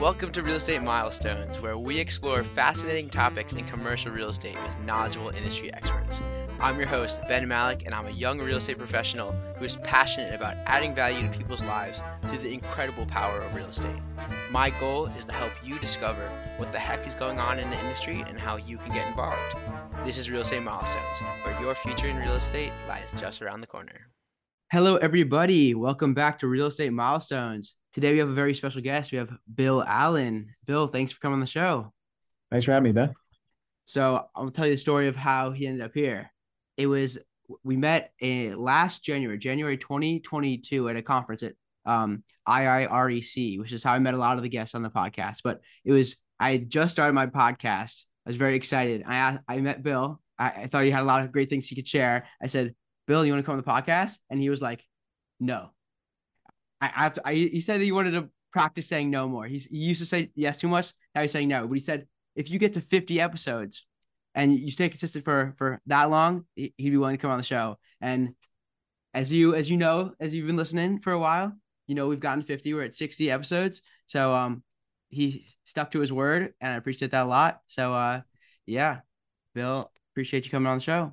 Welcome 0.00 0.32
to 0.32 0.42
Real 0.42 0.56
Estate 0.56 0.82
Milestones, 0.82 1.60
where 1.60 1.78
we 1.78 2.00
explore 2.00 2.42
fascinating 2.42 3.08
topics 3.08 3.52
in 3.52 3.64
commercial 3.64 4.10
real 4.10 4.28
estate 4.28 4.60
with 4.60 4.80
knowledgeable 4.82 5.28
industry 5.28 5.72
experts. 5.72 6.20
I'm 6.58 6.78
your 6.78 6.88
host, 6.88 7.20
Ben 7.28 7.46
Malech, 7.46 7.86
and 7.86 7.94
I'm 7.94 8.06
a 8.06 8.10
young 8.10 8.40
real 8.40 8.56
estate 8.56 8.76
professional 8.76 9.30
who 9.56 9.64
is 9.64 9.76
passionate 9.76 10.34
about 10.34 10.56
adding 10.66 10.96
value 10.96 11.22
to 11.22 11.38
people's 11.38 11.62
lives 11.62 12.02
through 12.22 12.38
the 12.38 12.52
incredible 12.52 13.06
power 13.06 13.40
of 13.40 13.54
real 13.54 13.68
estate. 13.68 13.96
My 14.50 14.70
goal 14.80 15.06
is 15.16 15.26
to 15.26 15.32
help 15.32 15.52
you 15.64 15.78
discover 15.78 16.28
what 16.56 16.72
the 16.72 16.78
heck 16.78 17.06
is 17.06 17.14
going 17.14 17.38
on 17.38 17.60
in 17.60 17.70
the 17.70 17.80
industry 17.80 18.24
and 18.26 18.36
how 18.36 18.56
you 18.56 18.78
can 18.78 18.92
get 18.92 19.06
involved. 19.06 19.56
This 20.04 20.18
is 20.18 20.28
Real 20.28 20.42
Estate 20.42 20.64
Milestones, 20.64 21.18
where 21.44 21.60
your 21.60 21.76
future 21.76 22.08
in 22.08 22.16
real 22.16 22.34
estate 22.34 22.72
lies 22.88 23.14
just 23.18 23.40
around 23.42 23.60
the 23.60 23.68
corner. 23.68 24.08
Hello, 24.74 24.96
everybody. 24.96 25.72
Welcome 25.72 26.14
back 26.14 26.40
to 26.40 26.48
Real 26.48 26.66
Estate 26.66 26.92
Milestones. 26.92 27.76
Today 27.92 28.10
we 28.10 28.18
have 28.18 28.28
a 28.28 28.34
very 28.34 28.54
special 28.54 28.82
guest. 28.82 29.12
We 29.12 29.18
have 29.18 29.32
Bill 29.54 29.84
Allen. 29.84 30.48
Bill, 30.66 30.88
thanks 30.88 31.12
for 31.12 31.20
coming 31.20 31.34
on 31.34 31.40
the 31.40 31.46
show. 31.46 31.92
Thanks 32.50 32.64
for 32.64 32.72
having 32.72 32.82
me, 32.82 32.90
Ben. 32.90 33.14
So 33.84 34.26
I'll 34.34 34.50
tell 34.50 34.66
you 34.66 34.72
the 34.72 34.78
story 34.78 35.06
of 35.06 35.14
how 35.14 35.52
he 35.52 35.68
ended 35.68 35.84
up 35.84 35.92
here. 35.94 36.32
It 36.76 36.88
was 36.88 37.18
we 37.62 37.76
met 37.76 38.10
in 38.20 38.58
last 38.58 39.04
January, 39.04 39.38
January 39.38 39.76
2022, 39.76 40.88
at 40.88 40.96
a 40.96 41.02
conference 41.02 41.44
at 41.44 41.52
um, 41.86 42.24
IIREC, 42.48 43.60
which 43.60 43.70
is 43.70 43.84
how 43.84 43.92
I 43.92 44.00
met 44.00 44.14
a 44.14 44.18
lot 44.18 44.38
of 44.38 44.42
the 44.42 44.48
guests 44.48 44.74
on 44.74 44.82
the 44.82 44.90
podcast. 44.90 45.36
But 45.44 45.60
it 45.84 45.92
was 45.92 46.16
I 46.40 46.56
just 46.56 46.90
started 46.90 47.12
my 47.12 47.26
podcast. 47.26 48.06
I 48.26 48.30
was 48.30 48.36
very 48.36 48.56
excited. 48.56 49.04
I 49.06 49.38
I 49.46 49.60
met 49.60 49.84
Bill. 49.84 50.20
I, 50.36 50.48
I 50.48 50.66
thought 50.66 50.82
he 50.82 50.90
had 50.90 51.04
a 51.04 51.06
lot 51.06 51.22
of 51.22 51.30
great 51.30 51.48
things 51.48 51.68
he 51.68 51.76
could 51.76 51.86
share. 51.86 52.26
I 52.42 52.46
said, 52.46 52.74
Bill, 53.06 53.24
you 53.24 53.32
want 53.32 53.44
to 53.44 53.46
come 53.46 53.58
on 53.58 53.62
the 53.62 53.70
podcast? 53.70 54.18
And 54.30 54.40
he 54.40 54.50
was 54.50 54.62
like, 54.62 54.84
No. 55.40 55.70
I, 56.80 56.86
I 56.86 57.02
have 57.04 57.12
to. 57.14 57.22
I, 57.24 57.34
he 57.34 57.60
said 57.60 57.80
that 57.80 57.84
he 57.84 57.92
wanted 57.92 58.12
to 58.12 58.28
practice 58.52 58.86
saying 58.86 59.10
no 59.10 59.28
more. 59.28 59.46
He's 59.46 59.66
he 59.66 59.78
used 59.78 60.00
to 60.00 60.06
say 60.06 60.30
yes 60.34 60.58
too 60.58 60.68
much. 60.68 60.92
Now 61.14 61.22
he's 61.22 61.32
saying 61.32 61.48
no. 61.48 61.66
But 61.66 61.74
he 61.74 61.80
said 61.80 62.06
if 62.36 62.50
you 62.50 62.58
get 62.58 62.74
to 62.74 62.80
50 62.80 63.20
episodes 63.20 63.84
and 64.34 64.58
you 64.58 64.70
stay 64.70 64.88
consistent 64.88 65.24
for 65.24 65.54
for 65.56 65.80
that 65.86 66.10
long, 66.10 66.44
he'd 66.54 66.74
be 66.78 66.96
willing 66.96 67.16
to 67.16 67.20
come 67.20 67.30
on 67.30 67.38
the 67.38 67.44
show. 67.44 67.78
And 68.00 68.34
as 69.12 69.32
you 69.32 69.54
as 69.54 69.70
you 69.70 69.76
know, 69.76 70.12
as 70.20 70.34
you've 70.34 70.46
been 70.46 70.56
listening 70.56 71.00
for 71.00 71.12
a 71.12 71.18
while, 71.18 71.52
you 71.86 71.94
know 71.94 72.08
we've 72.08 72.20
gotten 72.20 72.42
50. 72.42 72.74
We're 72.74 72.82
at 72.82 72.96
60 72.96 73.30
episodes. 73.30 73.82
So 74.06 74.34
um, 74.34 74.62
he 75.08 75.46
stuck 75.64 75.92
to 75.92 76.00
his 76.00 76.12
word, 76.12 76.54
and 76.60 76.72
I 76.72 76.76
appreciate 76.76 77.12
that 77.12 77.24
a 77.24 77.28
lot. 77.28 77.60
So 77.66 77.94
uh, 77.94 78.20
yeah, 78.66 79.00
Bill, 79.54 79.90
appreciate 80.12 80.44
you 80.44 80.50
coming 80.50 80.68
on 80.68 80.78
the 80.78 80.84
show. 80.84 81.12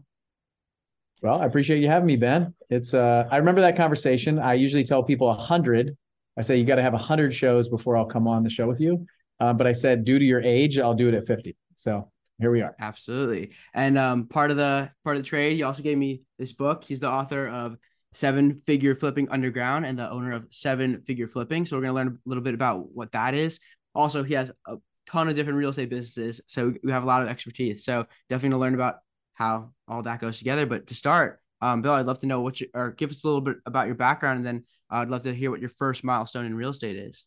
Well, 1.22 1.40
I 1.40 1.46
appreciate 1.46 1.82
you 1.82 1.88
having 1.88 2.08
me, 2.08 2.16
Ben. 2.16 2.54
It's 2.70 2.94
uh 2.94 3.28
I 3.30 3.38
remember 3.38 3.62
that 3.62 3.76
conversation. 3.76 4.40
I 4.40 4.56
usually 4.56 4.84
tell 4.84 5.04
people 5.04 5.30
a 5.30 5.36
hundred. 5.36 5.96
I 6.38 6.42
say 6.42 6.58
you 6.58 6.66
got 6.66 6.76
to 6.76 6.82
have 6.82 6.94
a 6.94 7.00
hundred 7.00 7.34
shows 7.34 7.68
before 7.68 7.96
I'll 7.96 8.06
come 8.06 8.28
on 8.28 8.44
the 8.44 8.50
show 8.50 8.66
with 8.68 8.80
you. 8.80 9.06
Uh, 9.40 9.54
but 9.54 9.68
I 9.68 9.74
said 9.74 10.06
due 10.06 10.18
to 10.18 10.26
your 10.26 10.42
age, 10.42 10.80
I'll 10.80 10.94
do 10.94 11.10
it 11.10 11.14
at 11.14 11.26
50. 11.26 11.56
So 11.76 12.10
here 12.40 12.52
we 12.52 12.62
are. 12.62 12.76
Absolutely. 12.80 13.52
And 13.74 14.00
um 14.00 14.28
part 14.28 14.50
of 14.50 14.58
the 14.58 14.92
part 15.04 15.16
of 15.16 15.22
the 15.22 15.28
trade, 15.28 15.56
he 15.56 15.64
also 15.64 15.84
gave 15.84 15.98
me 15.98 16.24
this 16.40 16.54
book. 16.54 16.84
He's 16.84 17.00
the 17.00 17.10
author 17.10 17.48
of 17.48 17.78
Seven 18.14 18.62
Figure 18.66 18.96
Flipping 18.96 19.30
Underground 19.30 19.86
and 19.86 19.98
the 19.98 20.10
owner 20.10 20.32
of 20.32 20.48
Seven 20.50 21.02
Figure 21.04 21.28
Flipping. 21.28 21.66
So 21.66 21.78
we're 21.78 21.84
gonna 21.84 21.94
learn 21.94 22.08
a 22.08 22.30
little 22.30 22.44
bit 22.44 22.56
about 22.56 22.92
what 22.94 23.12
that 23.12 23.36
is. 23.36 23.60
Also, 23.94 24.24
he 24.24 24.34
has 24.34 24.52
a 24.68 24.78
ton 25.06 25.28
of 25.28 25.36
different 25.36 25.60
real 25.60 25.70
estate 25.70 25.90
businesses, 25.90 26.42
so 26.48 26.74
we 26.84 26.92
have 26.92 27.04
a 27.04 27.06
lot 27.06 27.22
of 27.22 27.28
expertise. 27.28 27.86
So 27.86 28.06
definitely 28.30 28.50
gonna 28.50 28.62
learn 28.62 28.74
about 28.74 28.96
how 29.42 29.72
all 29.88 30.04
that 30.04 30.22
goes 30.22 30.38
together. 30.38 30.66
But 30.66 30.88
to 30.88 30.94
start, 30.94 31.40
um, 31.62 31.82
Bill, 31.82 31.94
I'd 31.94 32.06
love 32.06 32.20
to 32.20 32.28
know 32.28 32.42
what 32.42 32.62
you 32.62 32.68
or 32.74 32.92
give 32.92 33.10
us 33.10 33.24
a 33.24 33.28
little 33.28 33.42
bit 33.42 33.58
about 33.66 33.88
your 33.88 33.96
background, 33.96 34.38
and 34.38 34.46
then 34.46 34.64
I'd 34.90 35.10
love 35.10 35.24
to 35.24 35.34
hear 35.34 35.50
what 35.50 35.60
your 35.60 35.70
first 35.70 36.04
milestone 36.04 36.46
in 36.46 36.54
real 36.56 36.70
estate 36.70 36.96
is. 36.96 37.26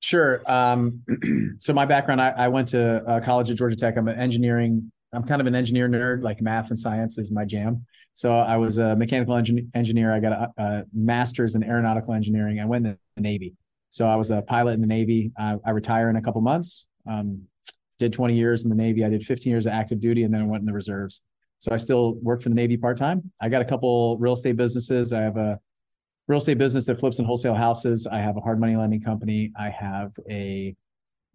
Sure. 0.00 0.42
Um, 0.50 1.02
so 1.58 1.72
my 1.72 1.84
background, 1.84 2.20
I, 2.20 2.30
I 2.30 2.48
went 2.48 2.68
to 2.68 3.04
uh, 3.06 3.20
college 3.20 3.50
at 3.50 3.56
Georgia 3.56 3.76
Tech. 3.76 3.96
I'm 3.96 4.08
an 4.08 4.18
engineering. 4.18 4.90
I'm 5.12 5.24
kind 5.24 5.40
of 5.40 5.46
an 5.46 5.54
engineer 5.54 5.88
nerd. 5.88 6.22
Like 6.22 6.40
math 6.40 6.70
and 6.70 6.78
science 6.78 7.18
is 7.18 7.30
my 7.30 7.44
jam. 7.44 7.84
So 8.14 8.36
I 8.36 8.56
was 8.56 8.78
a 8.78 8.96
mechanical 8.96 9.34
engin- 9.34 9.68
engineer. 9.74 10.12
I 10.12 10.20
got 10.20 10.32
a, 10.32 10.50
a, 10.56 10.84
master's 10.92 11.54
in 11.54 11.62
aeronautical 11.62 12.14
engineering. 12.14 12.60
I 12.60 12.64
went 12.64 12.86
in 12.86 12.98
the 13.16 13.22
Navy. 13.22 13.54
So 13.90 14.06
I 14.06 14.16
was 14.16 14.30
a 14.30 14.42
pilot 14.42 14.72
in 14.72 14.80
the 14.80 14.86
Navy. 14.86 15.32
I, 15.36 15.56
I 15.64 15.70
retire 15.70 16.08
in 16.08 16.16
a 16.16 16.22
couple 16.22 16.40
months. 16.40 16.86
Um, 17.08 17.42
did 18.00 18.12
20 18.12 18.34
years 18.34 18.64
in 18.64 18.70
the 18.70 18.74
Navy. 18.74 19.04
I 19.04 19.10
did 19.10 19.22
15 19.22 19.50
years 19.50 19.66
of 19.66 19.72
active 19.72 20.00
duty 20.00 20.24
and 20.24 20.34
then 20.34 20.40
I 20.40 20.46
went 20.46 20.62
in 20.62 20.66
the 20.66 20.72
reserves. 20.72 21.20
So 21.58 21.70
I 21.70 21.76
still 21.76 22.14
work 22.14 22.42
for 22.42 22.48
the 22.48 22.54
Navy 22.54 22.76
part 22.78 22.96
time. 22.96 23.30
I 23.40 23.50
got 23.50 23.60
a 23.60 23.64
couple 23.66 24.16
real 24.18 24.32
estate 24.32 24.56
businesses. 24.56 25.12
I 25.12 25.20
have 25.20 25.36
a 25.36 25.60
real 26.26 26.38
estate 26.38 26.56
business 26.58 26.86
that 26.86 26.98
flips 26.98 27.18
and 27.18 27.26
wholesale 27.26 27.54
houses. 27.54 28.06
I 28.06 28.16
have 28.16 28.38
a 28.38 28.40
hard 28.40 28.58
money 28.58 28.74
lending 28.74 29.02
company. 29.02 29.52
I 29.56 29.68
have 29.68 30.12
a 30.28 30.74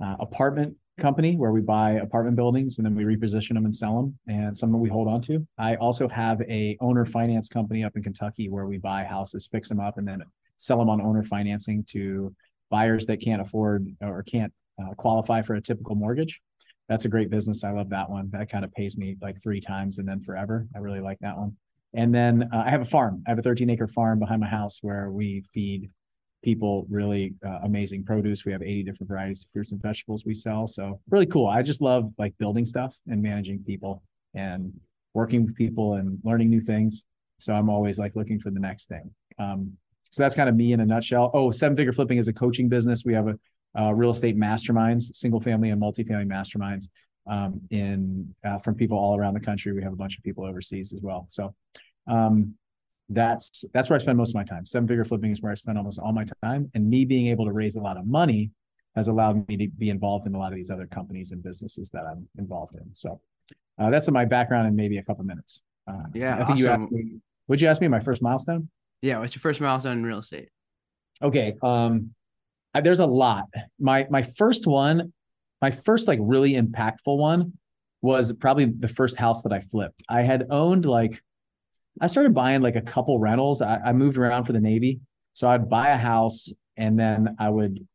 uh, 0.03 0.15
apartment 0.19 0.75
company 0.97 1.35
where 1.35 1.51
we 1.51 1.61
buy 1.61 1.91
apartment 1.91 2.35
buildings 2.35 2.79
and 2.79 2.85
then 2.85 2.95
we 2.95 3.03
reposition 3.03 3.53
them 3.53 3.65
and 3.65 3.75
sell 3.75 4.01
them 4.01 4.17
and 4.27 4.57
some 4.57 4.71
we 4.79 4.89
hold 4.89 5.07
on 5.07 5.21
to. 5.21 5.45
I 5.59 5.75
also 5.75 6.09
have 6.09 6.41
a 6.41 6.75
owner 6.81 7.05
finance 7.05 7.47
company 7.47 7.83
up 7.83 7.95
in 7.95 8.01
Kentucky 8.01 8.49
where 8.49 8.65
we 8.65 8.79
buy 8.79 9.03
houses, 9.03 9.47
fix 9.51 9.69
them 9.69 9.79
up 9.79 9.99
and 9.99 10.07
then 10.07 10.23
sell 10.57 10.79
them 10.79 10.89
on 10.89 11.01
owner 11.01 11.23
financing 11.23 11.83
to 11.89 12.33
buyers 12.71 13.05
that 13.05 13.17
can't 13.21 13.41
afford 13.41 13.87
or 14.01 14.23
can't 14.23 14.51
uh, 14.81 14.93
qualify 14.95 15.41
for 15.41 15.55
a 15.55 15.61
typical 15.61 15.95
mortgage 15.95 16.41
that's 16.87 17.05
a 17.05 17.09
great 17.09 17.29
business. 17.29 17.63
I 17.63 17.71
love 17.71 17.89
that 17.89 18.09
one. 18.09 18.29
That 18.31 18.49
kind 18.49 18.63
of 18.63 18.71
pays 18.73 18.97
me 18.97 19.17
like 19.21 19.41
three 19.41 19.59
times 19.59 19.97
and 19.97 20.07
then 20.07 20.21
forever. 20.21 20.67
I 20.75 20.79
really 20.79 21.01
like 21.01 21.19
that 21.19 21.37
one. 21.37 21.57
And 21.93 22.13
then 22.13 22.49
uh, 22.53 22.63
I 22.65 22.69
have 22.69 22.81
a 22.81 22.85
farm. 22.85 23.23
I 23.25 23.31
have 23.31 23.39
a 23.39 23.41
13 23.41 23.69
acre 23.69 23.87
farm 23.87 24.19
behind 24.19 24.41
my 24.41 24.47
house 24.47 24.79
where 24.81 25.09
we 25.09 25.43
feed 25.53 25.89
people 26.43 26.85
really 26.89 27.33
uh, 27.43 27.59
amazing 27.63 28.03
produce. 28.03 28.45
We 28.45 28.51
have 28.51 28.61
80 28.61 28.83
different 28.83 29.07
varieties 29.09 29.43
of 29.43 29.49
fruits 29.51 29.71
and 29.71 29.81
vegetables 29.81 30.25
we 30.25 30.33
sell. 30.33 30.67
So 30.67 30.99
really 31.09 31.25
cool. 31.25 31.47
I 31.47 31.63
just 31.63 31.81
love 31.81 32.13
like 32.19 32.37
building 32.37 32.65
stuff 32.65 32.95
and 33.07 33.21
managing 33.21 33.63
people 33.63 34.03
and 34.35 34.71
working 35.13 35.45
with 35.45 35.55
people 35.55 35.93
and 35.95 36.19
learning 36.23 36.49
new 36.49 36.61
things. 36.61 37.05
So 37.39 37.53
I'm 37.53 37.69
always 37.69 37.97
like 37.97 38.15
looking 38.15 38.39
for 38.39 38.51
the 38.51 38.59
next 38.59 38.87
thing. 38.87 39.09
Um, 39.39 39.73
so 40.11 40.23
that's 40.23 40.35
kind 40.35 40.47
of 40.47 40.55
me 40.55 40.71
in 40.71 40.79
a 40.81 40.85
nutshell. 40.85 41.31
Oh, 41.33 41.51
seven 41.51 41.75
figure 41.75 41.91
flipping 41.91 42.17
is 42.19 42.27
a 42.27 42.33
coaching 42.33 42.69
business. 42.69 43.03
We 43.03 43.13
have 43.13 43.27
a 43.27 43.39
uh, 43.77 43.93
real 43.93 44.11
estate 44.11 44.37
masterminds, 44.37 45.15
single 45.15 45.39
family 45.39 45.69
and 45.69 45.81
multifamily 45.81 46.27
masterminds 46.27 46.89
um, 47.27 47.61
in 47.71 48.33
uh, 48.43 48.57
from 48.59 48.75
people 48.75 48.97
all 48.97 49.17
around 49.17 49.33
the 49.33 49.39
country. 49.39 49.73
We 49.73 49.83
have 49.83 49.93
a 49.93 49.97
bunch 49.97 50.17
of 50.17 50.23
people 50.23 50.45
overseas 50.45 50.93
as 50.93 51.01
well. 51.01 51.25
So 51.29 51.53
um, 52.07 52.55
that's 53.09 53.65
that's 53.73 53.89
where 53.89 53.97
I 53.97 54.01
spend 54.01 54.17
most 54.17 54.29
of 54.29 54.35
my 54.35 54.43
time. 54.43 54.65
Seven 54.65 54.87
figure 54.87 55.05
flipping 55.05 55.31
is 55.31 55.41
where 55.41 55.51
I 55.51 55.55
spend 55.55 55.77
almost 55.77 55.99
all 55.99 56.13
my 56.13 56.25
time, 56.43 56.69
and 56.73 56.89
me 56.89 57.05
being 57.05 57.27
able 57.27 57.45
to 57.45 57.51
raise 57.51 57.75
a 57.75 57.81
lot 57.81 57.97
of 57.97 58.05
money 58.05 58.51
has 58.95 59.07
allowed 59.09 59.47
me 59.47 59.57
to 59.57 59.67
be 59.67 59.89
involved 59.89 60.25
in 60.25 60.33
a 60.35 60.37
lot 60.37 60.51
of 60.51 60.55
these 60.55 60.71
other 60.71 60.87
companies 60.87 61.31
and 61.31 61.43
businesses 61.43 61.89
that 61.91 62.05
I'm 62.05 62.27
involved 62.37 62.75
in. 62.75 62.95
So 62.95 63.19
uh, 63.77 63.89
that's 63.89 64.09
my 64.09 64.23
background 64.23 64.67
in 64.67 64.75
maybe 64.75 64.97
a 64.97 65.03
couple 65.03 65.23
minutes. 65.25 65.61
Uh, 65.87 66.03
yeah, 66.13 66.35
I 66.35 66.37
think 66.37 66.49
awesome. 66.51 66.57
you 66.57 66.67
asked 66.67 66.91
me. 66.91 67.19
Would 67.47 67.61
you 67.61 67.67
ask 67.67 67.81
me 67.81 67.87
my 67.87 67.99
first 67.99 68.21
milestone? 68.21 68.69
Yeah, 69.01 69.19
what's 69.19 69.35
your 69.35 69.41
first 69.41 69.61
milestone 69.61 69.99
in 69.99 70.05
real 70.05 70.19
estate? 70.19 70.49
Okay, 71.21 71.53
um, 71.61 72.11
there's 72.81 72.99
a 72.99 73.05
lot. 73.05 73.45
My 73.79 74.07
my 74.09 74.21
first 74.21 74.67
one, 74.67 75.13
my 75.61 75.71
first 75.71 76.07
like 76.07 76.19
really 76.21 76.53
impactful 76.53 77.17
one 77.17 77.53
was 78.01 78.33
probably 78.33 78.65
the 78.65 78.87
first 78.87 79.17
house 79.17 79.41
that 79.43 79.53
I 79.53 79.59
flipped. 79.59 80.03
I 80.09 80.21
had 80.21 80.47
owned 80.49 80.85
like 80.85 81.21
I 82.01 82.07
started 82.07 82.33
buying 82.33 82.61
like 82.61 82.75
a 82.75 82.81
couple 82.81 83.19
rentals. 83.19 83.61
I, 83.61 83.79
I 83.85 83.93
moved 83.93 84.17
around 84.17 84.43
for 84.43 84.53
the 84.53 84.59
Navy. 84.59 84.99
So 85.33 85.49
I'd 85.49 85.69
buy 85.69 85.89
a 85.89 85.97
house 85.97 86.51
and 86.77 86.99
then 86.99 87.35
I 87.39 87.49
would 87.49 87.85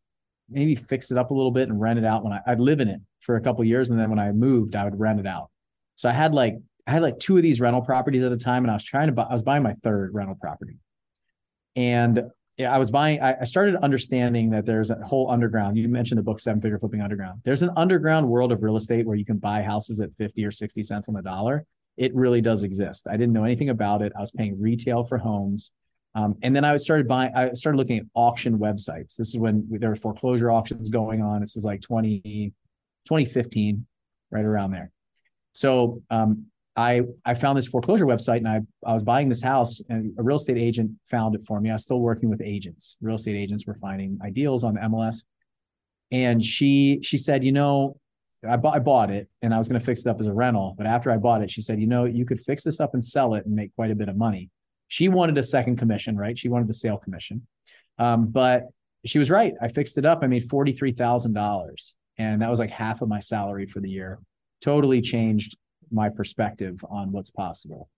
maybe 0.49 0.75
fix 0.75 1.11
it 1.11 1.19
up 1.19 1.31
a 1.31 1.35
little 1.35 1.51
bit 1.51 1.69
and 1.69 1.81
rent 1.81 1.99
it 1.99 2.05
out 2.05 2.25
when 2.25 2.33
I, 2.33 2.41
I'd 2.47 2.61
live 2.61 2.81
in 2.81 2.89
it 2.89 3.01
for 3.21 3.37
a 3.37 3.41
couple 3.41 3.62
years. 3.65 3.91
And 3.91 4.01
then 4.01 4.11
when 4.11 4.19
I 4.19 4.33
moved, 4.33 4.75
I 4.75 4.85
would 4.85 4.99
rent 4.99 5.21
it 5.21 5.27
out. 5.27 5.51
So 5.97 6.09
I 6.09 6.12
had 6.12 6.35
like 6.35 6.57
I 6.87 6.93
had 6.93 7.03
like 7.03 7.19
two 7.19 7.37
of 7.37 7.43
these 7.43 7.61
rental 7.61 7.83
properties 7.83 8.23
at 8.23 8.33
a 8.33 8.37
time, 8.37 8.65
and 8.65 8.71
I 8.71 8.75
was 8.75 8.85
trying 8.85 9.07
to 9.07 9.12
buy. 9.12 9.25
I 9.25 9.33
was 9.33 9.43
buying 9.43 9.62
my 9.62 9.75
third 9.83 10.12
rental 10.12 10.35
property, 10.41 10.79
and 11.77 12.23
I 12.66 12.78
was 12.78 12.91
buying, 12.91 13.21
I 13.21 13.44
started 13.44 13.76
understanding 13.76 14.50
that 14.50 14.66
there's 14.66 14.91
a 14.91 14.97
whole 14.97 15.31
underground. 15.31 15.76
You 15.76 15.88
mentioned 15.88 16.19
the 16.19 16.22
book 16.22 16.41
Seven 16.41 16.61
Figure 16.61 16.79
Flipping 16.79 17.00
Underground. 17.00 17.40
There's 17.44 17.62
an 17.62 17.70
underground 17.76 18.29
world 18.29 18.52
of 18.52 18.62
real 18.62 18.76
estate 18.76 19.06
where 19.06 19.17
you 19.17 19.25
can 19.25 19.38
buy 19.38 19.62
houses 19.62 20.00
at 20.00 20.14
50 20.17 20.44
or 20.44 20.50
60 20.50 20.82
cents 20.82 21.08
on 21.08 21.14
the 21.14 21.23
dollar. 21.23 21.64
It 21.96 22.14
really 22.14 22.40
does 22.40 22.62
exist. 22.62 23.06
I 23.08 23.17
didn't 23.17 23.32
know 23.32 23.44
anything 23.44 23.69
about 23.69 24.02
it. 24.02 24.12
I 24.17 24.20
was 24.20 24.31
paying 24.31 24.61
retail 24.61 25.05
for 25.05 25.19
homes. 25.19 25.73
Um, 26.14 26.37
and 26.43 26.55
then 26.56 26.64
I 26.64 26.76
started 26.79 27.06
buying, 27.06 27.32
I 27.35 27.52
started 27.52 27.79
looking 27.79 27.99
at 27.99 28.06
auction 28.14 28.58
websites. 28.58 29.17
This 29.17 29.29
is 29.29 29.38
when 29.38 29.67
there 29.70 29.90
were 29.90 29.96
foreclosure 29.96 30.50
auctions 30.50 30.88
going 30.88 31.23
on. 31.23 31.40
This 31.40 31.56
is 31.56 31.64
like 31.64 31.82
20, 31.82 32.52
2015, 33.06 33.87
right 34.31 34.44
around 34.44 34.73
there. 34.73 34.90
So 35.52 36.02
um, 36.11 36.46
I 36.81 37.03
I 37.27 37.35
found 37.35 37.59
this 37.59 37.67
foreclosure 37.67 38.06
website 38.06 38.38
and 38.38 38.49
I 38.49 38.61
I 38.87 38.93
was 38.93 39.03
buying 39.03 39.29
this 39.29 39.43
house 39.43 39.82
and 39.91 40.15
a 40.19 40.23
real 40.23 40.38
estate 40.38 40.56
agent 40.56 40.93
found 41.11 41.35
it 41.35 41.44
for 41.47 41.61
me. 41.61 41.69
I 41.71 41.75
was 41.75 41.82
still 41.82 42.00
working 42.00 42.31
with 42.31 42.41
agents. 42.43 42.97
Real 43.03 43.17
estate 43.17 43.37
agents 43.37 43.67
were 43.67 43.75
finding 43.75 44.19
ideals 44.25 44.65
on 44.65 44.75
the 44.75 44.81
MLS. 44.81 45.17
And 46.11 46.43
she 46.43 47.00
she 47.03 47.19
said, 47.19 47.44
you 47.44 47.53
know, 47.53 47.97
I 48.49 48.56
bought 48.56 48.75
I 48.75 48.79
bought 48.79 49.11
it 49.11 49.29
and 49.43 49.53
I 49.53 49.59
was 49.59 49.69
going 49.69 49.79
to 49.79 49.85
fix 49.85 50.00
it 50.00 50.09
up 50.09 50.21
as 50.21 50.27
a 50.27 50.32
rental, 50.32 50.75
but 50.79 50.87
after 50.87 51.11
I 51.11 51.19
bought 51.19 51.43
it, 51.43 51.50
she 51.50 51.61
said, 51.61 51.79
you 51.81 51.87
know, 51.87 52.06
you 52.06 52.25
could 52.25 52.41
fix 52.41 52.65
this 52.65 52.81
up 52.81 52.94
and 52.94 53.05
sell 53.05 53.35
it 53.35 53.44
and 53.44 53.55
make 53.55 53.75
quite 53.76 53.91
a 53.91 53.94
bit 53.94 54.09
of 54.09 54.17
money. 54.17 54.49
She 54.88 55.09
wanted 55.09 55.37
a 55.37 55.44
second 55.44 55.76
commission, 55.76 56.17
right? 56.17 56.37
She 56.37 56.49
wanted 56.49 56.67
the 56.67 56.75
sale 56.75 56.97
commission. 56.97 57.47
Um, 57.99 58.29
but 58.29 58.62
she 59.05 59.19
was 59.19 59.31
right. 59.31 59.53
I 59.61 59.69
fixed 59.69 59.99
it 59.99 60.06
up. 60.06 60.21
I 60.23 60.26
made 60.26 60.49
forty 60.49 60.73
three 60.73 60.93
thousand 60.93 61.35
dollars, 61.35 61.94
and 62.17 62.41
that 62.41 62.49
was 62.49 62.59
like 62.59 62.71
half 62.71 63.03
of 63.03 63.09
my 63.09 63.21
salary 63.21 63.67
for 63.67 63.81
the 63.81 63.91
year. 63.91 64.19
Totally 64.62 65.00
changed 65.00 65.56
my 65.90 66.08
perspective 66.08 66.84
on 66.88 67.12
what's 67.12 67.31
possible. 67.31 67.88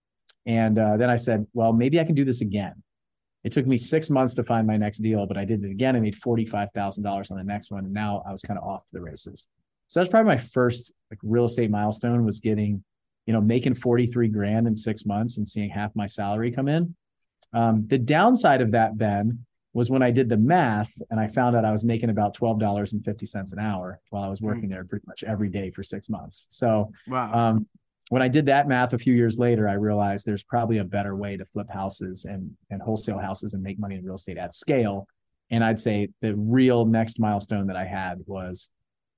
And 0.47 0.79
uh, 0.79 0.97
then 0.97 1.11
I 1.11 1.17
said, 1.17 1.47
well, 1.53 1.73
maybe 1.73 2.01
I 2.01 2.05
can 2.05 2.15
do 2.15 2.25
this 2.25 2.41
again. 2.41 2.83
It 3.45 3.53
took 3.53 3.67
me 3.67 3.79
six 3.79 4.09
months 4.11 4.35
to 4.35 4.45
find 4.45 4.67
my 4.67 4.77
next 4.77 4.99
deal, 4.99 5.27
but 5.27 5.37
I 5.37 5.45
did 5.45 5.65
it 5.65 5.71
again. 5.71 5.97
I 5.97 6.01
made 6.01 6.15
$45,000 6.15 7.31
on 7.31 7.37
the 7.37 7.45
next 7.45 7.71
one. 7.71 7.85
And 7.85 7.93
now 7.93 8.23
I 8.27 8.31
was 8.31 8.43
kind 8.43 8.59
of 8.59 8.65
off 8.65 8.83
to 8.83 8.93
the 8.93 9.01
races. 9.01 9.49
So 9.89 10.01
that's 10.01 10.11
probably 10.11 10.29
my 10.29 10.39
first 10.39 10.93
like 11.11 11.19
real 11.23 11.45
estate 11.45 11.71
milestone 11.71 12.25
was 12.25 12.39
getting, 12.39 12.83
you 13.27 13.33
know, 13.33 13.41
making 13.41 13.75
43 13.75 14.29
grand 14.29 14.67
in 14.67 14.75
six 14.75 15.05
months 15.05 15.37
and 15.39 15.47
seeing 15.47 15.71
half 15.71 15.95
my 15.95 16.07
salary 16.07 16.51
come 16.51 16.69
in. 16.69 16.95
Um, 17.53 17.87
the 17.89 17.99
downside 17.99 18.63
of 18.63 18.71
that, 18.71 18.97
Ben, 18.97 19.45
was 19.75 19.91
when 19.91 20.03
I 20.03 20.11
did 20.11 20.29
the 20.29 20.37
math 20.37 20.93
and 21.11 21.19
I 21.19 21.27
found 21.27 21.57
out 21.57 21.65
I 21.65 21.73
was 21.73 21.85
making 21.85 22.11
about 22.11 22.37
$12.50 22.37 23.53
an 23.53 23.59
hour 23.59 24.01
while 24.11 24.23
I 24.23 24.29
was 24.29 24.39
hmm. 24.39 24.47
working 24.47 24.69
there 24.69 24.85
pretty 24.85 25.05
much 25.07 25.25
every 25.25 25.49
day 25.49 25.71
for 25.71 25.83
six 25.83 26.09
months. 26.09 26.47
So 26.51 26.93
wow. 27.07 27.33
um, 27.33 27.67
when 28.13 28.21
I 28.21 28.29
did 28.29 28.45
that 28.45 28.69
math 28.69 28.93
a 28.93 28.99
few 28.99 29.15
years 29.15 29.39
later, 29.39 29.67
I 29.67 29.73
realized 29.73 30.27
there's 30.27 30.45
probably 30.45 30.77
a 30.77 30.85
better 30.85 31.17
way 31.17 31.39
to 31.39 31.47
flip 31.47 31.71
houses 31.71 32.27
and 32.27 32.51
and 32.69 32.83
wholesale 32.83 33.17
houses 33.19 33.55
and 33.55 33.63
make 33.63 33.79
money 33.79 33.95
in 33.95 34.05
real 34.05 34.17
estate 34.17 34.37
at 34.37 34.53
scale. 34.53 35.07
And 35.51 35.65
I'd 35.65 35.79
say 35.79 36.11
the 36.21 36.37
real 36.37 36.85
next 36.85 37.19
milestone 37.19 37.69
that 37.69 37.77
I 37.77 37.87
had 37.87 38.19
was 38.27 38.69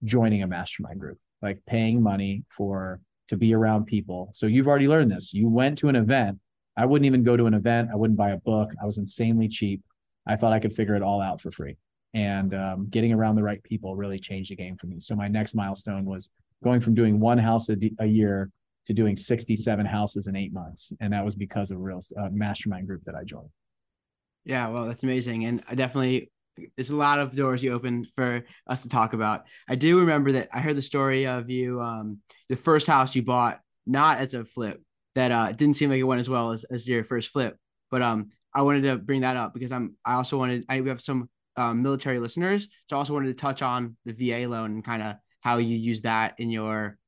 joining 0.04 0.44
a 0.44 0.46
mastermind 0.46 1.00
group, 1.00 1.18
like 1.42 1.58
paying 1.66 2.04
money 2.04 2.44
for 2.56 3.00
to 3.30 3.36
be 3.36 3.52
around 3.52 3.86
people. 3.86 4.30
So 4.32 4.46
you've 4.46 4.68
already 4.68 4.86
learned 4.86 5.10
this. 5.10 5.34
You 5.34 5.48
went 5.48 5.76
to 5.78 5.88
an 5.88 5.96
event. 5.96 6.38
I 6.76 6.86
wouldn't 6.86 7.06
even 7.06 7.24
go 7.24 7.36
to 7.36 7.46
an 7.46 7.54
event. 7.54 7.88
I 7.92 7.96
wouldn't 7.96 8.16
buy 8.16 8.30
a 8.30 8.36
book. 8.36 8.70
I 8.80 8.84
was 8.84 8.98
insanely 8.98 9.48
cheap. 9.48 9.82
I 10.24 10.36
thought 10.36 10.52
I 10.52 10.60
could 10.60 10.72
figure 10.72 10.94
it 10.94 11.02
all 11.02 11.20
out 11.20 11.40
for 11.40 11.50
free. 11.50 11.78
And 12.14 12.54
um, 12.54 12.86
getting 12.90 13.12
around 13.12 13.34
the 13.34 13.42
right 13.42 13.60
people 13.64 13.96
really 13.96 14.20
changed 14.20 14.52
the 14.52 14.56
game 14.56 14.76
for 14.76 14.86
me. 14.86 15.00
So 15.00 15.16
my 15.16 15.26
next 15.26 15.56
milestone 15.56 16.04
was 16.04 16.30
going 16.62 16.78
from 16.78 16.94
doing 16.94 17.18
one 17.18 17.38
house 17.38 17.68
a, 17.70 17.74
d- 17.74 17.96
a 17.98 18.06
year 18.06 18.52
to 18.86 18.92
doing 18.92 19.16
67 19.16 19.86
houses 19.86 20.26
in 20.26 20.36
eight 20.36 20.52
months. 20.52 20.92
And 21.00 21.12
that 21.12 21.24
was 21.24 21.34
because 21.34 21.70
of 21.70 21.78
a 21.78 21.80
real 21.80 22.00
uh, 22.18 22.28
mastermind 22.30 22.86
group 22.86 23.02
that 23.04 23.14
I 23.14 23.24
joined. 23.24 23.50
Yeah, 24.44 24.68
well, 24.68 24.86
that's 24.86 25.02
amazing. 25.02 25.44
And 25.46 25.62
I 25.68 25.74
definitely, 25.74 26.30
there's 26.76 26.90
a 26.90 26.96
lot 26.96 27.18
of 27.18 27.34
doors 27.34 27.62
you 27.62 27.72
opened 27.72 28.08
for 28.14 28.44
us 28.66 28.82
to 28.82 28.88
talk 28.88 29.14
about. 29.14 29.44
I 29.68 29.74
do 29.74 30.00
remember 30.00 30.32
that 30.32 30.48
I 30.52 30.60
heard 30.60 30.76
the 30.76 30.82
story 30.82 31.26
of 31.26 31.48
you, 31.48 31.80
um, 31.80 32.18
the 32.48 32.56
first 32.56 32.86
house 32.86 33.14
you 33.14 33.22
bought, 33.22 33.60
not 33.86 34.18
as 34.18 34.34
a 34.34 34.44
flip, 34.44 34.82
that 35.14 35.32
uh, 35.32 35.52
didn't 35.52 35.76
seem 35.76 35.90
like 35.90 36.00
it 36.00 36.04
went 36.04 36.20
as 36.20 36.28
well 36.28 36.52
as, 36.52 36.64
as 36.64 36.86
your 36.86 37.04
first 37.04 37.30
flip. 37.30 37.56
But 37.90 38.02
um, 38.02 38.30
I 38.52 38.62
wanted 38.62 38.82
to 38.82 38.96
bring 38.96 39.22
that 39.22 39.36
up 39.36 39.54
because 39.54 39.72
I'm, 39.72 39.96
I 40.04 40.14
also 40.14 40.36
wanted, 40.36 40.64
I, 40.68 40.80
we 40.80 40.88
have 40.88 41.00
some 41.00 41.30
um, 41.56 41.82
military 41.82 42.18
listeners. 42.18 42.68
So 42.90 42.96
I 42.96 42.98
also 42.98 43.14
wanted 43.14 43.28
to 43.28 43.34
touch 43.34 43.62
on 43.62 43.96
the 44.04 44.12
VA 44.12 44.48
loan 44.48 44.72
and 44.72 44.84
kind 44.84 45.02
of 45.02 45.16
how 45.40 45.58
you 45.58 45.76
use 45.76 46.02
that 46.02 46.34
in 46.38 46.50
your 46.50 46.98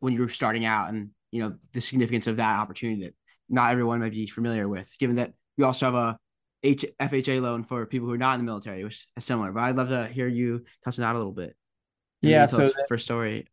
when 0.00 0.14
you're 0.14 0.28
starting 0.28 0.64
out 0.64 0.88
and 0.88 1.10
you 1.30 1.40
know 1.42 1.54
the 1.72 1.80
significance 1.80 2.26
of 2.26 2.36
that 2.36 2.58
opportunity 2.58 3.04
that 3.04 3.14
not 3.48 3.70
everyone 3.70 4.00
might 4.00 4.12
be 4.12 4.26
familiar 4.26 4.68
with 4.68 4.92
given 4.98 5.16
that 5.16 5.32
we 5.56 5.64
also 5.64 5.86
have 5.86 5.94
a 5.94 6.18
H- 6.62 6.86
FHA 7.00 7.40
loan 7.40 7.62
for 7.62 7.86
people 7.86 8.06
who 8.06 8.14
are 8.14 8.18
not 8.18 8.38
in 8.38 8.44
the 8.44 8.50
military 8.50 8.84
which 8.84 9.06
is 9.16 9.24
similar 9.24 9.52
but 9.52 9.60
I'd 9.60 9.76
love 9.76 9.88
to 9.88 10.06
hear 10.08 10.26
you 10.26 10.64
touch 10.84 10.98
on 10.98 11.02
that 11.02 11.14
a 11.14 11.18
little 11.18 11.32
bit. 11.32 11.54
Yeah 12.20 12.46
so 12.46 12.70
first 12.88 13.04
story. 13.04 13.46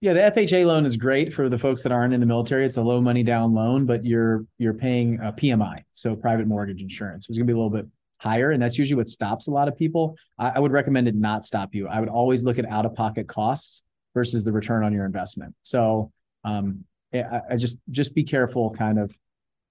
Yeah 0.00 0.12
the 0.12 0.20
FHA 0.20 0.66
loan 0.66 0.84
is 0.84 0.96
great 0.96 1.32
for 1.32 1.48
the 1.48 1.58
folks 1.58 1.82
that 1.84 1.92
aren't 1.92 2.12
in 2.12 2.20
the 2.20 2.26
military. 2.26 2.66
It's 2.66 2.76
a 2.76 2.82
low 2.82 3.00
money 3.00 3.22
down 3.22 3.54
loan 3.54 3.86
but 3.86 4.04
you're 4.04 4.44
you're 4.58 4.74
paying 4.74 5.18
a 5.20 5.32
PMI 5.32 5.82
so 5.92 6.16
private 6.16 6.46
mortgage 6.46 6.82
insurance 6.82 7.26
it's 7.28 7.38
going 7.38 7.46
to 7.46 7.52
be 7.52 7.54
a 7.54 7.62
little 7.62 7.70
bit 7.70 7.86
higher 8.18 8.50
and 8.52 8.62
that's 8.62 8.78
usually 8.78 8.96
what 8.96 9.08
stops 9.08 9.48
a 9.48 9.50
lot 9.50 9.66
of 9.66 9.76
people. 9.76 10.16
I, 10.38 10.50
I 10.50 10.58
would 10.58 10.72
recommend 10.72 11.08
it 11.08 11.14
not 11.14 11.44
stop 11.44 11.74
you. 11.74 11.88
I 11.88 12.00
would 12.00 12.08
always 12.08 12.44
look 12.44 12.58
at 12.58 12.68
out 12.68 12.86
of 12.86 12.94
pocket 12.94 13.26
costs 13.26 13.82
versus 14.14 14.44
the 14.44 14.52
return 14.52 14.84
on 14.84 14.92
your 14.92 15.04
investment. 15.04 15.54
So 15.62 16.12
um, 16.44 16.84
I, 17.14 17.40
I, 17.50 17.56
just 17.56 17.78
just 17.90 18.14
be 18.14 18.24
careful, 18.24 18.70
kind 18.70 18.98
of 18.98 19.16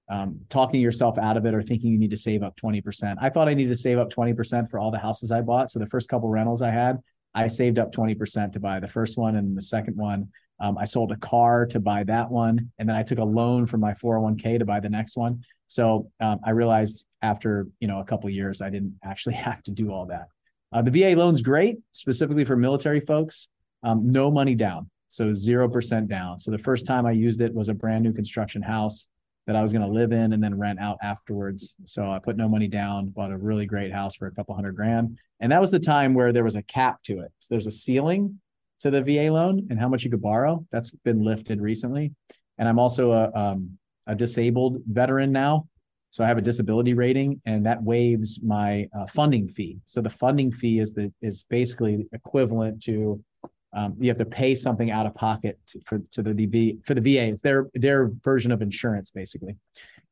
um, 0.09 0.41
talking 0.49 0.81
yourself 0.81 1.17
out 1.17 1.37
of 1.37 1.45
it 1.45 1.53
or 1.53 1.61
thinking 1.61 1.91
you 1.91 1.97
need 1.97 2.11
to 2.11 2.17
save 2.17 2.43
up 2.43 2.55
twenty 2.55 2.81
percent. 2.81 3.19
I 3.21 3.29
thought 3.29 3.47
I 3.47 3.53
needed 3.53 3.69
to 3.69 3.75
save 3.75 3.97
up 3.97 4.09
twenty 4.09 4.33
percent 4.33 4.69
for 4.69 4.79
all 4.79 4.91
the 4.91 4.99
houses 4.99 5.31
I 5.31 5.41
bought. 5.41 5.71
So 5.71 5.79
the 5.79 5.87
first 5.87 6.09
couple 6.09 6.29
rentals 6.29 6.61
I 6.61 6.71
had, 6.71 6.99
I 7.33 7.47
saved 7.47 7.79
up 7.79 7.91
twenty 7.91 8.15
percent 8.15 8.53
to 8.53 8.59
buy 8.59 8.79
the 8.79 8.87
first 8.87 9.17
one, 9.17 9.35
and 9.35 9.55
the 9.55 9.61
second 9.61 9.97
one, 9.97 10.29
um, 10.59 10.77
I 10.77 10.85
sold 10.85 11.11
a 11.11 11.17
car 11.17 11.65
to 11.67 11.79
buy 11.79 12.03
that 12.03 12.29
one, 12.29 12.71
and 12.77 12.87
then 12.87 12.95
I 12.95 13.03
took 13.03 13.19
a 13.19 13.23
loan 13.23 13.65
from 13.65 13.79
my 13.81 13.93
401k 13.93 14.59
to 14.59 14.65
buy 14.65 14.79
the 14.79 14.89
next 14.89 15.17
one. 15.17 15.43
So 15.65 16.11
um, 16.19 16.39
I 16.45 16.51
realized 16.51 17.05
after 17.21 17.67
you 17.79 17.87
know 17.87 17.99
a 17.99 18.05
couple 18.05 18.29
years, 18.29 18.61
I 18.61 18.69
didn't 18.69 18.97
actually 19.03 19.35
have 19.47 19.63
to 19.63 19.71
do 19.71 19.91
all 19.91 20.05
that. 20.07 20.27
Uh, 20.73 20.81
the 20.81 20.91
VA 20.91 21.19
loan's 21.19 21.41
great, 21.41 21.79
specifically 21.91 22.45
for 22.45 22.55
military 22.55 23.01
folks 23.01 23.49
um, 23.83 24.11
no 24.11 24.31
money 24.31 24.55
down. 24.55 24.89
So 25.07 25.25
0% 25.25 26.07
down. 26.07 26.39
So 26.39 26.51
the 26.51 26.57
first 26.57 26.85
time 26.85 27.05
I 27.05 27.11
used 27.11 27.41
it 27.41 27.53
was 27.53 27.67
a 27.67 27.73
brand 27.73 28.03
new 28.03 28.13
construction 28.13 28.61
house 28.61 29.07
that 29.47 29.55
I 29.55 29.61
was 29.61 29.73
going 29.73 29.85
to 29.85 29.91
live 29.91 30.11
in 30.11 30.33
and 30.33 30.41
then 30.41 30.57
rent 30.57 30.79
out 30.79 30.97
afterwards. 31.01 31.75
So 31.85 32.09
I 32.09 32.19
put 32.19 32.37
no 32.37 32.47
money 32.47 32.67
down, 32.67 33.09
bought 33.09 33.31
a 33.31 33.37
really 33.37 33.65
great 33.65 33.91
house 33.91 34.15
for 34.15 34.27
a 34.27 34.31
couple 34.31 34.55
hundred 34.55 34.75
grand. 34.75 35.17
And 35.39 35.51
that 35.51 35.59
was 35.59 35.71
the 35.71 35.79
time 35.79 36.13
where 36.13 36.31
there 36.31 36.43
was 36.43 36.55
a 36.55 36.61
cap 36.63 37.01
to 37.03 37.19
it. 37.19 37.31
So 37.39 37.53
there's 37.53 37.67
a 37.67 37.71
ceiling 37.71 38.39
to 38.81 38.91
the 38.91 39.01
VA 39.01 39.31
loan 39.31 39.67
and 39.69 39.79
how 39.79 39.89
much 39.89 40.03
you 40.03 40.11
could 40.11 40.21
borrow. 40.21 40.65
That's 40.71 40.91
been 40.91 41.23
lifted 41.23 41.59
recently. 41.59 42.13
And 42.57 42.69
I'm 42.69 42.79
also 42.79 43.11
a, 43.11 43.31
um, 43.33 43.77
a 44.07 44.15
disabled 44.15 44.81
veteran 44.87 45.31
now. 45.31 45.67
So 46.11 46.23
I 46.23 46.27
have 46.27 46.37
a 46.37 46.41
disability 46.41 46.93
rating 46.93 47.41
and 47.45 47.65
that 47.65 47.81
waives 47.81 48.41
my 48.43 48.87
uh, 48.97 49.05
funding 49.07 49.47
fee. 49.47 49.79
So 49.85 50.01
the 50.01 50.09
funding 50.09 50.51
fee 50.51 50.79
is 50.79 50.93
the 50.93 51.11
is 51.21 51.43
basically 51.49 52.05
equivalent 52.11 52.81
to 52.83 53.23
um, 53.73 53.95
you 53.97 54.09
have 54.09 54.17
to 54.17 54.25
pay 54.25 54.55
something 54.55 54.91
out 54.91 55.05
of 55.05 55.13
pocket 55.13 55.59
to, 55.67 55.79
for 55.85 55.99
to 56.11 56.21
the 56.21 56.31
DV 56.31 56.85
for 56.85 56.93
the 56.93 57.01
VA. 57.01 57.27
It's 57.27 57.41
their 57.41 57.69
their 57.73 58.09
version 58.23 58.51
of 58.51 58.61
insurance 58.61 59.11
basically, 59.11 59.55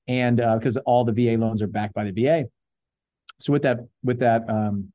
and 0.08 0.38
because 0.38 0.78
uh, 0.78 0.82
all 0.86 1.04
the 1.04 1.12
VA 1.12 1.38
loans 1.38 1.62
are 1.62 1.68
backed 1.68 1.94
by 1.94 2.10
the 2.10 2.12
VA. 2.12 2.46
So 3.40 3.54
with 3.54 3.64
that 3.64 3.80
with 4.04 4.20
that 4.20 4.50
um, 4.50 4.92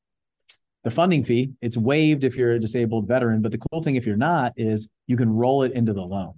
the 0.82 0.90
funding 0.90 1.24
fee, 1.24 1.52
it's 1.60 1.76
waived 1.76 2.24
if 2.24 2.36
you're 2.36 2.52
a 2.52 2.60
disabled 2.60 3.06
veteran. 3.06 3.42
But 3.42 3.52
the 3.52 3.58
cool 3.58 3.82
thing 3.82 3.96
if 3.96 4.06
you're 4.06 4.16
not 4.16 4.52
is 4.56 4.88
you 5.06 5.16
can 5.16 5.30
roll 5.30 5.62
it 5.62 5.72
into 5.72 5.92
the 5.92 6.04
loan. 6.04 6.34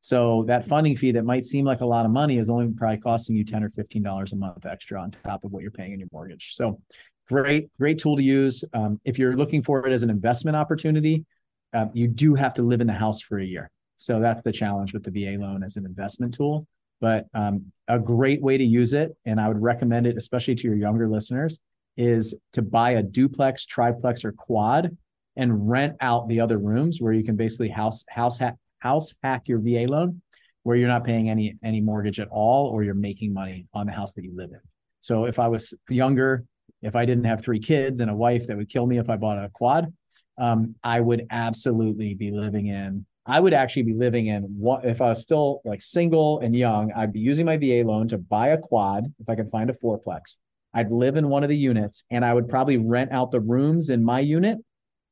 So 0.00 0.44
that 0.44 0.66
funding 0.66 0.96
fee 0.96 1.12
that 1.12 1.24
might 1.24 1.44
seem 1.44 1.66
like 1.66 1.82
a 1.82 1.86
lot 1.86 2.06
of 2.06 2.10
money 2.10 2.38
is 2.38 2.48
only 2.48 2.72
probably 2.72 2.98
costing 2.98 3.36
you 3.36 3.44
ten 3.44 3.62
or 3.62 3.68
fifteen 3.68 4.02
dollars 4.02 4.32
a 4.32 4.36
month 4.36 4.66
extra 4.66 5.00
on 5.00 5.10
top 5.10 5.44
of 5.44 5.52
what 5.52 5.62
you're 5.62 5.70
paying 5.70 5.92
in 5.92 6.00
your 6.00 6.08
mortgage. 6.10 6.54
So 6.54 6.80
great 7.28 7.68
great 7.78 7.98
tool 7.98 8.16
to 8.16 8.22
use 8.22 8.64
um, 8.72 9.00
if 9.04 9.18
you're 9.18 9.34
looking 9.34 9.62
for 9.62 9.86
it 9.86 9.92
as 9.92 10.02
an 10.02 10.10
investment 10.10 10.56
opportunity 10.56 11.24
um, 11.72 11.90
you 11.94 12.08
do 12.08 12.34
have 12.34 12.54
to 12.54 12.62
live 12.62 12.80
in 12.80 12.86
the 12.86 12.92
house 12.92 13.20
for 13.20 13.38
a 13.38 13.44
year. 13.44 13.70
So 13.96 14.20
that's 14.20 14.42
the 14.42 14.52
challenge 14.52 14.92
with 14.92 15.02
the 15.02 15.10
VA 15.10 15.38
loan 15.38 15.62
as 15.62 15.76
an 15.76 15.84
investment 15.84 16.34
tool. 16.34 16.66
But 17.00 17.26
um, 17.34 17.72
a 17.88 17.98
great 17.98 18.42
way 18.42 18.58
to 18.58 18.64
use 18.64 18.92
it, 18.92 19.16
and 19.24 19.40
I 19.40 19.48
would 19.48 19.60
recommend 19.60 20.06
it, 20.06 20.16
especially 20.16 20.54
to 20.56 20.68
your 20.68 20.76
younger 20.76 21.08
listeners, 21.08 21.58
is 21.96 22.34
to 22.52 22.62
buy 22.62 22.92
a 22.92 23.02
duplex, 23.02 23.64
triplex, 23.66 24.24
or 24.24 24.32
quad 24.32 24.96
and 25.36 25.70
rent 25.70 25.96
out 26.00 26.28
the 26.28 26.40
other 26.40 26.58
rooms 26.58 27.00
where 27.00 27.12
you 27.12 27.24
can 27.24 27.36
basically 27.36 27.68
house 27.68 28.04
house 28.08 28.38
hack 28.38 28.56
house 28.80 29.14
hack 29.22 29.48
your 29.48 29.58
VA 29.58 29.86
loan, 29.86 30.20
where 30.62 30.76
you're 30.76 30.88
not 30.88 31.04
paying 31.04 31.30
any 31.30 31.56
any 31.62 31.80
mortgage 31.80 32.20
at 32.20 32.28
all, 32.28 32.66
or 32.66 32.82
you're 32.82 32.94
making 32.94 33.32
money 33.32 33.66
on 33.72 33.86
the 33.86 33.92
house 33.92 34.12
that 34.14 34.24
you 34.24 34.32
live 34.34 34.50
in. 34.50 34.60
So 35.00 35.24
if 35.24 35.38
I 35.38 35.48
was 35.48 35.72
younger, 35.88 36.44
if 36.82 36.96
I 36.96 37.04
didn't 37.04 37.24
have 37.24 37.42
three 37.42 37.58
kids 37.58 38.00
and 38.00 38.10
a 38.10 38.14
wife 38.14 38.46
that 38.46 38.56
would 38.56 38.68
kill 38.68 38.86
me 38.86 38.98
if 38.98 39.08
I 39.08 39.16
bought 39.16 39.42
a 39.42 39.48
quad, 39.48 39.92
um, 40.40 40.74
I 40.82 41.00
would 41.00 41.26
absolutely 41.30 42.14
be 42.14 42.30
living 42.30 42.66
in. 42.66 43.06
I 43.26 43.38
would 43.38 43.54
actually 43.54 43.82
be 43.82 43.92
living 43.92 44.28
in 44.28 44.42
what 44.42 44.84
if 44.84 45.00
I 45.00 45.08
was 45.08 45.20
still 45.20 45.60
like 45.64 45.82
single 45.82 46.40
and 46.40 46.56
young, 46.56 46.90
I'd 46.96 47.12
be 47.12 47.20
using 47.20 47.46
my 47.46 47.58
VA 47.58 47.82
loan 47.84 48.08
to 48.08 48.18
buy 48.18 48.48
a 48.48 48.58
quad 48.58 49.04
if 49.20 49.28
I 49.28 49.36
could 49.36 49.50
find 49.50 49.68
a 49.70 49.74
fourplex. 49.74 50.38
I'd 50.72 50.90
live 50.90 51.16
in 51.16 51.28
one 51.28 51.42
of 51.42 51.48
the 51.48 51.56
units 51.56 52.04
and 52.10 52.24
I 52.24 52.32
would 52.32 52.48
probably 52.48 52.78
rent 52.78 53.12
out 53.12 53.30
the 53.30 53.40
rooms 53.40 53.90
in 53.90 54.02
my 54.02 54.20
unit 54.20 54.58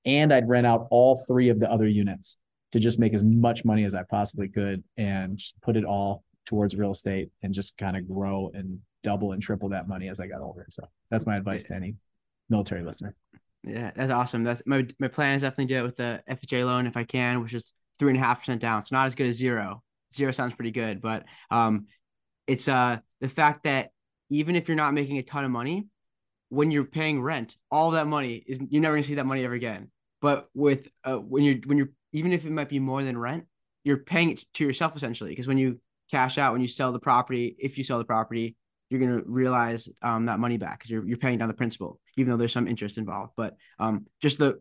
and 0.04 0.32
I'd 0.32 0.48
rent 0.48 0.66
out 0.66 0.88
all 0.90 1.22
three 1.28 1.50
of 1.50 1.60
the 1.60 1.70
other 1.70 1.86
units 1.86 2.38
to 2.72 2.80
just 2.80 2.98
make 2.98 3.12
as 3.12 3.24
much 3.24 3.64
money 3.64 3.84
as 3.84 3.94
I 3.94 4.02
possibly 4.04 4.48
could 4.48 4.82
and 4.96 5.36
just 5.36 5.60
put 5.60 5.76
it 5.76 5.84
all 5.84 6.24
towards 6.46 6.74
real 6.74 6.92
estate 6.92 7.28
and 7.42 7.52
just 7.52 7.76
kind 7.76 7.96
of 7.96 8.08
grow 8.08 8.50
and 8.54 8.78
double 9.02 9.32
and 9.32 9.42
triple 9.42 9.68
that 9.70 9.88
money 9.88 10.08
as 10.08 10.20
I 10.20 10.26
got 10.26 10.40
older. 10.40 10.66
So 10.70 10.88
that's 11.10 11.26
my 11.26 11.36
advice 11.36 11.66
to 11.66 11.74
any 11.74 11.96
military 12.48 12.82
listener. 12.82 13.14
Yeah, 13.68 13.90
that's 13.94 14.12
awesome. 14.12 14.44
That's 14.44 14.62
my 14.66 14.86
my 14.98 15.08
plan 15.08 15.34
is 15.36 15.42
definitely 15.42 15.66
do 15.66 15.80
it 15.80 15.82
with 15.82 15.96
the 15.96 16.22
FHA 16.26 16.64
loan 16.64 16.86
if 16.86 16.96
I 16.96 17.04
can, 17.04 17.42
which 17.42 17.54
is 17.54 17.72
three 17.98 18.10
and 18.10 18.16
a 18.18 18.22
half 18.24 18.40
percent 18.40 18.60
down. 18.62 18.84
So 18.84 18.96
not 18.96 19.06
as 19.06 19.14
good 19.14 19.26
as 19.26 19.36
zero. 19.36 19.82
Zero 20.14 20.32
sounds 20.32 20.54
pretty 20.54 20.70
good, 20.70 21.02
but 21.02 21.24
um, 21.50 21.86
it's 22.46 22.68
uh 22.68 22.98
the 23.20 23.28
fact 23.28 23.64
that 23.64 23.90
even 24.30 24.56
if 24.56 24.68
you're 24.68 24.76
not 24.76 24.94
making 24.94 25.18
a 25.18 25.22
ton 25.22 25.44
of 25.44 25.50
money, 25.50 25.86
when 26.50 26.70
you're 26.70 26.84
paying 26.84 27.20
rent, 27.22 27.56
all 27.70 27.92
that 27.92 28.06
money 28.06 28.42
is 28.46 28.58
you're 28.70 28.82
never 28.82 28.96
gonna 28.96 29.04
see 29.04 29.16
that 29.16 29.26
money 29.26 29.44
ever 29.44 29.54
again. 29.54 29.90
But 30.22 30.48
with 30.54 30.88
uh 31.04 31.16
when 31.16 31.44
you're 31.44 31.58
when 31.66 31.78
you're 31.78 31.90
even 32.12 32.32
if 32.32 32.46
it 32.46 32.52
might 32.52 32.70
be 32.70 32.80
more 32.80 33.02
than 33.02 33.18
rent, 33.18 33.46
you're 33.84 33.98
paying 33.98 34.30
it 34.32 34.44
to 34.54 34.64
yourself 34.64 34.96
essentially 34.96 35.30
because 35.30 35.48
when 35.48 35.58
you 35.58 35.80
cash 36.10 36.38
out 36.38 36.52
when 36.52 36.62
you 36.62 36.68
sell 36.68 36.92
the 36.92 37.00
property, 37.00 37.56
if 37.58 37.78
you 37.78 37.84
sell 37.84 37.98
the 37.98 38.04
property, 38.04 38.56
you're 38.90 39.00
gonna 39.00 39.22
realize 39.26 39.88
um 40.02 40.26
that 40.26 40.38
money 40.40 40.56
back 40.58 40.78
because 40.78 40.90
you're 40.90 41.06
you're 41.06 41.18
paying 41.18 41.38
down 41.38 41.48
the 41.48 41.54
principal 41.54 42.00
even 42.18 42.30
though 42.30 42.36
there's 42.36 42.52
some 42.52 42.68
interest 42.68 42.98
involved. 42.98 43.32
But 43.36 43.56
um, 43.78 44.06
just 44.20 44.38
the 44.38 44.60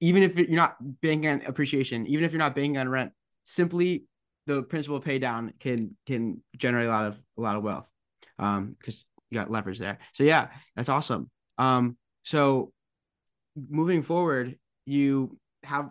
even 0.00 0.22
if 0.22 0.36
you're 0.36 0.48
not 0.48 0.76
banking 1.00 1.30
on 1.30 1.42
appreciation, 1.46 2.06
even 2.06 2.24
if 2.24 2.32
you're 2.32 2.38
not 2.38 2.54
banking 2.54 2.78
on 2.78 2.88
rent, 2.88 3.12
simply 3.44 4.04
the 4.48 4.62
principal 4.62 4.98
pay 4.98 5.18
down 5.18 5.52
can 5.60 5.94
can 6.06 6.42
generate 6.56 6.86
a 6.86 6.90
lot 6.90 7.04
of 7.04 7.20
a 7.36 7.40
lot 7.40 7.54
of 7.54 7.62
wealth 7.62 7.86
um 8.38 8.74
because 8.78 9.04
you 9.30 9.38
got 9.38 9.50
leverage 9.50 9.78
there 9.78 9.98
so 10.14 10.24
yeah 10.24 10.48
that's 10.74 10.88
awesome 10.88 11.30
um 11.58 11.96
so 12.24 12.72
moving 13.68 14.02
forward 14.02 14.58
you 14.86 15.38
have 15.62 15.90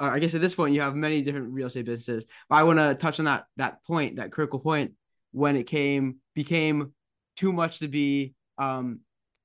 i 0.00 0.18
guess 0.18 0.34
at 0.34 0.42
this 0.42 0.54
point 0.54 0.74
you 0.74 0.80
have 0.82 0.94
many 0.94 1.22
different 1.22 1.52
real 1.52 1.66
estate 1.66 1.86
businesses 1.86 2.26
but 2.48 2.56
i 2.56 2.62
want 2.62 2.78
to 2.78 2.94
touch 2.94 3.18
on 3.18 3.24
that 3.24 3.46
that 3.56 3.82
point 3.84 4.16
that 4.16 4.30
critical 4.30 4.60
point 4.60 4.92
when 5.32 5.56
it 5.56 5.64
came 5.64 6.16
became 6.34 6.92
too 7.34 7.52
much 7.52 7.78
to 7.78 7.88
be 7.88 8.34
um 8.58 9.00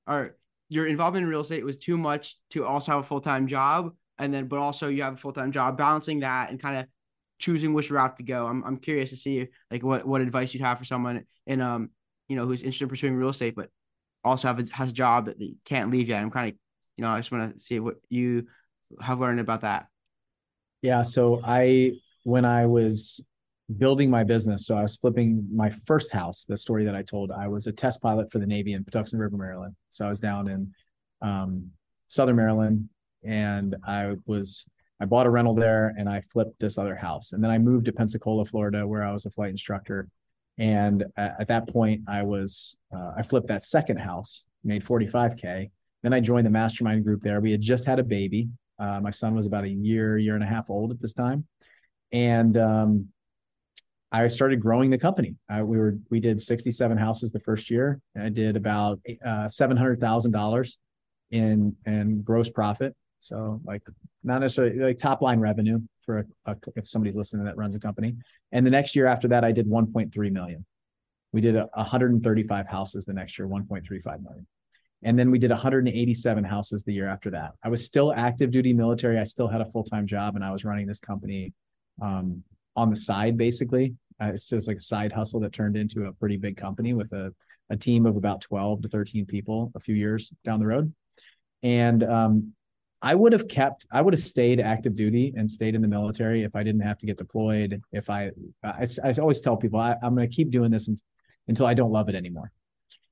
or 0.06 0.36
your 0.72 0.86
involvement 0.86 1.24
in 1.24 1.28
real 1.28 1.42
estate 1.42 1.64
was 1.64 1.76
too 1.76 1.98
much 1.98 2.36
to 2.50 2.64
also 2.64 2.92
have 2.92 3.00
a 3.02 3.04
full-time 3.04 3.46
job 3.46 3.92
and 4.18 4.32
then 4.32 4.46
but 4.46 4.58
also 4.58 4.88
you 4.88 5.02
have 5.02 5.14
a 5.14 5.18
full-time 5.18 5.52
job 5.52 5.76
balancing 5.76 6.20
that 6.20 6.50
and 6.50 6.60
kind 6.60 6.78
of 6.78 6.86
choosing 7.38 7.74
which 7.74 7.90
route 7.90 8.16
to 8.16 8.22
go. 8.22 8.46
I'm 8.46 8.64
I'm 8.64 8.78
curious 8.78 9.10
to 9.10 9.16
see 9.16 9.48
like 9.70 9.82
what 9.82 10.06
what 10.06 10.22
advice 10.22 10.54
you'd 10.54 10.62
have 10.62 10.78
for 10.78 10.84
someone 10.84 11.24
in 11.46 11.60
um 11.60 11.90
you 12.28 12.36
know 12.36 12.46
who's 12.46 12.60
interested 12.60 12.84
in 12.84 12.88
pursuing 12.88 13.16
real 13.16 13.28
estate 13.28 13.54
but 13.54 13.68
also 14.24 14.48
have 14.48 14.60
a, 14.60 14.66
has 14.72 14.88
a 14.88 14.92
job 14.92 15.26
that 15.26 15.38
they 15.38 15.56
can't 15.66 15.90
leave 15.90 16.08
yet. 16.08 16.22
I'm 16.22 16.30
kind 16.30 16.48
of 16.50 16.58
you 16.96 17.04
know 17.04 17.10
I 17.10 17.18
just 17.18 17.30
want 17.30 17.54
to 17.54 17.60
see 17.60 17.78
what 17.78 17.96
you 18.08 18.46
have 19.00 19.20
learned 19.20 19.40
about 19.40 19.60
that. 19.60 19.88
Yeah, 20.80 21.02
so 21.02 21.40
I 21.44 21.98
when 22.24 22.46
I 22.46 22.64
was 22.66 23.20
building 23.78 24.10
my 24.10 24.24
business, 24.24 24.66
so 24.66 24.76
I 24.76 24.82
was 24.82 24.96
flipping 24.96 25.46
my 25.52 25.70
first 25.86 26.12
house. 26.12 26.44
The 26.44 26.56
story 26.56 26.84
that 26.84 26.94
I 26.94 27.02
told, 27.02 27.30
I 27.30 27.48
was 27.48 27.66
a 27.66 27.72
test 27.72 28.02
pilot 28.02 28.30
for 28.30 28.38
the 28.38 28.46
Navy 28.46 28.72
in 28.72 28.84
Patuxent 28.84 29.20
River, 29.20 29.36
Maryland. 29.36 29.74
So 29.90 30.04
I 30.04 30.08
was 30.08 30.20
down 30.20 30.48
in 30.48 30.72
um, 31.22 31.70
Southern 32.08 32.36
Maryland, 32.36 32.88
and 33.24 33.76
I 33.86 34.16
was 34.26 34.66
I 35.02 35.04
bought 35.04 35.26
a 35.26 35.30
rental 35.30 35.56
there 35.56 35.92
and 35.98 36.08
I 36.08 36.20
flipped 36.20 36.60
this 36.60 36.78
other 36.78 36.94
house. 36.94 37.32
And 37.32 37.42
then 37.42 37.50
I 37.50 37.58
moved 37.58 37.86
to 37.86 37.92
Pensacola, 37.92 38.44
Florida, 38.44 38.86
where 38.86 39.02
I 39.02 39.10
was 39.10 39.26
a 39.26 39.30
flight 39.30 39.50
instructor. 39.50 40.06
And 40.58 41.04
at, 41.16 41.40
at 41.40 41.48
that 41.48 41.68
point, 41.68 42.02
I 42.06 42.22
was 42.22 42.76
uh, 42.94 43.10
I 43.16 43.22
flipped 43.22 43.48
that 43.48 43.64
second 43.64 43.96
house, 43.96 44.46
made 44.62 44.84
45k. 44.84 45.70
Then 46.04 46.12
I 46.12 46.20
joined 46.20 46.46
the 46.46 46.50
mastermind 46.50 47.02
group 47.02 47.20
there. 47.20 47.40
We 47.40 47.50
had 47.50 47.60
just 47.60 47.84
had 47.84 47.98
a 47.98 48.04
baby. 48.04 48.48
Uh, 48.78 49.00
my 49.00 49.10
son 49.10 49.34
was 49.34 49.46
about 49.46 49.64
a 49.64 49.68
year, 49.68 50.18
year 50.18 50.36
and 50.36 50.44
a 50.44 50.46
half 50.46 50.70
old 50.70 50.92
at 50.92 51.00
this 51.00 51.14
time, 51.14 51.46
and 52.12 52.56
um, 52.56 53.08
I 54.12 54.28
started 54.28 54.60
growing 54.60 54.90
the 54.90 54.98
company. 54.98 55.36
Uh, 55.48 55.64
we 55.64 55.78
were 55.78 55.96
we 56.10 56.20
did 56.20 56.40
67 56.40 56.98
houses 56.98 57.32
the 57.32 57.40
first 57.40 57.70
year. 57.70 57.98
I 58.16 58.28
did 58.28 58.56
about 58.56 59.00
uh, 59.24 59.48
seven 59.48 59.76
hundred 59.76 60.00
thousand 60.00 60.32
dollars 60.32 60.78
in 61.30 61.74
in 61.86 62.22
gross 62.22 62.50
profit. 62.50 62.94
So 63.20 63.60
like 63.64 63.82
not 64.22 64.40
necessarily 64.40 64.78
like 64.78 64.98
top 64.98 65.22
line 65.22 65.40
revenue 65.40 65.80
for 66.04 66.18
a, 66.18 66.52
a, 66.52 66.56
if 66.76 66.86
somebody's 66.86 67.16
listening 67.16 67.46
that 67.46 67.56
runs 67.56 67.74
a 67.74 67.80
company. 67.80 68.16
And 68.50 68.66
the 68.66 68.70
next 68.70 68.94
year 68.94 69.06
after 69.06 69.28
that, 69.28 69.44
I 69.44 69.52
did 69.52 69.66
1.3 69.66 70.32
million. 70.32 70.66
We 71.32 71.40
did 71.40 71.56
a, 71.56 71.68
135 71.72 72.66
houses 72.66 73.06
the 73.06 73.14
next 73.14 73.38
year, 73.38 73.48
1.35 73.48 74.22
million. 74.22 74.46
And 75.04 75.18
then 75.18 75.30
we 75.30 75.38
did 75.38 75.50
187 75.50 76.44
houses 76.44 76.84
the 76.84 76.92
year 76.92 77.08
after 77.08 77.30
that. 77.30 77.52
I 77.64 77.68
was 77.68 77.84
still 77.84 78.12
active 78.12 78.50
duty 78.50 78.72
military. 78.72 79.18
I 79.18 79.24
still 79.24 79.48
had 79.48 79.60
a 79.60 79.66
full 79.66 79.84
time 79.84 80.06
job, 80.06 80.36
and 80.36 80.44
I 80.44 80.52
was 80.52 80.64
running 80.64 80.86
this 80.86 81.00
company 81.00 81.52
um, 82.00 82.44
on 82.76 82.90
the 82.90 82.96
side, 82.96 83.36
basically. 83.36 83.94
Uh, 84.20 84.28
it's 84.28 84.48
just 84.48 84.68
like 84.68 84.76
a 84.76 84.80
side 84.80 85.12
hustle 85.12 85.40
that 85.40 85.52
turned 85.52 85.76
into 85.76 86.06
a 86.06 86.12
pretty 86.12 86.36
big 86.36 86.56
company 86.56 86.94
with 86.94 87.12
a, 87.12 87.32
a 87.70 87.76
team 87.76 88.06
of 88.06 88.16
about 88.16 88.40
12 88.40 88.82
to 88.82 88.88
13 88.88 89.26
people 89.26 89.72
a 89.74 89.80
few 89.80 89.94
years 89.94 90.32
down 90.44 90.60
the 90.60 90.66
road. 90.66 90.92
And 91.62 92.02
um, 92.04 92.52
I 93.00 93.14
would 93.14 93.32
have 93.32 93.48
kept, 93.48 93.86
I 93.90 94.00
would 94.00 94.14
have 94.14 94.22
stayed 94.22 94.60
active 94.60 94.94
duty 94.94 95.32
and 95.36 95.50
stayed 95.50 95.74
in 95.74 95.82
the 95.82 95.88
military 95.88 96.42
if 96.42 96.54
I 96.54 96.62
didn't 96.62 96.82
have 96.82 96.98
to 96.98 97.06
get 97.06 97.18
deployed. 97.18 97.82
If 97.90 98.10
I, 98.10 98.30
I, 98.62 98.86
I 99.02 99.12
always 99.20 99.40
tell 99.40 99.56
people 99.56 99.80
I, 99.80 99.96
am 100.02 100.14
going 100.14 100.28
to 100.28 100.34
keep 100.34 100.50
doing 100.50 100.70
this 100.70 100.88
until 101.48 101.66
I 101.66 101.74
don't 101.74 101.90
love 101.90 102.08
it 102.08 102.14
anymore. 102.14 102.52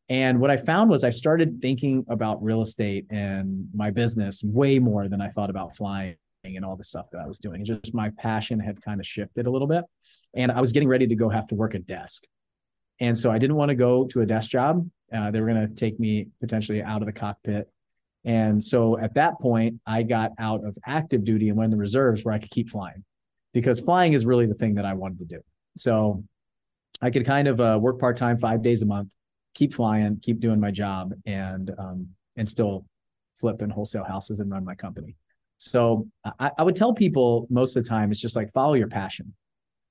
And 0.09 0.41
what 0.41 0.51
I 0.51 0.57
found 0.57 0.91
was 0.91 1.05
I 1.05 1.11
started 1.11 1.61
thinking 1.61 2.05
about 2.09 2.43
real 2.43 2.63
estate 2.63 3.07
and 3.11 3.69
my 3.73 3.91
business 3.91 4.43
way 4.43 4.81
more 4.81 5.09
than 5.09 5.21
I 5.21 5.29
thought 5.29 5.51
about 5.51 5.77
flying 5.77 6.17
and 6.45 6.65
all 6.65 6.77
the 6.77 6.85
stuff 6.85 7.07
that 7.13 7.19
I 7.19 7.27
was 7.27 7.39
doing. 7.39 7.65
Just 7.65 7.95
my 7.95 8.11
passion 8.19 8.59
had 8.61 8.81
kind 8.83 9.01
of 9.01 9.07
shifted 9.07 9.47
a 9.47 9.51
little 9.51 9.69
bit. 9.69 9.85
And 10.35 10.51
I 10.51 10.61
was 10.61 10.73
getting 10.73 10.89
ready 10.89 11.07
to 11.07 11.15
go 11.15 11.29
have 11.29 11.47
to 11.49 11.55
work 11.55 11.75
a 11.75 11.79
desk. 11.79 12.25
And 13.01 13.17
so 13.17 13.31
I 13.31 13.39
didn't 13.39 13.57
want 13.57 13.71
to 13.71 13.75
go 13.75 14.07
to 14.07 14.21
a 14.21 14.27
desk 14.27 14.51
job. 14.51 14.89
Uh, 15.13 15.31
they 15.31 15.41
were 15.41 15.49
going 15.49 15.69
to 15.69 15.75
take 15.75 15.99
me 15.99 16.29
potentially 16.41 16.83
out 16.83 17.03
of 17.03 17.07
the 17.07 17.13
cockpit 17.13 17.69
and 18.25 18.63
so 18.63 18.99
at 18.99 19.15
that 19.15 19.41
point, 19.41 19.81
I 19.87 20.03
got 20.03 20.33
out 20.39 20.65
of 20.65 20.77
active 20.87 21.25
duty 21.25 21.49
and 21.49 21.57
went 21.57 21.73
in 21.73 21.79
the 21.79 21.81
reserves 21.81 22.25
where 22.25 22.35
I 22.35 22.39
could 22.39 22.51
keep 22.51 22.69
flying 22.69 23.05
because 23.55 23.81
flying 23.81 24.13
is 24.13 24.27
really 24.27 24.47
the 24.47 24.55
thing 24.55 24.75
that 24.75 24.85
I 24.85 24.93
wanted 24.93 25.19
to 25.21 25.25
do. 25.25 25.41
So 25.77 26.25
I 27.01 27.11
could 27.11 27.25
kind 27.25 27.49
of 27.49 27.61
uh, 27.61 27.79
work 27.81 27.99
part 27.99 28.17
time 28.17 28.39
five 28.39 28.63
days 28.63 28.83
a 28.83 28.87
month, 28.87 29.11
keep 29.55 29.73
flying, 29.73 30.19
keep 30.21 30.41
doing 30.41 30.61
my 30.61 30.71
job, 30.71 31.15
and 31.25 31.71
um, 31.79 32.09
and 32.37 32.49
still 32.49 32.85
flip 33.37 33.63
and 33.63 33.73
wholesale 33.73 34.05
houses 34.05 34.41
and 34.41 34.51
run 34.51 34.65
my 34.65 34.75
company. 34.75 35.17
So 35.61 36.09
I, 36.39 36.51
I 36.59 36.63
would 36.63 36.75
tell 36.75 36.95
people 36.95 37.47
most 37.51 37.77
of 37.77 37.85
the 37.85 37.89
time 37.89 38.11
it's 38.11 38.21
just 38.21 38.35
like 38.35 38.51
follow 38.53 38.75
your 38.75 38.89
passion. 38.89 39.35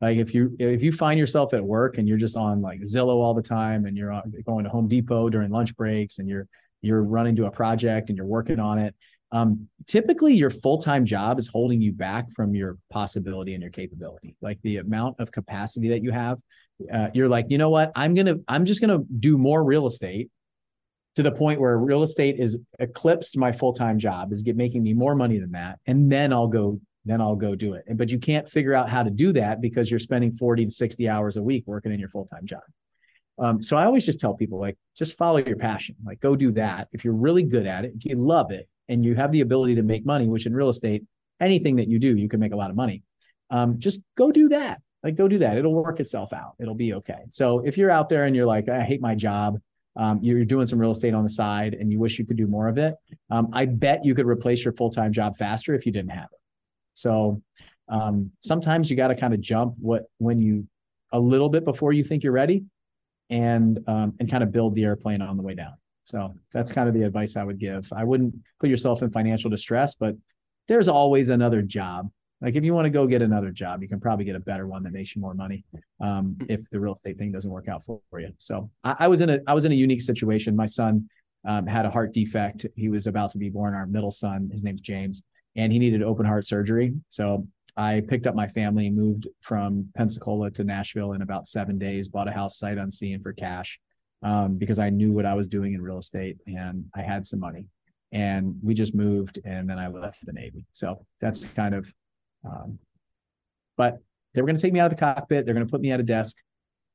Like 0.02 0.18
if 0.18 0.34
you 0.34 0.56
if 0.58 0.82
you 0.82 0.92
find 0.92 1.20
yourself 1.20 1.54
at 1.54 1.64
work 1.64 1.98
and 1.98 2.08
you're 2.08 2.18
just 2.18 2.38
on 2.38 2.62
like 2.62 2.82
Zillow 2.82 3.18
all 3.18 3.34
the 3.34 3.42
time 3.42 3.86
and 3.86 3.96
you're 3.96 4.22
going 4.46 4.64
to 4.64 4.70
Home 4.70 4.88
Depot 4.88 5.30
during 5.30 5.52
lunch 5.52 5.76
breaks 5.76 6.20
and 6.20 6.28
you're 6.28 6.48
you're 6.82 7.04
running 7.04 7.36
to 7.36 7.46
a 7.46 7.52
project 7.52 8.10
and 8.10 8.18
you're 8.18 8.26
working 8.26 8.60
on 8.60 8.80
it 8.80 8.96
um, 9.32 9.68
typically 9.86 10.34
your 10.34 10.50
full-time 10.50 11.06
job 11.06 11.38
is 11.38 11.48
holding 11.48 11.82
you 11.82 11.92
back 11.92 12.32
from 12.32 12.56
your 12.56 12.78
possibility 12.90 13.54
and 13.54 13.62
your 13.62 13.72
capability 13.72 14.36
like 14.42 14.60
the 14.64 14.78
amount 14.78 15.20
of 15.20 15.32
capacity 15.32 15.90
that 15.90 16.04
you 16.04 16.12
have 16.12 16.40
uh, 16.92 17.10
you're 17.14 17.28
like 17.28 17.46
you 17.50 17.58
know 17.58 17.70
what 17.70 17.92
i'm 17.96 18.14
gonna 18.14 18.36
i'm 18.48 18.66
just 18.66 18.82
gonna 18.82 19.00
do 19.20 19.38
more 19.38 19.64
real 19.64 19.86
estate 19.86 20.30
to 21.20 21.24
the 21.24 21.32
point 21.32 21.60
where 21.60 21.78
real 21.78 22.02
estate 22.02 22.36
is 22.40 22.58
eclipsed 22.80 23.38
my 23.38 23.52
full-time 23.52 24.00
job 24.00 24.32
is 24.32 24.42
get 24.42 24.56
making 24.56 24.82
me 24.82 24.94
more 24.94 25.16
money 25.16 25.38
than 25.38 25.52
that 25.52 25.78
and 25.86 26.10
then 26.10 26.32
i'll 26.32 26.48
go 26.48 26.80
then 27.04 27.20
i'll 27.20 27.36
go 27.36 27.56
do 27.56 27.74
it 27.74 27.84
but 27.96 28.10
you 28.10 28.18
can't 28.18 28.48
figure 28.48 28.74
out 28.74 28.90
how 28.90 29.04
to 29.04 29.10
do 29.10 29.34
that 29.34 29.60
because 29.60 29.92
you're 29.92 30.00
spending 30.00 30.32
40 30.32 30.66
to 30.66 30.72
60 30.72 31.10
hours 31.10 31.36
a 31.36 31.44
week 31.44 31.66
working 31.68 31.92
in 31.92 32.00
your 32.00 32.10
full-time 32.10 32.46
job 32.46 32.62
um, 33.38 33.62
so 33.64 33.78
I 33.78 33.86
always 33.86 34.06
just 34.06 34.20
tell 34.20 34.34
people 34.34 34.60
like, 34.60 34.78
just 34.98 35.18
follow 35.18 35.38
your 35.38 35.56
passion. 35.56 35.96
Like, 36.06 36.20
go 36.20 36.36
do 36.36 36.52
that. 36.52 36.90
If 36.92 37.06
you're 37.06 37.14
really 37.14 37.44
good 37.44 37.66
at 37.66 37.86
it, 37.86 37.94
if 37.96 38.04
you 38.04 38.18
love 38.18 38.52
it, 38.52 38.68
and 38.90 39.06
you 39.06 39.16
have 39.16 39.32
the 39.32 39.42
ability 39.42 39.76
to 39.76 39.84
make 39.84 40.06
money, 40.06 40.28
which 40.28 40.46
in 40.46 40.54
real 40.54 40.68
estate, 40.68 41.04
anything 41.40 41.78
that 41.78 41.88
you 41.88 42.00
do, 42.00 42.18
you 42.18 42.28
can 42.28 42.40
make 42.40 42.52
a 42.52 42.58
lot 42.58 42.70
of 42.70 42.76
money. 42.76 43.04
Um, 43.50 43.80
just 43.80 44.02
go 44.18 44.32
do 44.32 44.50
that. 44.50 44.82
Like, 45.04 45.16
go 45.16 45.30
do 45.30 45.38
that. 45.38 45.58
It'll 45.58 45.74
work 45.74 46.02
itself 46.02 46.34
out. 46.34 46.56
It'll 46.60 46.76
be 46.76 46.96
okay. 46.96 47.22
So 47.30 47.60
if 47.60 47.78
you're 47.78 47.92
out 47.92 48.10
there 48.10 48.26
and 48.26 48.36
you're 48.36 48.46
like, 48.46 48.68
I 48.68 48.82
hate 48.82 49.00
my 49.00 49.16
job, 49.16 49.60
um, 50.00 50.20
you're 50.22 50.46
doing 50.46 50.66
some 50.66 50.80
real 50.80 50.92
estate 50.92 51.14
on 51.14 51.24
the 51.24 51.30
side, 51.30 51.74
and 51.74 51.92
you 51.92 52.00
wish 52.00 52.18
you 52.18 52.26
could 52.26 52.38
do 52.38 52.48
more 52.48 52.70
of 52.70 52.78
it, 52.78 52.96
um, 53.30 53.50
I 53.52 53.66
bet 53.66 54.06
you 54.06 54.16
could 54.16 54.26
replace 54.26 54.64
your 54.64 54.74
full 54.74 54.90
time 54.90 55.12
job 55.12 55.36
faster 55.36 55.76
if 55.76 55.86
you 55.86 55.92
didn't 55.92 56.12
have 56.12 56.30
it. 56.32 56.40
So 56.94 57.42
um, 57.90 58.32
sometimes 58.40 58.90
you 58.90 58.96
got 58.96 59.10
to 59.10 59.16
kind 59.16 59.34
of 59.34 59.42
jump 59.42 59.76
what 59.78 60.06
when 60.18 60.42
you 60.42 60.68
a 61.12 61.20
little 61.20 61.50
bit 61.50 61.66
before 61.66 61.92
you 61.92 62.04
think 62.04 62.24
you're 62.24 62.32
ready 62.32 62.64
and 63.30 63.80
um, 63.88 64.14
and 64.20 64.32
kind 64.32 64.42
of 64.42 64.54
build 64.54 64.74
the 64.74 64.86
airplane 64.86 65.22
on 65.22 65.36
the 65.36 65.44
way 65.44 65.54
down. 65.54 65.74
So 66.06 66.34
that's 66.54 66.72
kind 66.72 66.88
of 66.88 66.96
the 66.96 67.04
advice 67.04 67.36
I 67.36 67.44
would 67.44 67.60
give. 67.60 67.92
I 67.94 68.06
wouldn't 68.06 68.34
put 68.60 68.70
yourself 68.70 69.04
in 69.04 69.10
financial 69.10 69.50
distress, 69.50 69.96
but 69.96 70.16
there's 70.70 70.88
always 70.88 71.28
another 71.28 71.62
job. 71.62 72.10
Like 72.42 72.56
if 72.56 72.64
you 72.64 72.74
want 72.74 72.86
to 72.86 72.90
go 72.90 73.06
get 73.06 73.22
another 73.22 73.52
job, 73.52 73.82
you 73.82 73.90
can 73.90 74.00
probably 74.00 74.26
get 74.26 74.36
a 74.36 74.40
better 74.40 74.66
one 74.66 74.84
that 74.84 74.94
makes 74.94 75.16
you 75.16 75.22
more 75.22 75.34
money 75.34 75.66
um, 76.00 76.38
if 76.48 76.70
the 76.70 76.80
real 76.80 76.94
estate 76.94 77.18
thing 77.18 77.32
doesn't 77.32 77.50
work 77.50 77.68
out 77.68 77.84
for, 77.84 78.00
for 78.10 78.20
you. 78.20 78.32
So 78.40 78.70
I, 78.84 78.96
I, 79.00 79.08
was 79.08 79.22
in 79.22 79.30
a 79.30 79.40
I 79.46 79.54
was 79.54 79.66
in 79.66 79.72
a 79.72 79.76
unique 79.76 80.02
situation. 80.02 80.56
My 80.56 80.66
son 80.66 81.10
um, 81.46 81.68
had 81.68 81.86
a 81.86 81.90
heart 81.90 82.14
defect. 82.14 82.66
He 82.76 82.90
was 82.90 83.08
about 83.08 83.32
to 83.32 83.38
be 83.38 83.50
born. 83.50 83.74
Our 83.74 83.88
middle 83.88 84.12
son, 84.12 84.50
his 84.52 84.64
name's 84.64 84.82
James, 84.82 85.22
and 85.56 85.72
he 85.72 85.80
needed 85.80 86.02
open 86.02 86.26
heart 86.26 86.46
surgery. 86.46 86.94
So 87.10 87.46
I 87.76 88.02
picked 88.08 88.28
up 88.28 88.36
my 88.36 88.48
family, 88.48 88.90
moved 88.90 89.28
from 89.42 89.90
Pensacola 89.96 90.52
to 90.52 90.64
Nashville 90.64 91.14
in 91.14 91.22
about 91.22 91.48
seven 91.48 91.78
days, 91.78 92.10
bought 92.10 92.28
a 92.28 92.32
house 92.32 92.58
sight 92.58 92.78
unseen 92.78 93.22
for 93.22 93.32
cash 93.32 93.80
um, 94.22 94.58
because 94.58 94.80
I 94.80 94.90
knew 94.90 95.12
what 95.12 95.26
I 95.26 95.34
was 95.34 95.48
doing 95.48 95.74
in 95.74 95.82
real 95.82 96.00
estate 96.00 96.38
and 96.46 96.86
I 96.96 97.02
had 97.02 97.26
some 97.26 97.40
money. 97.40 97.68
And 98.12 98.56
we 98.64 98.74
just 98.74 98.96
moved 98.96 99.40
and 99.46 99.70
then 99.70 99.78
I 99.78 99.88
left 99.88 100.26
the 100.26 100.34
Navy. 100.34 100.66
So 100.72 101.06
that's 101.22 101.44
kind 101.44 101.76
of, 101.76 101.94
um, 102.46 102.80
but 103.78 104.00
they 104.34 104.42
were 104.42 104.46
going 104.46 104.56
to 104.56 104.62
take 104.62 104.74
me 104.74 104.80
out 104.80 104.92
of 104.92 104.98
the 104.98 105.00
cockpit. 105.00 105.46
They're 105.46 105.54
going 105.54 105.66
to 105.66 105.72
put 105.72 105.82
me 105.82 105.92
at 105.92 106.00
a 106.00 106.04
desk. 106.04 106.38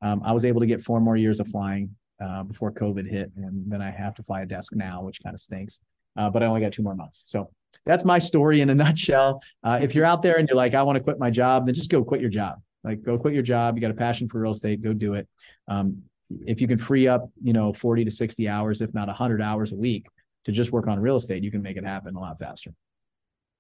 Um, 0.02 0.22
I 0.24 0.32
was 0.32 0.44
able 0.44 0.60
to 0.60 0.66
get 0.66 0.82
four 0.82 1.00
more 1.00 1.16
years 1.16 1.40
of 1.40 1.48
flying 1.48 1.94
uh, 2.22 2.42
before 2.42 2.70
COVID 2.70 3.08
hit. 3.08 3.32
And 3.36 3.70
then 3.70 3.82
I 3.82 3.90
have 3.90 4.14
to 4.16 4.22
fly 4.22 4.42
a 4.42 4.46
desk 4.46 4.74
now, 4.74 5.02
which 5.02 5.22
kind 5.22 5.34
of 5.34 5.40
stinks. 5.40 5.80
Uh, 6.16 6.30
but 6.30 6.42
I 6.42 6.46
only 6.46 6.60
got 6.60 6.72
two 6.72 6.82
more 6.82 6.94
months. 6.94 7.24
So 7.26 7.50
that's 7.84 8.04
my 8.04 8.18
story 8.18 8.60
in 8.60 8.70
a 8.70 8.74
nutshell. 8.84 9.42
Uh, 9.62 9.78
if 9.82 9.94
you're 9.94 10.04
out 10.04 10.22
there 10.22 10.36
and 10.36 10.48
you're 10.48 10.56
like, 10.56 10.74
I 10.74 10.82
want 10.82 10.96
to 10.96 11.02
quit 11.02 11.18
my 11.18 11.30
job, 11.30 11.66
then 11.66 11.74
just 11.74 11.90
go 11.90 12.04
quit 12.04 12.20
your 12.20 12.30
job. 12.30 12.60
Like, 12.84 13.02
go 13.02 13.18
quit 13.18 13.34
your 13.34 13.42
job. 13.42 13.76
You 13.76 13.80
got 13.80 13.90
a 13.90 13.94
passion 13.94 14.28
for 14.28 14.40
real 14.40 14.52
estate, 14.52 14.82
go 14.82 14.92
do 14.92 15.14
it. 15.14 15.26
Um, 15.68 16.02
if 16.46 16.60
you 16.60 16.68
can 16.68 16.78
free 16.78 17.08
up, 17.08 17.30
you 17.42 17.52
know, 17.52 17.72
40 17.72 18.04
to 18.04 18.10
60 18.10 18.48
hours, 18.48 18.80
if 18.80 18.94
not 18.94 19.08
100 19.08 19.42
hours 19.42 19.72
a 19.72 19.76
week, 19.76 20.06
to 20.44 20.52
just 20.52 20.72
work 20.72 20.86
on 20.86 21.00
real 21.00 21.16
estate, 21.16 21.42
you 21.42 21.50
can 21.50 21.62
make 21.62 21.76
it 21.76 21.84
happen 21.84 22.14
a 22.14 22.20
lot 22.20 22.38
faster. 22.38 22.72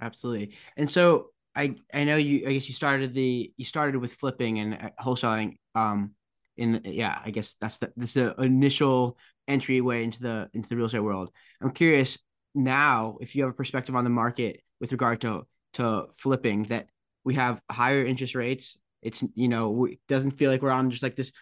Absolutely. 0.00 0.54
And 0.76 0.90
so 0.90 1.30
I 1.54 1.76
I 1.92 2.04
know 2.04 2.16
you 2.16 2.46
I 2.48 2.52
guess 2.52 2.68
you 2.68 2.74
started 2.74 3.14
the 3.14 3.52
you 3.56 3.64
started 3.64 3.96
with 3.98 4.14
flipping 4.14 4.58
and 4.58 4.74
uh, 4.74 4.90
wholesaling 5.00 5.58
um 5.74 6.12
in 6.56 6.72
the, 6.72 6.94
yeah 6.94 7.20
I 7.24 7.30
guess 7.30 7.56
that's 7.60 7.78
the 7.78 7.92
this 7.96 8.16
is 8.16 8.34
the 8.36 8.42
initial 8.42 9.18
entryway 9.48 10.04
into 10.04 10.22
the 10.22 10.50
into 10.54 10.68
the 10.68 10.76
real 10.76 10.86
estate 10.86 11.00
world. 11.00 11.30
I'm 11.60 11.70
curious 11.70 12.18
now 12.54 13.18
if 13.20 13.34
you 13.34 13.42
have 13.42 13.50
a 13.50 13.56
perspective 13.56 13.96
on 13.96 14.04
the 14.04 14.10
market 14.10 14.60
with 14.80 14.92
regard 14.92 15.20
to 15.22 15.46
to 15.74 16.06
flipping 16.16 16.64
that 16.64 16.88
we 17.24 17.34
have 17.34 17.60
higher 17.70 18.04
interest 18.04 18.34
rates. 18.34 18.76
It's 19.02 19.22
you 19.34 19.48
know 19.48 19.86
it 19.86 19.98
doesn't 20.08 20.32
feel 20.32 20.50
like 20.50 20.62
we're 20.62 20.70
on 20.70 20.90
just 20.90 21.02
like 21.02 21.16
this 21.16 21.32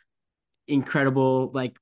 incredible 0.68 1.50
like 1.52 1.76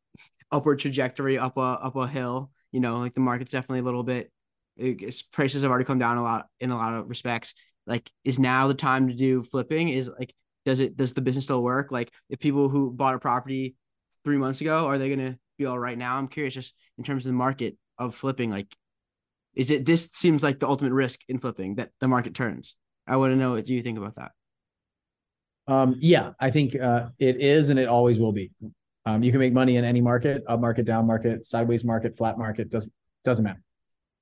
upward 0.50 0.78
trajectory 0.78 1.38
up 1.38 1.56
a 1.56 1.60
up 1.60 1.96
a 1.96 2.06
hill. 2.06 2.50
You 2.72 2.80
know, 2.80 2.98
like 2.98 3.14
the 3.14 3.20
market's 3.20 3.50
definitely 3.50 3.80
a 3.80 3.84
little 3.84 4.02
bit. 4.02 4.30
It's, 4.76 5.22
prices 5.22 5.62
have 5.62 5.70
already 5.70 5.84
come 5.84 5.98
down 5.98 6.16
a 6.16 6.22
lot 6.22 6.46
in 6.60 6.70
a 6.70 6.76
lot 6.76 6.94
of 6.94 7.08
respects. 7.08 7.54
Like, 7.86 8.10
is 8.24 8.38
now 8.38 8.68
the 8.68 8.74
time 8.74 9.08
to 9.08 9.14
do 9.14 9.42
flipping? 9.42 9.88
Is 9.88 10.10
like, 10.18 10.34
does 10.64 10.80
it 10.80 10.96
does 10.96 11.14
the 11.14 11.20
business 11.20 11.44
still 11.44 11.62
work? 11.62 11.90
Like, 11.90 12.12
if 12.28 12.38
people 12.38 12.68
who 12.68 12.90
bought 12.90 13.14
a 13.14 13.18
property 13.18 13.76
three 14.24 14.36
months 14.36 14.60
ago 14.60 14.86
are 14.86 14.98
they 14.98 15.08
gonna 15.08 15.38
be 15.58 15.66
all 15.66 15.78
right 15.78 15.98
now? 15.98 16.16
I'm 16.16 16.28
curious, 16.28 16.54
just 16.54 16.74
in 16.98 17.04
terms 17.04 17.24
of 17.24 17.28
the 17.30 17.36
market 17.36 17.76
of 17.98 18.14
flipping. 18.14 18.50
Like, 18.50 18.74
is 19.54 19.70
it 19.70 19.84
this 19.84 20.08
seems 20.12 20.42
like 20.42 20.60
the 20.60 20.68
ultimate 20.68 20.92
risk 20.92 21.20
in 21.28 21.38
flipping 21.38 21.76
that 21.76 21.90
the 22.00 22.08
market 22.08 22.34
turns? 22.34 22.76
I 23.06 23.16
want 23.16 23.32
to 23.32 23.36
know 23.36 23.52
what 23.52 23.66
do 23.66 23.74
you 23.74 23.82
think 23.82 23.98
about 23.98 24.14
that. 24.16 24.32
Um, 25.66 25.96
yeah, 26.00 26.32
I 26.40 26.50
think 26.50 26.74
uh, 26.74 27.08
it 27.18 27.40
is, 27.40 27.70
and 27.70 27.78
it 27.78 27.88
always 27.88 28.18
will 28.18 28.32
be. 28.32 28.50
Um, 29.06 29.22
you 29.22 29.30
can 29.30 29.40
make 29.40 29.52
money 29.52 29.76
in 29.76 29.84
any 29.84 30.00
market, 30.00 30.42
up 30.46 30.60
market, 30.60 30.84
down 30.84 31.06
market, 31.06 31.46
sideways 31.46 31.84
market, 31.84 32.16
flat 32.16 32.38
market, 32.38 32.70
doesn't 32.70 32.92
doesn't 33.24 33.44
matter. 33.44 33.62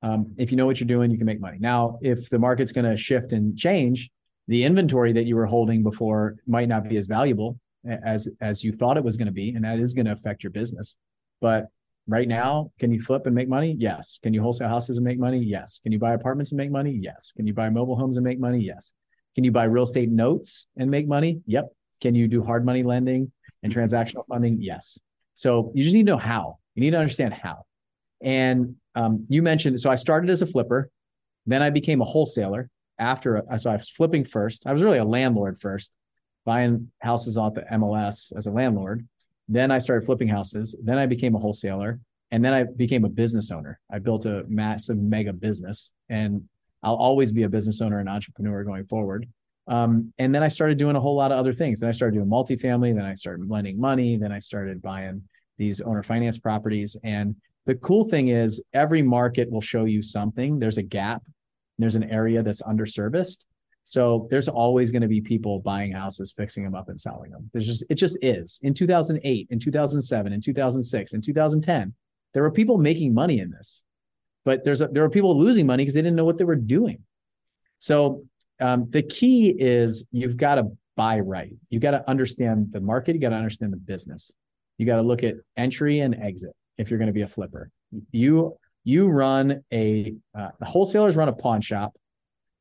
Um, 0.02 0.34
if 0.36 0.50
you 0.50 0.56
know 0.56 0.66
what 0.66 0.80
you're 0.80 0.86
doing, 0.86 1.10
you 1.10 1.18
can 1.18 1.26
make 1.26 1.40
money. 1.40 1.58
Now, 1.60 1.98
if 2.00 2.28
the 2.30 2.38
market's 2.38 2.72
going 2.72 2.88
to 2.88 2.96
shift 2.96 3.32
and 3.32 3.56
change, 3.56 4.10
the 4.46 4.64
inventory 4.64 5.12
that 5.12 5.26
you 5.26 5.36
were 5.36 5.46
holding 5.46 5.82
before 5.82 6.36
might 6.46 6.68
not 6.68 6.88
be 6.88 6.96
as 6.96 7.06
valuable 7.06 7.58
as 7.86 8.28
as 8.40 8.62
you 8.62 8.72
thought 8.72 8.96
it 8.96 9.04
was 9.04 9.16
going 9.16 9.26
to 9.26 9.32
be, 9.32 9.50
and 9.50 9.64
that 9.64 9.78
is 9.78 9.94
going 9.94 10.06
to 10.06 10.12
affect 10.12 10.42
your 10.42 10.50
business. 10.50 10.96
But 11.40 11.66
right 12.06 12.26
now, 12.26 12.72
can 12.78 12.90
you 12.92 13.00
flip 13.00 13.26
and 13.26 13.34
make 13.34 13.48
money? 13.48 13.76
Yes. 13.78 14.18
Can 14.22 14.32
you 14.32 14.42
wholesale 14.42 14.68
houses 14.68 14.96
and 14.96 15.04
make 15.04 15.18
money? 15.18 15.38
Yes. 15.38 15.78
Can 15.82 15.92
you 15.92 15.98
buy 15.98 16.14
apartments 16.14 16.50
and 16.52 16.56
make 16.56 16.70
money? 16.70 16.98
Yes. 17.00 17.32
Can 17.36 17.46
you 17.46 17.52
buy 17.52 17.68
mobile 17.68 17.96
homes 17.96 18.16
and 18.16 18.24
make 18.24 18.40
money? 18.40 18.60
Yes. 18.60 18.92
Can 19.34 19.44
you 19.44 19.52
buy 19.52 19.64
real 19.64 19.84
estate 19.84 20.10
notes 20.10 20.66
and 20.76 20.90
make 20.90 21.06
money? 21.06 21.42
Yep. 21.46 21.68
Can 22.00 22.14
you 22.14 22.26
do 22.26 22.42
hard 22.42 22.64
money 22.64 22.82
lending 22.82 23.30
and 23.62 23.72
transactional 23.72 24.26
funding? 24.28 24.60
Yes. 24.60 24.98
So 25.34 25.70
you 25.74 25.84
just 25.84 25.94
need 25.94 26.06
to 26.06 26.12
know 26.12 26.18
how. 26.18 26.58
You 26.74 26.80
need 26.80 26.90
to 26.90 26.98
understand 26.98 27.34
how. 27.34 27.66
And 28.20 28.76
um, 28.98 29.24
you 29.28 29.42
mentioned, 29.42 29.80
so 29.80 29.90
I 29.90 29.94
started 29.94 30.28
as 30.28 30.42
a 30.42 30.46
flipper, 30.46 30.90
then 31.46 31.62
I 31.62 31.70
became 31.70 32.00
a 32.00 32.04
wholesaler. 32.04 32.68
After, 33.00 33.40
so 33.58 33.70
I 33.70 33.76
was 33.76 33.88
flipping 33.88 34.24
first. 34.24 34.66
I 34.66 34.72
was 34.72 34.82
really 34.82 34.98
a 34.98 35.04
landlord 35.04 35.60
first, 35.60 35.92
buying 36.44 36.90
houses 37.00 37.36
off 37.36 37.54
the 37.54 37.64
MLS 37.72 38.32
as 38.36 38.48
a 38.48 38.50
landlord. 38.50 39.06
Then 39.48 39.70
I 39.70 39.78
started 39.78 40.04
flipping 40.04 40.26
houses. 40.26 40.76
Then 40.82 40.98
I 40.98 41.06
became 41.06 41.36
a 41.36 41.38
wholesaler, 41.38 42.00
and 42.32 42.44
then 42.44 42.52
I 42.52 42.64
became 42.64 43.04
a 43.04 43.08
business 43.08 43.52
owner. 43.52 43.78
I 43.88 44.00
built 44.00 44.26
a 44.26 44.42
massive 44.48 44.98
mega 44.98 45.32
business, 45.32 45.92
and 46.08 46.48
I'll 46.82 46.96
always 46.96 47.30
be 47.30 47.44
a 47.44 47.48
business 47.48 47.80
owner 47.80 48.00
and 48.00 48.08
entrepreneur 48.08 48.64
going 48.64 48.84
forward. 48.86 49.28
Um, 49.68 50.12
and 50.18 50.34
then 50.34 50.42
I 50.42 50.48
started 50.48 50.76
doing 50.76 50.96
a 50.96 51.00
whole 51.00 51.14
lot 51.14 51.30
of 51.30 51.38
other 51.38 51.52
things. 51.52 51.78
Then 51.78 51.88
I 51.88 51.92
started 51.92 52.16
doing 52.16 52.28
multifamily. 52.28 52.96
Then 52.96 53.04
I 53.04 53.14
started 53.14 53.48
lending 53.48 53.78
money. 53.80 54.16
Then 54.16 54.32
I 54.32 54.40
started 54.40 54.82
buying 54.82 55.22
these 55.56 55.80
owner 55.80 56.02
finance 56.02 56.38
properties. 56.38 56.96
And 57.04 57.36
the 57.68 57.74
cool 57.74 58.08
thing 58.08 58.28
is, 58.28 58.64
every 58.72 59.02
market 59.02 59.50
will 59.50 59.60
show 59.60 59.84
you 59.84 60.02
something. 60.02 60.58
There's 60.58 60.78
a 60.78 60.82
gap. 60.82 61.22
There's 61.76 61.96
an 61.96 62.04
area 62.04 62.42
that's 62.42 62.62
underserviced. 62.62 63.44
So 63.84 64.26
there's 64.30 64.48
always 64.48 64.90
going 64.90 65.02
to 65.02 65.08
be 65.08 65.20
people 65.20 65.60
buying 65.60 65.92
houses, 65.92 66.32
fixing 66.34 66.64
them 66.64 66.74
up, 66.74 66.88
and 66.88 66.98
selling 66.98 67.30
them. 67.30 67.50
There's 67.52 67.66
just 67.66 67.84
it 67.90 67.96
just 67.96 68.16
is. 68.22 68.58
In 68.62 68.72
2008, 68.72 69.48
in 69.50 69.58
2007, 69.58 70.32
in 70.32 70.40
2006, 70.40 71.12
in 71.12 71.20
2010, 71.20 71.92
there 72.32 72.42
were 72.42 72.50
people 72.50 72.78
making 72.78 73.12
money 73.12 73.38
in 73.38 73.50
this, 73.50 73.84
but 74.46 74.64
there's 74.64 74.80
a, 74.80 74.88
there 74.88 75.02
were 75.02 75.10
people 75.10 75.38
losing 75.38 75.66
money 75.66 75.82
because 75.82 75.94
they 75.94 76.00
didn't 76.00 76.16
know 76.16 76.24
what 76.24 76.38
they 76.38 76.44
were 76.44 76.56
doing. 76.56 77.02
So 77.80 78.24
um, 78.60 78.86
the 78.88 79.02
key 79.02 79.54
is 79.58 80.06
you've 80.10 80.38
got 80.38 80.54
to 80.54 80.72
buy 80.96 81.20
right. 81.20 81.52
You 81.68 81.80
got 81.80 81.90
to 81.90 82.08
understand 82.08 82.72
the 82.72 82.80
market. 82.80 83.14
You 83.14 83.20
got 83.20 83.30
to 83.30 83.36
understand 83.36 83.74
the 83.74 83.78
business. 83.78 84.32
You 84.78 84.86
got 84.86 84.96
to 84.96 85.02
look 85.02 85.22
at 85.22 85.34
entry 85.58 86.00
and 86.00 86.14
exit 86.14 86.54
if 86.78 86.90
you're 86.90 86.98
going 86.98 87.08
to 87.08 87.12
be 87.12 87.22
a 87.22 87.28
flipper. 87.28 87.70
You 88.10 88.56
you 88.84 89.08
run 89.08 89.62
a 89.72 90.14
uh, 90.36 90.48
wholesalers 90.62 91.16
run 91.16 91.28
a 91.28 91.32
pawn 91.32 91.60
shop. 91.60 91.96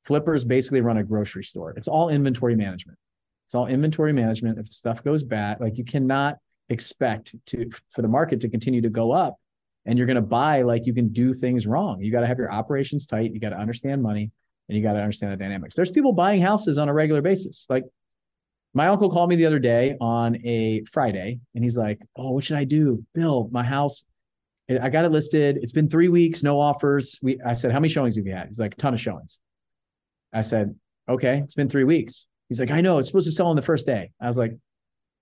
Flippers 0.04 0.44
basically 0.44 0.82
run 0.82 0.98
a 0.98 1.04
grocery 1.04 1.44
store. 1.44 1.72
It's 1.72 1.88
all 1.88 2.10
inventory 2.10 2.56
management. 2.56 2.98
It's 3.46 3.56
all 3.56 3.68
inventory 3.68 4.14
management. 4.14 4.58
If 4.58 4.68
stuff 4.68 5.04
goes 5.04 5.24
bad, 5.24 5.60
like 5.62 5.78
you 5.78 5.86
cannot 5.86 6.38
expect 6.70 7.36
to 7.48 7.70
for 7.92 8.02
the 8.02 8.08
market 8.08 8.42
to 8.42 8.50
continue 8.50 8.82
to 8.82 8.90
go 8.90 9.14
up 9.14 9.38
and 9.86 9.98
you're 9.98 10.08
going 10.08 10.16
to 10.16 10.22
buy 10.22 10.64
like 10.64 10.86
you 10.86 10.94
can 10.94 11.10
do 11.10 11.34
things 11.34 11.66
wrong. 11.66 12.02
You 12.02 12.12
got 12.12 12.22
to 12.22 12.28
have 12.28 12.38
your 12.38 12.52
operations 12.52 13.08
tight. 13.08 13.34
You 13.34 13.40
got 13.40 13.52
to 13.52 13.58
understand 13.58 14.04
money 14.04 14.32
and 14.68 14.78
you 14.78 14.84
got 14.84 14.94
to 14.94 15.00
understand 15.00 15.32
the 15.32 15.38
dynamics. 15.38 15.76
There's 15.76 15.92
people 15.92 16.12
buying 16.12 16.42
houses 16.42 16.78
on 16.78 16.90
a 16.90 16.94
regular 16.94 17.22
basis. 17.22 17.66
Like 17.70 17.86
my 18.78 18.90
uncle 18.90 19.10
called 19.10 19.28
me 19.28 19.36
the 19.36 19.46
other 19.48 19.58
day 19.58 19.96
on 20.00 20.38
a 20.46 20.84
Friday 20.86 21.40
and 21.56 21.64
he's 21.64 21.76
like, 21.76 22.00
Oh, 22.16 22.32
what 22.32 22.44
should 22.44 22.58
I 22.58 22.64
do? 22.64 23.04
Bill, 23.16 23.50
my 23.52 23.64
house, 23.64 24.04
I 24.70 24.90
got 24.90 25.04
it 25.04 25.12
listed. 25.12 25.58
It's 25.58 25.72
been 25.72 25.90
three 25.90 26.10
weeks, 26.10 26.44
no 26.44 26.60
offers. 26.60 27.18
We, 27.24 27.42
I 27.44 27.56
said, 27.56 27.72
How 27.72 27.80
many 27.80 27.90
showings 27.90 28.16
have 28.18 28.28
you 28.28 28.36
had? 28.36 28.48
He's 28.48 28.60
like, 28.60 28.74
A 28.74 28.78
ton 28.78 28.94
of 28.94 29.02
showings. 29.02 29.40
I 30.32 30.42
said, 30.42 30.76
Okay, 31.10 31.40
it's 31.40 31.56
been 31.56 31.70
three 31.70 31.86
weeks. 31.86 32.28
He's 32.50 32.60
like, 32.60 32.70
I 32.70 32.82
know 32.82 33.00
it's 33.00 33.08
supposed 33.08 33.26
to 33.26 33.32
sell 33.32 33.48
on 33.48 33.56
the 33.56 33.64
first 33.64 33.88
day. 33.88 34.12
I 34.22 34.28
was 34.28 34.38
like, 34.38 34.56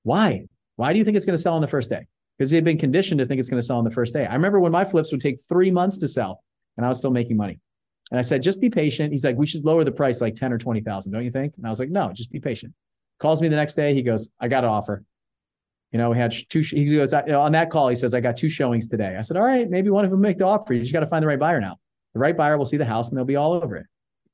Why? 0.03 0.47
Why 0.75 0.91
do 0.91 0.99
you 0.99 1.05
think 1.05 1.15
it's 1.15 1.25
going 1.25 1.37
to 1.37 1.41
sell 1.41 1.55
on 1.55 1.61
the 1.61 1.67
first 1.67 1.89
day? 1.89 2.05
Because 2.37 2.51
he 2.51 2.55
had 2.55 2.65
been 2.65 2.77
conditioned 2.77 3.19
to 3.19 3.25
think 3.25 3.39
it's 3.39 3.47
going 3.47 3.61
to 3.61 3.65
sell 3.65 3.77
on 3.77 3.85
the 3.85 3.91
first 3.91 4.13
day. 4.13 4.25
I 4.25 4.33
remember 4.33 4.59
when 4.59 4.73
my 4.73 4.83
flips 4.83 5.13
would 5.13 5.21
take 5.21 5.39
three 5.47 5.71
months 5.71 5.97
to 5.99 6.09
sell 6.09 6.43
and 6.75 6.85
I 6.85 6.89
was 6.89 6.97
still 6.97 7.11
making 7.11 7.37
money. 7.37 7.61
And 8.11 8.19
I 8.19 8.21
said, 8.21 8.43
just 8.43 8.59
be 8.59 8.69
patient. 8.69 9.13
He's 9.13 9.23
like, 9.23 9.37
we 9.37 9.47
should 9.47 9.63
lower 9.63 9.85
the 9.85 9.93
price 9.93 10.19
like 10.19 10.35
10 10.35 10.51
or 10.51 10.57
20,000, 10.57 11.13
don't 11.13 11.23
you 11.23 11.31
think? 11.31 11.55
And 11.55 11.65
I 11.65 11.69
was 11.69 11.79
like, 11.79 11.89
no, 11.89 12.11
just 12.11 12.29
be 12.29 12.41
patient. 12.41 12.73
Calls 13.19 13.41
me 13.41 13.47
the 13.47 13.55
next 13.55 13.75
day. 13.75 13.93
He 13.93 14.01
goes, 14.01 14.29
I 14.39 14.47
got 14.47 14.63
an 14.63 14.69
offer. 14.69 15.03
You 15.91 15.99
know, 15.99 16.09
we 16.09 16.17
had 16.17 16.33
two, 16.49 16.59
he 16.61 16.85
goes, 16.85 17.13
on 17.13 17.51
that 17.53 17.69
call, 17.69 17.87
he 17.87 17.95
says, 17.95 18.13
I 18.13 18.19
got 18.19 18.35
two 18.35 18.49
showings 18.49 18.89
today. 18.89 19.15
I 19.17 19.21
said, 19.21 19.37
all 19.37 19.45
right, 19.45 19.69
maybe 19.69 19.89
one 19.89 20.03
of 20.03 20.11
them 20.11 20.19
make 20.19 20.37
the 20.37 20.45
offer. 20.45 20.73
You 20.73 20.81
just 20.81 20.91
got 20.91 20.99
to 21.01 21.05
find 21.05 21.23
the 21.23 21.27
right 21.27 21.39
buyer 21.39 21.61
now. 21.61 21.77
The 22.13 22.19
right 22.19 22.35
buyer 22.35 22.57
will 22.57 22.65
see 22.65 22.77
the 22.77 22.85
house 22.85 23.09
and 23.09 23.17
they'll 23.17 23.25
be 23.25 23.37
all 23.37 23.53
over 23.53 23.77
it. 23.77 23.85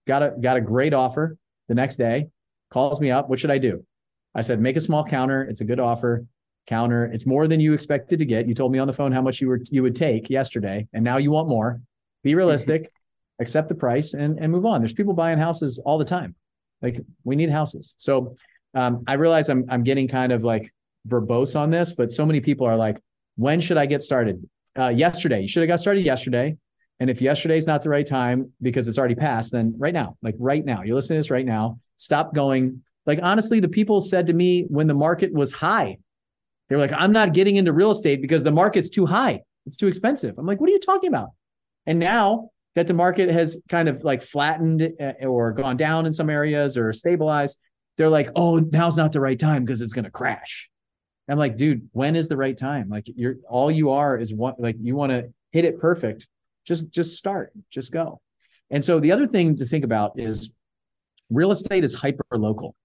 Got 0.08 0.24
a, 0.24 0.34
got 0.40 0.58
a 0.58 0.62
great 0.62 0.94
offer 0.94 1.38
the 1.68 1.76
next 1.76 1.98
day, 1.98 2.30
calls 2.72 3.00
me 3.00 3.12
up. 3.12 3.30
What 3.30 3.40
should 3.40 3.52
I 3.52 3.60
do? 3.60 3.86
I 4.34 4.42
said, 4.42 4.60
make 4.60 4.76
a 4.76 4.82
small 4.82 5.04
counter. 5.04 5.44
It's 5.44 5.62
a 5.62 5.66
good 5.66 5.80
offer. 5.80 6.26
Counter. 6.66 7.06
It's 7.06 7.26
more 7.26 7.48
than 7.48 7.60
you 7.60 7.74
expected 7.74 8.20
to 8.20 8.26
get. 8.26 8.48
You 8.48 8.56
told 8.56 8.72
me 8.72 8.80
on 8.80 8.88
the 8.88 8.94
phone 8.94 9.12
how 9.12 9.22
much 9.22 9.42
you 9.42 9.48
were, 9.48 9.60
you 9.70 9.84
would 9.84 9.96
take 9.96 10.30
yesterday. 10.30 10.88
And 10.94 11.04
now 11.04 11.18
you 11.18 11.32
want 11.32 11.50
more. 11.50 11.82
Be 12.24 12.34
realistic 12.34 12.92
accept 13.42 13.68
the 13.68 13.76
price 13.76 14.14
and, 14.14 14.40
and 14.40 14.52
move 14.52 14.66
on. 14.66 14.80
There's 14.80 14.94
people 14.94 15.14
buying 15.14 15.40
houses 15.40 15.80
all 15.80 15.98
the 15.98 16.06
time. 16.06 16.36
Like 16.82 17.02
we 17.24 17.36
need 17.36 17.50
houses. 17.50 17.96
So 17.98 18.36
um, 18.74 19.04
I 19.08 19.14
realize 19.14 19.50
I'm 19.50 19.66
I'm 19.70 19.84
getting 19.84 20.08
kind 20.08 20.32
of 20.32 20.44
like 20.44 20.72
verbose 21.08 21.60
on 21.60 21.70
this, 21.70 21.94
but 21.94 22.12
so 22.12 22.26
many 22.26 22.42
people 22.42 22.68
are 22.68 22.76
like, 22.76 22.98
when 23.36 23.62
should 23.62 23.78
I 23.78 23.86
get 23.86 24.04
started? 24.04 24.48
Uh, 24.78 24.88
yesterday. 24.88 25.42
You 25.42 25.48
should 25.48 25.62
have 25.62 25.68
got 25.68 25.82
started 25.82 26.06
yesterday. 26.06 26.56
And 27.02 27.10
if 27.10 27.22
yesterday 27.22 27.58
is 27.58 27.68
not 27.68 27.82
the 27.82 27.90
right 27.90 28.06
time 28.06 28.54
because 28.62 28.88
it's 28.88 28.98
already 28.98 29.16
passed, 29.16 29.52
then 29.52 29.74
right 29.78 29.94
now, 29.94 30.18
like 30.22 30.36
right 30.38 30.64
now, 30.64 30.84
you're 30.84 30.96
listening 30.96 31.18
to 31.18 31.20
this 31.20 31.32
right 31.32 31.46
now. 31.46 31.80
Stop 31.98 32.34
going. 32.34 32.84
Like 33.06 33.20
honestly, 33.22 33.60
the 33.60 33.68
people 33.68 34.00
said 34.00 34.28
to 34.28 34.34
me 34.34 34.66
when 34.70 34.88
the 34.88 34.94
market 34.94 35.34
was 35.34 35.52
high, 35.52 35.98
they 36.70 36.76
were 36.76 36.82
like, 36.82 36.94
I'm 36.94 37.12
not 37.12 37.34
getting 37.34 37.58
into 37.58 37.74
real 37.74 37.92
estate 37.92 38.22
because 38.22 38.44
the 38.44 38.52
market's 38.52 38.90
too 38.90 39.06
high. 39.06 39.42
It's 39.66 39.76
too 39.76 39.88
expensive. 39.88 40.36
I'm 40.38 40.46
like, 40.46 40.62
what 40.62 40.70
are 40.70 40.74
you 40.74 40.80
talking 40.80 41.10
about? 41.10 41.32
And 41.86 42.00
now 42.00 42.52
that 42.76 42.88
the 42.88 42.94
market 42.94 43.30
has 43.30 43.62
kind 43.68 43.90
of 43.90 44.04
like 44.04 44.22
flattened 44.22 44.94
uh, 45.00 45.14
or 45.26 45.52
gone 45.52 45.78
down 45.78 46.06
in 46.06 46.14
some 46.14 46.30
areas 46.30 46.78
or 46.78 46.94
stabilized, 46.94 47.58
they're 47.98 48.10
like, 48.10 48.30
oh, 48.36 48.60
now's 48.60 48.98
not 48.98 49.12
the 49.12 49.20
right 49.20 49.40
time 49.40 49.64
because 49.64 49.82
it's 49.82 49.94
going 49.94 50.06
to 50.06 50.12
crash. 50.12 50.70
I'm 51.30 51.38
like, 51.38 51.56
dude, 51.56 51.90
when 51.94 52.16
is 52.16 52.28
the 52.28 52.38
right 52.38 52.58
time? 52.58 52.90
Like 52.90 53.06
you're 53.08 53.36
all 53.48 53.72
you 53.72 53.92
are 53.92 54.18
is 54.18 54.34
what 54.34 54.60
like 54.60 54.76
you 54.82 54.96
want 54.96 55.12
to 55.12 55.32
hit 55.52 55.66
it 55.66 55.80
perfect. 55.80 56.28
Just 56.66 56.90
just 56.90 57.18
start, 57.18 57.54
just 57.70 57.92
go. 57.92 58.22
And 58.70 58.84
so 58.84 59.00
the 59.00 59.12
other 59.12 59.28
thing 59.28 59.56
to 59.58 59.66
think 59.66 59.86
about 59.86 60.20
is 60.20 60.52
real 61.30 61.52
estate 61.52 61.84
is 61.84 61.94
hyper 61.94 62.26
local. 62.34 62.76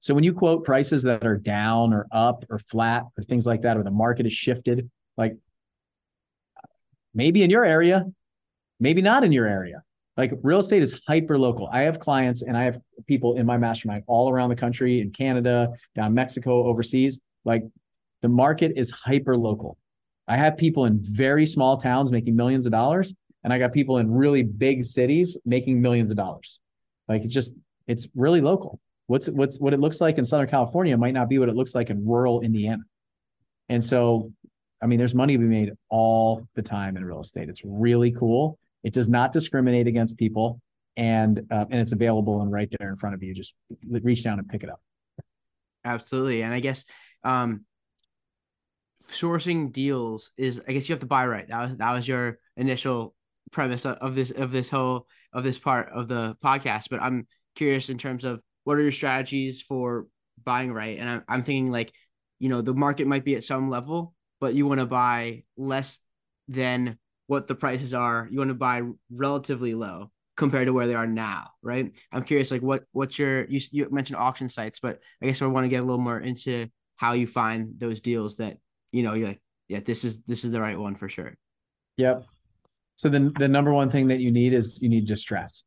So 0.00 0.12
when 0.12 0.24
you 0.24 0.34
quote 0.34 0.64
prices 0.64 1.02
that 1.04 1.24
are 1.24 1.38
down 1.38 1.94
or 1.94 2.06
up 2.10 2.44
or 2.50 2.58
flat 2.58 3.04
or 3.16 3.24
things 3.24 3.46
like 3.46 3.62
that, 3.62 3.76
or 3.76 3.82
the 3.82 3.90
market 3.90 4.26
is 4.26 4.32
shifted, 4.32 4.90
like 5.16 5.36
maybe 7.14 7.42
in 7.42 7.50
your 7.50 7.64
area, 7.64 8.04
maybe 8.80 9.00
not 9.00 9.24
in 9.24 9.32
your 9.32 9.46
area. 9.46 9.83
Like 10.16 10.32
real 10.42 10.60
estate 10.60 10.82
is 10.82 11.00
hyper 11.08 11.36
local. 11.36 11.68
I 11.72 11.82
have 11.82 11.98
clients 11.98 12.42
and 12.42 12.56
I 12.56 12.64
have 12.64 12.78
people 13.06 13.36
in 13.36 13.46
my 13.46 13.58
mastermind 13.58 14.04
all 14.06 14.30
around 14.30 14.50
the 14.50 14.56
country, 14.56 15.00
in 15.00 15.10
Canada, 15.10 15.72
down 15.94 16.14
Mexico, 16.14 16.66
overseas. 16.66 17.20
Like 17.44 17.64
the 18.22 18.28
market 18.28 18.72
is 18.76 18.90
hyper 18.90 19.36
local. 19.36 19.76
I 20.28 20.36
have 20.36 20.56
people 20.56 20.86
in 20.86 20.98
very 21.00 21.46
small 21.46 21.76
towns 21.76 22.12
making 22.12 22.36
millions 22.36 22.64
of 22.64 22.72
dollars, 22.72 23.12
and 23.42 23.52
I 23.52 23.58
got 23.58 23.72
people 23.72 23.98
in 23.98 24.10
really 24.10 24.42
big 24.42 24.84
cities 24.84 25.36
making 25.44 25.82
millions 25.82 26.10
of 26.10 26.16
dollars. 26.16 26.60
Like 27.08 27.24
it's 27.24 27.34
just 27.34 27.54
it's 27.86 28.08
really 28.14 28.40
local. 28.40 28.80
What's 29.06 29.28
what's 29.28 29.60
what 29.60 29.74
it 29.74 29.80
looks 29.80 30.00
like 30.00 30.16
in 30.16 30.24
Southern 30.24 30.48
California 30.48 30.96
might 30.96 31.12
not 31.12 31.28
be 31.28 31.38
what 31.38 31.48
it 31.48 31.56
looks 31.56 31.74
like 31.74 31.90
in 31.90 32.06
rural 32.06 32.40
Indiana. 32.40 32.82
And 33.68 33.84
so, 33.84 34.32
I 34.82 34.86
mean, 34.86 34.98
there's 34.98 35.14
money 35.14 35.34
to 35.34 35.38
be 35.38 35.44
made 35.44 35.72
all 35.88 36.46
the 36.54 36.62
time 36.62 36.96
in 36.96 37.04
real 37.04 37.20
estate. 37.20 37.48
It's 37.48 37.62
really 37.64 38.12
cool. 38.12 38.58
It 38.84 38.92
does 38.92 39.08
not 39.08 39.32
discriminate 39.32 39.86
against 39.86 40.18
people, 40.18 40.60
and 40.96 41.40
uh, 41.50 41.64
and 41.70 41.80
it's 41.80 41.92
available 41.92 42.42
and 42.42 42.52
right 42.52 42.68
there 42.78 42.90
in 42.90 42.96
front 42.96 43.14
of 43.14 43.22
you. 43.22 43.34
Just 43.34 43.54
reach 43.88 44.22
down 44.22 44.38
and 44.38 44.48
pick 44.48 44.62
it 44.62 44.70
up. 44.70 44.80
Absolutely, 45.84 46.42
and 46.42 46.54
I 46.54 46.60
guess 46.60 46.84
um, 47.24 47.64
sourcing 49.08 49.72
deals 49.72 50.30
is 50.36 50.60
I 50.68 50.72
guess 50.72 50.88
you 50.88 50.92
have 50.92 51.00
to 51.00 51.06
buy 51.06 51.26
right. 51.26 51.48
That 51.48 51.68
was 51.68 51.76
that 51.78 51.92
was 51.92 52.06
your 52.06 52.38
initial 52.56 53.14
premise 53.50 53.86
of 53.86 54.14
this 54.14 54.30
of 54.30 54.52
this 54.52 54.70
whole 54.70 55.06
of 55.32 55.44
this 55.44 55.58
part 55.58 55.88
of 55.90 56.08
the 56.08 56.36
podcast. 56.44 56.84
But 56.90 57.02
I'm 57.02 57.26
curious 57.54 57.88
in 57.88 57.98
terms 57.98 58.24
of 58.24 58.40
what 58.64 58.76
are 58.76 58.82
your 58.82 58.92
strategies 58.92 59.62
for 59.62 60.06
buying 60.42 60.72
right, 60.72 60.98
and 60.98 61.08
I'm 61.08 61.22
I'm 61.28 61.42
thinking 61.42 61.72
like 61.72 61.92
you 62.38 62.48
know 62.50 62.60
the 62.60 62.74
market 62.74 63.06
might 63.06 63.24
be 63.24 63.36
at 63.36 63.44
some 63.44 63.70
level, 63.70 64.14
but 64.40 64.54
you 64.54 64.66
want 64.66 64.80
to 64.80 64.86
buy 64.86 65.44
less 65.56 66.00
than 66.48 66.98
what 67.26 67.46
the 67.46 67.54
prices 67.54 67.94
are. 67.94 68.28
You 68.30 68.38
want 68.38 68.50
to 68.50 68.54
buy 68.54 68.82
relatively 69.10 69.74
low 69.74 70.10
compared 70.36 70.66
to 70.66 70.72
where 70.72 70.86
they 70.86 70.94
are 70.94 71.06
now, 71.06 71.50
right? 71.62 71.92
I'm 72.12 72.24
curious, 72.24 72.50
like 72.50 72.62
what 72.62 72.82
what's 72.92 73.18
your 73.18 73.44
you 73.46 73.60
you 73.70 73.88
mentioned 73.90 74.18
auction 74.18 74.48
sites, 74.48 74.80
but 74.80 74.98
I 75.22 75.26
guess 75.26 75.42
I 75.42 75.46
want 75.46 75.64
to 75.64 75.68
get 75.68 75.82
a 75.82 75.84
little 75.84 76.00
more 76.00 76.18
into 76.18 76.68
how 76.96 77.12
you 77.12 77.26
find 77.26 77.74
those 77.78 78.00
deals 78.00 78.36
that 78.36 78.58
you 78.92 79.02
know 79.02 79.14
you're 79.14 79.28
like, 79.28 79.42
yeah, 79.68 79.80
this 79.84 80.04
is 80.04 80.22
this 80.22 80.44
is 80.44 80.50
the 80.50 80.60
right 80.60 80.78
one 80.78 80.94
for 80.94 81.08
sure. 81.08 81.34
Yep. 81.96 82.24
So 82.96 83.08
the 83.08 83.32
the 83.38 83.48
number 83.48 83.72
one 83.72 83.90
thing 83.90 84.08
that 84.08 84.20
you 84.20 84.30
need 84.30 84.52
is 84.52 84.78
you 84.82 84.88
need 84.88 85.06
distress. 85.06 85.64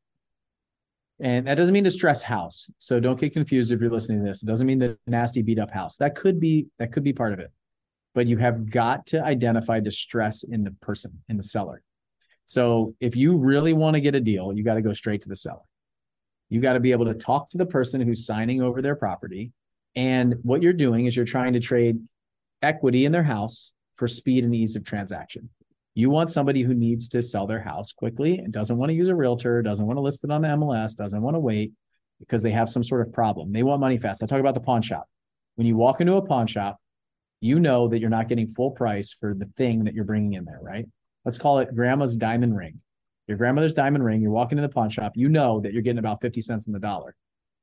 And 1.20 1.48
that 1.48 1.56
doesn't 1.56 1.74
mean 1.74 1.84
distress 1.84 2.22
house. 2.22 2.70
So 2.78 3.00
don't 3.00 3.20
get 3.20 3.34
confused 3.34 3.72
if 3.72 3.82
you're 3.82 3.90
listening 3.90 4.20
to 4.20 4.28
this. 4.28 4.44
It 4.44 4.46
doesn't 4.46 4.68
mean 4.68 4.78
the 4.78 5.00
nasty 5.08 5.42
beat 5.42 5.58
up 5.58 5.72
house. 5.72 5.98
That 5.98 6.14
could 6.14 6.40
be 6.40 6.68
that 6.78 6.92
could 6.92 7.04
be 7.04 7.14
part 7.14 7.34
of 7.34 7.40
it. 7.40 7.52
But 8.18 8.26
you 8.26 8.38
have 8.38 8.68
got 8.68 9.06
to 9.08 9.24
identify 9.24 9.80
distress 9.80 10.42
in 10.42 10.64
the 10.64 10.72
person, 10.82 11.22
in 11.30 11.38
the 11.38 11.44
seller. 11.44 11.84
So 12.48 12.96
if 13.00 13.16
you 13.16 13.38
really 13.38 13.74
want 13.74 13.94
to 13.94 14.02
get 14.02 14.16
a 14.16 14.20
deal, 14.20 14.52
you 14.52 14.64
got 14.64 14.74
to 14.74 14.82
go 14.82 14.94
straight 14.94 15.22
to 15.22 15.30
the 15.30 15.36
seller. 15.36 15.62
You 16.50 16.60
got 16.60 16.74
to 16.74 16.80
be 16.80 16.94
able 16.94 17.06
to 17.06 17.14
talk 17.14 17.48
to 17.50 17.60
the 17.60 17.66
person 17.68 18.02
who's 18.02 18.26
signing 18.26 18.60
over 18.60 18.82
their 18.82 18.96
property. 18.96 19.52
And 19.96 20.38
what 20.42 20.64
you're 20.64 20.74
doing 20.74 21.06
is 21.06 21.16
you're 21.16 21.26
trying 21.26 21.54
to 21.54 21.60
trade 21.60 22.00
equity 22.64 23.06
in 23.06 23.12
their 23.12 23.22
house 23.22 23.72
for 23.94 24.08
speed 24.08 24.44
and 24.44 24.56
ease 24.56 24.76
of 24.76 24.84
transaction. 24.84 25.52
You 25.94 26.10
want 26.10 26.32
somebody 26.32 26.64
who 26.64 26.74
needs 26.74 27.08
to 27.10 27.22
sell 27.22 27.46
their 27.46 27.62
house 27.62 27.92
quickly 27.92 28.40
and 28.40 28.52
doesn't 28.52 28.80
want 28.80 28.90
to 28.90 28.96
use 28.96 29.10
a 29.10 29.16
realtor, 29.16 29.62
doesn't 29.62 29.86
want 29.86 29.98
to 29.98 30.02
list 30.02 30.24
it 30.24 30.32
on 30.32 30.42
the 30.42 30.48
MLS, 30.48 30.96
doesn't 30.96 31.22
want 31.22 31.36
to 31.36 31.40
wait 31.40 31.72
because 32.20 32.42
they 32.42 32.50
have 32.50 32.68
some 32.68 32.84
sort 32.84 33.06
of 33.06 33.14
problem. 33.14 33.52
They 33.52 33.62
want 33.62 33.80
money 33.80 34.00
fast. 34.00 34.24
I 34.24 34.26
talk 34.26 34.40
about 34.40 34.56
the 34.56 34.60
pawn 34.60 34.82
shop. 34.82 35.08
When 35.54 35.68
you 35.68 35.78
walk 35.78 36.02
into 36.02 36.16
a 36.16 36.26
pawn 36.26 36.48
shop, 36.48 36.80
you 37.40 37.60
know 37.60 37.88
that 37.88 38.00
you're 38.00 38.10
not 38.10 38.28
getting 38.28 38.48
full 38.48 38.72
price 38.72 39.14
for 39.14 39.34
the 39.34 39.46
thing 39.58 39.84
that 39.84 39.94
you're 39.94 40.06
bringing 40.06 40.34
in 40.34 40.46
there, 40.46 40.60
right? 40.62 40.86
Let's 41.26 41.38
call 41.38 41.60
it 41.60 41.76
grandma's 41.76 42.18
diamond 42.18 42.56
ring. 42.56 42.80
Your 43.28 43.38
grandmother's 43.38 43.74
diamond 43.74 44.04
ring, 44.04 44.22
you're 44.22 44.32
walking 44.32 44.58
in 44.58 44.62
the 44.62 44.70
pawn 44.70 44.90
shop, 44.90 45.14
you 45.16 45.28
know 45.28 45.60
that 45.60 45.74
you're 45.74 45.82
getting 45.82 46.00
about 46.00 46.22
50 46.22 46.40
cents 46.42 46.68
in 46.68 46.74
the 46.74 46.80
dollar. 46.80 47.16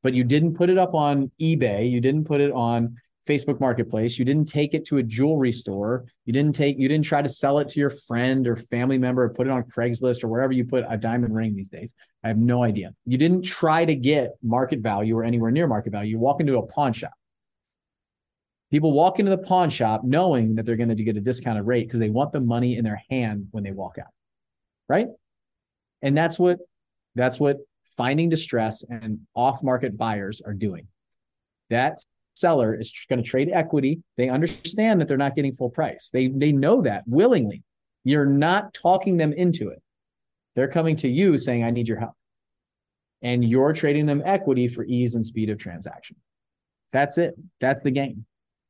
But 0.02 0.12
you 0.12 0.22
didn't 0.22 0.54
put 0.54 0.68
it 0.68 0.76
up 0.76 0.94
on 0.94 1.30
eBay, 1.40 1.90
you 1.90 2.00
didn't 2.00 2.24
put 2.24 2.40
it 2.40 2.52
on 2.52 2.96
Facebook 3.26 3.60
Marketplace. 3.60 4.18
You 4.18 4.24
didn't 4.24 4.48
take 4.48 4.74
it 4.74 4.84
to 4.87 4.98
a 4.98 5.02
jewelry 5.02 5.52
store. 5.52 6.04
You 6.26 6.32
didn't 6.32 6.54
take 6.54 6.78
you 6.78 6.88
didn't 6.88 7.06
try 7.06 7.22
to 7.22 7.28
sell 7.28 7.58
it 7.58 7.68
to 7.68 7.80
your 7.80 7.90
friend 7.90 8.46
or 8.46 8.56
family 8.56 8.98
member 8.98 9.24
or 9.24 9.30
put 9.30 9.46
it 9.46 9.50
on 9.50 9.62
Craigslist 9.62 10.22
or 10.22 10.28
wherever 10.28 10.52
you 10.52 10.64
put 10.64 10.84
a 10.88 10.96
diamond 10.96 11.34
ring 11.34 11.54
these 11.54 11.68
days. 11.68 11.94
I 12.22 12.28
have 12.28 12.38
no 12.38 12.62
idea. 12.62 12.92
You 13.06 13.18
didn't 13.18 13.42
try 13.42 13.84
to 13.84 13.94
get 13.94 14.32
market 14.42 14.80
value 14.80 15.16
or 15.16 15.24
anywhere 15.24 15.50
near 15.50 15.66
market 15.66 15.90
value. 15.90 16.10
You 16.10 16.18
walk 16.18 16.40
into 16.40 16.58
a 16.58 16.66
pawn 16.66 16.92
shop. 16.92 17.12
People 18.74 18.90
walk 18.90 19.20
into 19.20 19.30
the 19.30 19.38
pawn 19.38 19.70
shop 19.70 20.02
knowing 20.02 20.56
that 20.56 20.66
they're 20.66 20.74
going 20.74 20.88
to 20.88 20.96
get 20.96 21.16
a 21.16 21.20
discounted 21.20 21.64
rate 21.64 21.87
because 21.87 22.00
they 22.00 22.10
want 22.10 22.32
the 22.32 22.40
money 22.40 22.76
in 22.76 22.82
their 22.82 23.00
hand 23.08 23.46
when 23.52 23.62
they 23.62 23.70
walk 23.70 23.98
out. 24.00 24.10
Right? 24.88 25.06
And 26.02 26.18
that's 26.18 26.40
what 26.40 26.58
that's 27.14 27.38
what 27.38 27.58
finding 27.96 28.30
distress 28.30 28.82
and 28.82 29.20
off-market 29.37 29.96
buyers 29.96 30.42
are 30.44 30.52
doing. 30.52 30.88
That 31.70 31.98
seller 32.34 32.74
is 32.74 32.92
going 33.08 33.22
to 33.22 33.30
trade 33.30 33.48
equity. 33.52 34.02
They 34.16 34.28
understand 34.28 35.00
that 35.00 35.06
they're 35.06 35.16
not 35.16 35.37
getting 35.37 35.54
full 35.54 35.70
price. 35.70 36.10
They 36.12 36.26
they 36.26 36.50
know 36.50 36.82
that 36.82 37.04
willingly. 37.06 37.62
You're 38.02 38.26
not 38.26 38.74
talking 38.74 39.18
them 39.18 39.32
into 39.32 39.68
it. 39.68 39.80
They're 40.56 40.66
coming 40.66 40.96
to 40.96 41.08
you 41.08 41.38
saying, 41.38 41.62
"I 41.62 41.70
need 41.70 41.87
your 41.87 42.00
help," 42.00 42.14
and 43.22 43.44
you're 43.44 43.72
trading 43.72 44.06
them 44.06 44.20
equity 44.24 44.66
for 44.66 44.84
ease 44.84 45.14
and 45.14 45.24
speed 45.24 45.48
of 45.48 45.58
transaction. 45.58 46.16
That's 46.90 47.18
it. 47.18 47.37
That's 47.60 47.84
the 47.84 47.92
game. 47.92 48.26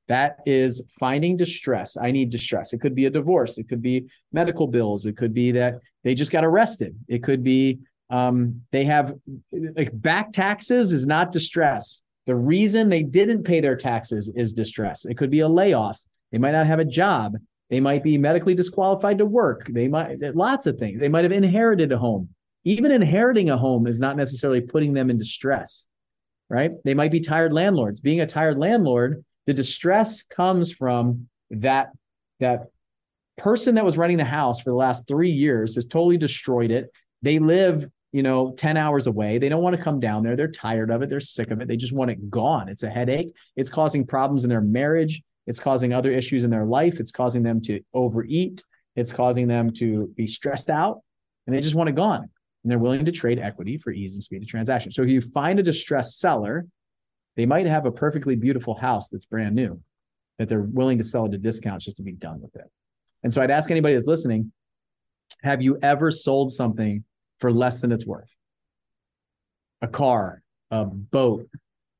That 0.08 0.36
is 0.44 0.82
finding 0.98 1.36
distress. 1.36 1.96
I 1.96 2.10
need 2.10 2.30
distress. 2.30 2.72
It 2.72 2.80
could 2.80 2.94
be 2.94 3.06
a 3.06 3.10
divorce. 3.10 3.58
It 3.58 3.68
could 3.68 3.80
be 3.80 4.06
medical 4.32 4.66
bills. 4.66 5.06
It 5.06 5.16
could 5.16 5.32
be 5.32 5.52
that 5.52 5.76
they 6.02 6.14
just 6.14 6.32
got 6.32 6.44
arrested. 6.44 6.94
It 7.08 7.22
could 7.22 7.42
be 7.42 7.78
um, 8.10 8.60
they 8.70 8.84
have 8.84 9.14
like 9.52 9.90
back 9.94 10.32
taxes 10.32 10.92
is 10.92 11.06
not 11.06 11.32
distress. 11.32 12.02
The 12.26 12.36
reason 12.36 12.88
they 12.88 13.02
didn't 13.02 13.44
pay 13.44 13.60
their 13.60 13.76
taxes 13.76 14.32
is 14.34 14.52
distress. 14.52 15.04
It 15.04 15.16
could 15.16 15.30
be 15.30 15.40
a 15.40 15.48
layoff. 15.48 16.00
They 16.32 16.38
might 16.38 16.52
not 16.52 16.66
have 16.66 16.78
a 16.78 16.84
job. 16.84 17.36
They 17.70 17.80
might 17.80 18.02
be 18.02 18.18
medically 18.18 18.54
disqualified 18.54 19.18
to 19.18 19.26
work. 19.26 19.68
They 19.68 19.88
might 19.88 20.20
lots 20.34 20.66
of 20.66 20.78
things. 20.78 21.00
They 21.00 21.08
might 21.08 21.24
have 21.24 21.32
inherited 21.32 21.92
a 21.92 21.98
home. 21.98 22.28
Even 22.64 22.92
inheriting 22.92 23.50
a 23.50 23.56
home 23.56 23.86
is 23.86 24.00
not 24.00 24.16
necessarily 24.16 24.60
putting 24.60 24.92
them 24.94 25.10
in 25.10 25.16
distress, 25.16 25.86
right? 26.48 26.72
They 26.84 26.94
might 26.94 27.10
be 27.10 27.20
tired 27.20 27.52
landlords. 27.52 28.00
Being 28.00 28.20
a 28.20 28.26
tired 28.26 28.58
landlord, 28.58 29.24
the 29.46 29.54
distress 29.54 30.22
comes 30.22 30.72
from 30.72 31.28
that 31.50 31.90
that 32.40 32.66
person 33.36 33.74
that 33.74 33.84
was 33.84 33.98
running 33.98 34.16
the 34.16 34.24
house 34.24 34.60
for 34.60 34.70
the 34.70 34.76
last 34.76 35.08
3 35.08 35.30
years 35.30 35.74
has 35.74 35.86
totally 35.86 36.16
destroyed 36.16 36.70
it. 36.70 36.90
They 37.22 37.38
live 37.38 37.88
you 38.14 38.22
know, 38.22 38.52
10 38.52 38.76
hours 38.76 39.08
away. 39.08 39.38
They 39.38 39.48
don't 39.48 39.60
want 39.60 39.76
to 39.76 39.82
come 39.82 39.98
down 39.98 40.22
there. 40.22 40.36
They're 40.36 40.46
tired 40.46 40.92
of 40.92 41.02
it. 41.02 41.10
They're 41.10 41.18
sick 41.18 41.50
of 41.50 41.60
it. 41.60 41.66
They 41.66 41.76
just 41.76 41.92
want 41.92 42.12
it 42.12 42.30
gone. 42.30 42.68
It's 42.68 42.84
a 42.84 42.88
headache. 42.88 43.34
It's 43.56 43.68
causing 43.68 44.06
problems 44.06 44.44
in 44.44 44.50
their 44.50 44.60
marriage. 44.60 45.20
It's 45.48 45.58
causing 45.58 45.92
other 45.92 46.12
issues 46.12 46.44
in 46.44 46.50
their 46.50 46.64
life. 46.64 47.00
It's 47.00 47.10
causing 47.10 47.42
them 47.42 47.60
to 47.62 47.80
overeat. 47.92 48.62
It's 48.94 49.10
causing 49.10 49.48
them 49.48 49.72
to 49.72 50.12
be 50.16 50.28
stressed 50.28 50.70
out 50.70 51.00
and 51.48 51.56
they 51.56 51.60
just 51.60 51.74
want 51.74 51.88
it 51.88 51.96
gone. 51.96 52.20
And 52.20 52.70
they're 52.70 52.78
willing 52.78 53.04
to 53.04 53.10
trade 53.10 53.40
equity 53.40 53.78
for 53.78 53.90
ease 53.90 54.14
and 54.14 54.22
speed 54.22 54.42
of 54.42 54.48
transaction. 54.48 54.92
So 54.92 55.02
if 55.02 55.08
you 55.08 55.20
find 55.20 55.58
a 55.58 55.64
distressed 55.64 56.20
seller, 56.20 56.66
they 57.36 57.46
might 57.46 57.66
have 57.66 57.86
a 57.86 57.92
perfectly 57.92 58.36
beautiful 58.36 58.74
house 58.74 59.08
that's 59.08 59.24
brand 59.24 59.54
new 59.54 59.80
that 60.38 60.48
they're 60.48 60.62
willing 60.62 60.98
to 60.98 61.04
sell 61.04 61.26
at 61.26 61.34
a 61.34 61.38
discount 61.38 61.82
just 61.82 61.96
to 61.96 62.02
be 62.02 62.12
done 62.12 62.40
with 62.40 62.54
it. 62.56 62.70
And 63.22 63.32
so 63.32 63.40
I'd 63.40 63.50
ask 63.50 63.70
anybody 63.70 63.94
that's 63.94 64.06
listening, 64.06 64.52
have 65.42 65.62
you 65.62 65.78
ever 65.82 66.10
sold 66.10 66.52
something 66.52 67.04
for 67.44 67.52
less 67.52 67.80
than 67.80 67.92
it's 67.92 68.06
worth. 68.06 68.34
A 69.82 69.88
car, 69.88 70.42
a 70.70 70.86
boat, 70.86 71.46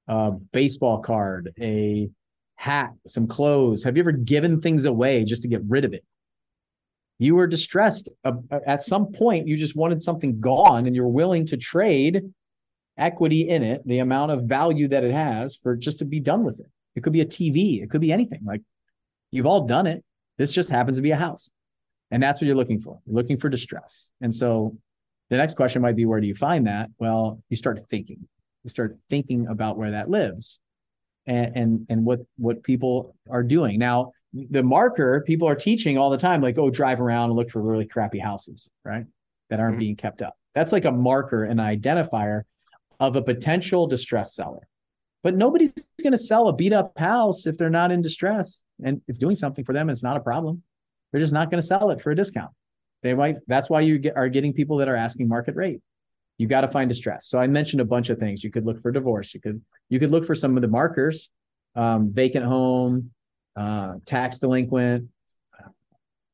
a 0.09 0.31
baseball 0.31 1.01
card, 1.01 1.53
a 1.61 2.09
hat, 2.57 2.92
some 3.07 3.27
clothes. 3.27 3.85
Have 3.85 3.97
you 3.97 4.03
ever 4.03 4.12
given 4.12 4.61
things 4.61 4.85
away 4.85 5.25
just 5.25 5.42
to 5.42 5.49
get 5.49 5.61
rid 5.68 5.85
of 5.85 5.92
it? 5.92 6.05
You 7.18 7.35
were 7.35 7.47
distressed 7.47 8.09
uh, 8.25 8.33
at 8.66 8.83
some 8.83 9.12
point. 9.12 9.47
You 9.47 9.57
just 9.57 9.77
wanted 9.77 10.01
something 10.01 10.40
gone 10.40 10.87
and 10.87 10.97
you're 10.97 11.07
willing 11.09 11.47
to 11.47 11.57
trade 11.57 12.23
equity 12.97 13.49
in 13.49 13.63
it, 13.63 13.87
the 13.87 13.99
amount 13.99 14.33
of 14.33 14.45
value 14.45 14.89
that 14.89 15.05
it 15.05 15.13
has 15.13 15.57
for 15.57 15.77
just 15.77 15.99
to 15.99 16.05
be 16.05 16.21
done 16.21 16.45
with 16.45 16.61
it. 16.61 16.71
It 16.95 17.03
could 17.03 17.13
be 17.13 17.21
a 17.21 17.27
TV, 17.27 17.83
it 17.83 17.91
could 17.91 18.01
be 18.01 18.13
anything. 18.13 18.41
Like 18.45 18.63
you've 19.31 19.47
all 19.47 19.67
done 19.67 19.87
it. 19.87 20.05
This 20.39 20.53
just 20.53 20.71
happens 20.71 20.97
to 20.97 21.03
be 21.03 21.11
a 21.11 21.17
house. 21.17 21.51
And 22.11 22.23
that's 22.23 22.41
what 22.41 22.47
you're 22.47 22.57
looking 22.57 22.81
for. 22.81 23.01
You're 23.07 23.17
looking 23.17 23.37
for 23.37 23.49
distress. 23.49 24.13
And 24.21 24.33
so 24.33 24.77
the 25.31 25.37
next 25.37 25.55
question 25.55 25.83
might 25.83 25.97
be, 25.97 26.07
where 26.07 26.21
do 26.21 26.27
you 26.27 26.35
find 26.35 26.67
that? 26.67 26.91
Well, 26.99 27.43
you 27.49 27.57
start 27.57 27.81
thinking. 27.89 28.29
You 28.63 28.71
start 28.71 28.97
thinking 29.11 29.47
about 29.49 29.77
where 29.77 29.91
that 29.91 30.09
lives, 30.09 30.61
and 31.27 31.57
and 31.57 31.87
and 31.89 32.05
what 32.05 32.21
what 32.37 32.63
people 32.63 33.15
are 33.31 33.43
doing 33.43 33.79
now. 33.79 34.13
The 34.33 34.63
marker 34.63 35.23
people 35.27 35.47
are 35.49 35.55
teaching 35.55 35.97
all 35.97 36.11
the 36.11 36.19
time, 36.19 36.41
like, 36.41 36.59
oh, 36.59 36.71
drive 36.71 37.01
around 37.01 37.31
and 37.31 37.37
look 37.37 37.51
for 37.51 37.63
really 37.63 37.87
crappy 37.87 38.19
houses, 38.19 38.69
right? 38.85 39.05
That 39.51 39.61
aren't 39.61 39.75
mm-hmm. 39.75 39.81
being 39.81 39.97
kept 39.97 40.23
up. 40.23 40.35
That's 40.55 40.73
like 40.73 40.85
a 40.87 40.93
marker 40.93 41.45
and 41.45 41.61
an 41.61 41.67
identifier 41.67 42.43
of 43.09 43.17
a 43.17 43.23
potential 43.23 43.87
distress 43.87 44.35
seller. 44.35 44.67
But 45.23 45.37
nobody's 45.37 45.73
going 46.03 46.12
to 46.12 46.19
sell 46.19 46.49
a 46.49 46.53
beat 46.53 46.73
up 46.73 46.93
house 46.99 47.47
if 47.47 47.57
they're 47.57 47.71
not 47.71 47.90
in 47.90 48.03
distress 48.03 48.64
and 48.83 49.01
it's 49.09 49.19
doing 49.19 49.37
something 49.37 49.64
for 49.64 49.73
them. 49.73 49.88
And 49.88 49.95
it's 49.95 50.03
not 50.03 50.17
a 50.17 50.21
problem. 50.21 50.62
They're 51.11 51.21
just 51.21 51.33
not 51.33 51.51
going 51.51 51.61
to 51.61 51.67
sell 51.67 51.90
it 51.90 52.03
for 52.03 52.11
a 52.11 52.17
discount. 52.17 52.51
They 53.03 53.14
might. 53.14 53.37
That's 53.47 53.71
why 53.71 53.81
you 53.81 53.99
get, 53.99 54.17
are 54.17 54.29
getting 54.29 54.53
people 54.53 54.79
that 54.79 54.88
are 54.88 54.97
asking 54.97 55.29
market 55.29 55.55
rate. 55.55 55.81
You 56.38 56.47
got 56.47 56.62
to 56.62 56.69
find 56.69 56.88
distress. 56.88 57.27
So 57.27 57.38
I 57.38 57.47
mentioned 57.47 57.81
a 57.81 57.85
bunch 57.85 58.11
of 58.11 58.19
things. 58.19 58.43
You 58.43 58.51
could 58.51 58.67
look 58.67 58.83
for 58.83 58.90
divorce. 58.90 59.33
You 59.35 59.40
could 59.40 59.62
you 59.88 60.01
could 60.01 60.11
look 60.11 60.25
for 60.25 60.35
some 60.35 60.57
of 60.57 60.62
the 60.62 60.69
markers, 60.69 61.31
um, 61.77 62.12
vacant 62.12 62.45
home, 62.45 63.11
uh, 63.57 63.95
tax 64.07 64.38
delinquent, 64.38 65.09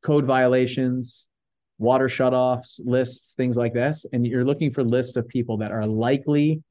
code 0.02 0.24
violations, 0.24 1.26
water 1.80 2.08
shutoffs 2.08 2.78
lists, 2.84 3.34
things 3.34 3.56
like 3.56 3.72
this. 3.72 4.04
And 4.12 4.26
you're 4.26 4.44
looking 4.44 4.70
for 4.70 4.84
lists 4.84 5.16
of 5.16 5.26
people 5.26 5.56
that 5.58 5.72
are 5.72 5.86
likely 5.86 6.62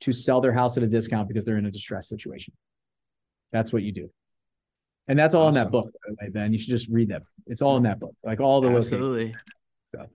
to 0.00 0.12
sell 0.12 0.40
their 0.40 0.52
house 0.52 0.76
at 0.76 0.82
a 0.82 0.88
discount 0.88 1.28
because 1.28 1.44
they're 1.44 1.56
in 1.56 1.66
a 1.66 1.70
distressed 1.70 2.08
situation. 2.08 2.52
That's 3.52 3.72
what 3.72 3.84
you 3.84 3.92
do. 3.92 4.10
And 5.06 5.16
that's 5.18 5.34
all 5.34 5.46
awesome. 5.46 5.58
in 5.58 5.64
that 5.64 5.70
book, 5.70 5.86
by 5.86 6.08
the 6.08 6.16
way, 6.20 6.30
Ben. 6.30 6.52
You 6.52 6.58
should 6.58 6.70
just 6.70 6.88
read 6.88 7.10
that. 7.10 7.22
It's 7.46 7.62
all 7.62 7.76
in 7.76 7.84
that 7.84 8.00
book, 8.00 8.14
like 8.24 8.40
all 8.40 8.60
the 8.60 8.70
Absolutely. 8.70 9.36
So 9.86 10.06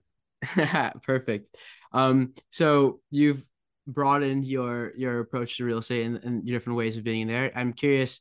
perfect. 1.02 1.56
Um, 1.92 2.34
so 2.50 3.00
you've 3.10 3.42
broadened 3.86 4.44
your 4.44 4.92
your 4.96 5.20
approach 5.20 5.56
to 5.56 5.64
real 5.64 5.78
estate 5.78 6.04
and, 6.04 6.22
and 6.22 6.46
your 6.46 6.58
different 6.58 6.76
ways 6.76 6.98
of 6.98 7.04
being 7.04 7.26
there. 7.26 7.50
I'm 7.54 7.72
curious. 7.72 8.20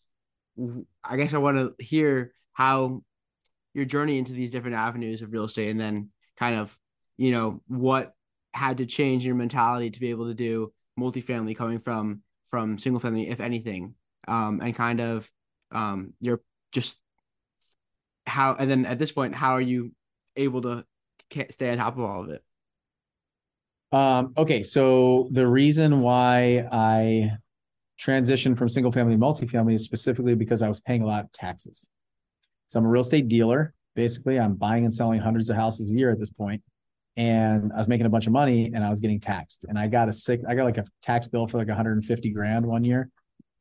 I 1.03 1.17
guess 1.17 1.33
I 1.33 1.39
want 1.39 1.57
to 1.57 1.83
hear 1.83 2.33
how 2.53 3.03
your 3.73 3.85
journey 3.85 4.17
into 4.17 4.33
these 4.33 4.51
different 4.51 4.75
avenues 4.75 5.21
of 5.21 5.31
real 5.31 5.45
estate, 5.45 5.69
and 5.69 5.79
then 5.79 6.09
kind 6.37 6.55
of 6.55 6.77
you 7.17 7.31
know 7.31 7.61
what 7.67 8.13
had 8.53 8.77
to 8.77 8.85
change 8.85 9.25
your 9.25 9.35
mentality 9.35 9.89
to 9.89 9.99
be 9.99 10.09
able 10.09 10.27
to 10.27 10.33
do 10.33 10.73
multifamily 10.99 11.55
coming 11.55 11.79
from 11.79 12.21
from 12.49 12.77
single 12.77 12.99
family, 12.99 13.29
if 13.29 13.39
anything, 13.39 13.93
um, 14.27 14.59
and 14.61 14.75
kind 14.75 14.99
of 14.99 15.29
um, 15.71 16.13
your 16.19 16.41
just 16.71 16.97
how, 18.25 18.55
and 18.55 18.69
then 18.69 18.85
at 18.85 18.99
this 18.99 19.11
point, 19.11 19.35
how 19.35 19.53
are 19.53 19.61
you 19.61 19.91
able 20.35 20.61
to 20.61 20.85
stay 21.51 21.71
on 21.71 21.77
top 21.77 21.97
of 21.97 22.03
all 22.03 22.23
of 22.23 22.29
it? 22.29 22.43
Um, 23.91 24.33
okay, 24.37 24.63
so 24.63 25.27
the 25.31 25.47
reason 25.47 26.01
why 26.01 26.67
I 26.71 27.31
transitioned 27.99 28.57
from 28.57 28.69
single 28.69 28.91
family 28.91 29.15
to 29.15 29.19
multifamily 29.19 29.73
is 29.73 29.83
specifically 29.83 30.35
because 30.35 30.61
I 30.61 30.69
was 30.69 30.79
paying 30.79 31.01
a 31.01 31.07
lot 31.07 31.25
of 31.25 31.31
taxes. 31.31 31.87
So 32.69 32.77
I'm 32.77 32.85
a 32.85 32.89
real 32.89 33.01
estate 33.01 33.27
dealer. 33.27 33.73
Basically, 33.95 34.39
I'm 34.39 34.53
buying 34.53 34.85
and 34.85 34.93
selling 34.93 35.19
hundreds 35.19 35.49
of 35.49 35.55
houses 35.55 35.89
a 35.89 35.95
year 35.95 36.11
at 36.11 36.19
this 36.19 36.29
point, 36.29 36.61
and 37.17 37.73
I 37.73 37.77
was 37.77 37.87
making 37.87 38.05
a 38.05 38.09
bunch 38.09 38.27
of 38.27 38.31
money 38.31 38.71
and 38.73 38.83
I 38.83 38.89
was 38.89 38.99
getting 38.99 39.19
taxed. 39.19 39.65
And 39.67 39.77
I 39.77 39.87
got 39.87 40.07
a 40.07 40.13
sick, 40.13 40.41
I 40.47 40.53
got 40.53 40.65
like 40.65 40.77
a 40.77 40.85
tax 41.01 41.27
bill 41.27 41.47
for 41.47 41.57
like 41.57 41.67
150 41.67 42.29
grand 42.29 42.63
one 42.63 42.83
year. 42.83 43.09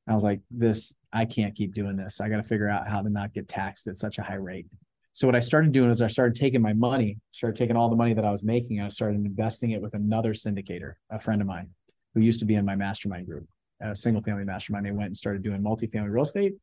I 0.06 0.12
was 0.12 0.24
like, 0.24 0.40
this, 0.50 0.94
I 1.10 1.24
can't 1.24 1.54
keep 1.54 1.74
doing 1.74 1.96
this. 1.96 2.20
I 2.20 2.28
got 2.28 2.36
to 2.36 2.42
figure 2.42 2.68
out 2.68 2.86
how 2.86 3.00
to 3.00 3.08
not 3.08 3.32
get 3.32 3.48
taxed 3.48 3.86
at 3.86 3.96
such 3.96 4.18
a 4.18 4.22
high 4.22 4.34
rate. 4.34 4.66
So 5.14 5.26
what 5.26 5.34
I 5.34 5.40
started 5.40 5.72
doing 5.72 5.90
is 5.90 6.02
I 6.02 6.06
started 6.08 6.36
taking 6.36 6.60
my 6.60 6.74
money, 6.74 7.18
started 7.30 7.56
taking 7.56 7.76
all 7.76 7.88
the 7.88 7.96
money 7.96 8.12
that 8.12 8.26
I 8.26 8.30
was 8.30 8.44
making, 8.44 8.78
and 8.78 8.86
I 8.86 8.90
started 8.90 9.24
investing 9.24 9.70
it 9.70 9.80
with 9.80 9.94
another 9.94 10.34
syndicator, 10.34 10.94
a 11.10 11.18
friend 11.18 11.40
of 11.40 11.48
mine 11.48 11.70
who 12.14 12.20
used 12.20 12.40
to 12.40 12.44
be 12.44 12.56
in 12.56 12.66
my 12.66 12.76
mastermind 12.76 13.26
group, 13.26 13.46
a 13.80 13.96
single 13.96 14.22
family 14.22 14.44
mastermind. 14.44 14.84
They 14.84 14.90
went 14.90 15.06
and 15.06 15.16
started 15.16 15.42
doing 15.42 15.62
multifamily 15.62 16.10
real 16.10 16.24
estate. 16.24 16.54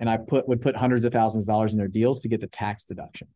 And 0.00 0.10
I 0.10 0.16
put 0.16 0.48
would 0.48 0.60
put 0.60 0.76
hundreds 0.76 1.04
of 1.04 1.12
thousands 1.12 1.44
of 1.44 1.52
dollars 1.52 1.72
in 1.72 1.78
their 1.78 1.88
deals 1.88 2.20
to 2.20 2.28
get 2.28 2.40
the 2.40 2.48
tax 2.48 2.84
deduction. 2.84 3.28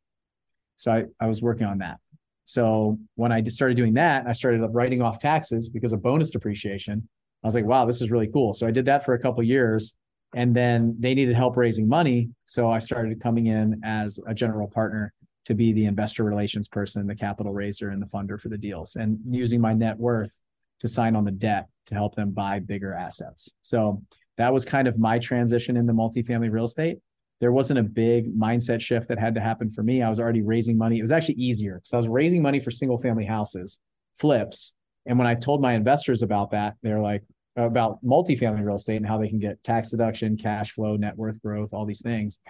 So 0.76 0.92
I, 0.92 1.04
I 1.20 1.26
was 1.26 1.40
working 1.40 1.66
on 1.66 1.78
that. 1.78 1.98
So 2.46 2.98
when 3.14 3.32
I 3.32 3.42
started 3.44 3.76
doing 3.76 3.94
that, 3.94 4.26
I 4.26 4.32
started 4.32 4.66
writing 4.72 5.00
off 5.00 5.18
taxes 5.18 5.68
because 5.68 5.92
of 5.92 6.02
bonus 6.02 6.30
depreciation. 6.30 7.08
I 7.42 7.46
was 7.46 7.54
like, 7.54 7.64
wow, 7.64 7.84
this 7.84 8.00
is 8.02 8.10
really 8.10 8.28
cool. 8.28 8.54
So 8.54 8.66
I 8.66 8.70
did 8.70 8.86
that 8.86 9.04
for 9.04 9.14
a 9.14 9.18
couple 9.18 9.42
years 9.42 9.96
and 10.34 10.54
then 10.54 10.96
they 10.98 11.14
needed 11.14 11.36
help 11.36 11.56
raising 11.56 11.88
money. 11.88 12.30
So 12.44 12.70
I 12.70 12.80
started 12.80 13.20
coming 13.20 13.46
in 13.46 13.80
as 13.84 14.18
a 14.26 14.34
general 14.34 14.68
partner 14.68 15.12
to 15.46 15.54
be 15.54 15.72
the 15.72 15.84
investor 15.84 16.24
relations 16.24 16.68
person, 16.68 17.06
the 17.06 17.14
capital 17.14 17.52
raiser, 17.52 17.90
and 17.90 18.02
the 18.02 18.06
funder 18.06 18.40
for 18.40 18.48
the 18.48 18.58
deals, 18.58 18.96
and 18.96 19.18
using 19.28 19.60
my 19.60 19.74
net 19.74 19.98
worth 19.98 20.32
to 20.80 20.88
sign 20.88 21.14
on 21.14 21.24
the 21.24 21.30
debt 21.30 21.68
to 21.86 21.94
help 21.94 22.14
them 22.14 22.30
buy 22.30 22.58
bigger 22.58 22.94
assets. 22.94 23.50
So 23.62 24.02
that 24.36 24.52
was 24.52 24.64
kind 24.64 24.88
of 24.88 24.98
my 24.98 25.18
transition 25.18 25.76
into 25.76 25.92
multifamily 25.92 26.50
real 26.50 26.64
estate. 26.64 26.98
There 27.40 27.52
wasn't 27.52 27.80
a 27.80 27.82
big 27.82 28.34
mindset 28.36 28.80
shift 28.80 29.08
that 29.08 29.18
had 29.18 29.34
to 29.34 29.40
happen 29.40 29.70
for 29.70 29.82
me. 29.82 30.02
I 30.02 30.08
was 30.08 30.20
already 30.20 30.42
raising 30.42 30.78
money. 30.78 30.98
It 30.98 31.02
was 31.02 31.12
actually 31.12 31.34
easier 31.34 31.76
because 31.76 31.92
I 31.92 31.96
was 31.98 32.08
raising 32.08 32.42
money 32.42 32.60
for 32.60 32.70
single 32.70 32.98
family 32.98 33.24
houses, 33.24 33.80
flips. 34.16 34.74
And 35.06 35.18
when 35.18 35.26
I 35.26 35.34
told 35.34 35.60
my 35.60 35.74
investors 35.74 36.22
about 36.22 36.52
that, 36.52 36.74
they're 36.82 37.00
like, 37.00 37.22
about 37.56 38.04
multifamily 38.04 38.64
real 38.64 38.76
estate 38.76 38.96
and 38.96 39.06
how 39.06 39.18
they 39.18 39.28
can 39.28 39.38
get 39.38 39.62
tax 39.62 39.90
deduction, 39.90 40.36
cash 40.36 40.72
flow, 40.72 40.96
net 40.96 41.16
worth 41.16 41.40
growth, 41.42 41.70
all 41.72 41.86
these 41.86 42.02
things. 42.02 42.40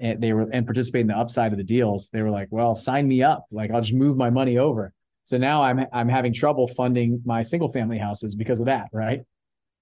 And 0.00 0.20
they 0.20 0.32
were 0.32 0.48
and 0.52 0.66
participate 0.66 1.02
in 1.02 1.06
the 1.08 1.16
upside 1.16 1.52
of 1.52 1.58
the 1.58 1.64
deals. 1.64 2.08
They 2.10 2.22
were 2.22 2.30
like, 2.30 2.48
"Well, 2.50 2.74
sign 2.74 3.06
me 3.06 3.22
up. 3.22 3.44
Like 3.50 3.70
I'll 3.70 3.82
just 3.82 3.94
move 3.94 4.16
my 4.16 4.30
money 4.30 4.58
over." 4.58 4.92
So 5.24 5.36
now 5.36 5.62
I'm 5.62 5.84
I'm 5.92 6.08
having 6.08 6.32
trouble 6.32 6.66
funding 6.66 7.22
my 7.24 7.42
single 7.42 7.70
family 7.70 7.98
houses 7.98 8.34
because 8.34 8.60
of 8.60 8.66
that, 8.66 8.88
right? 8.92 9.20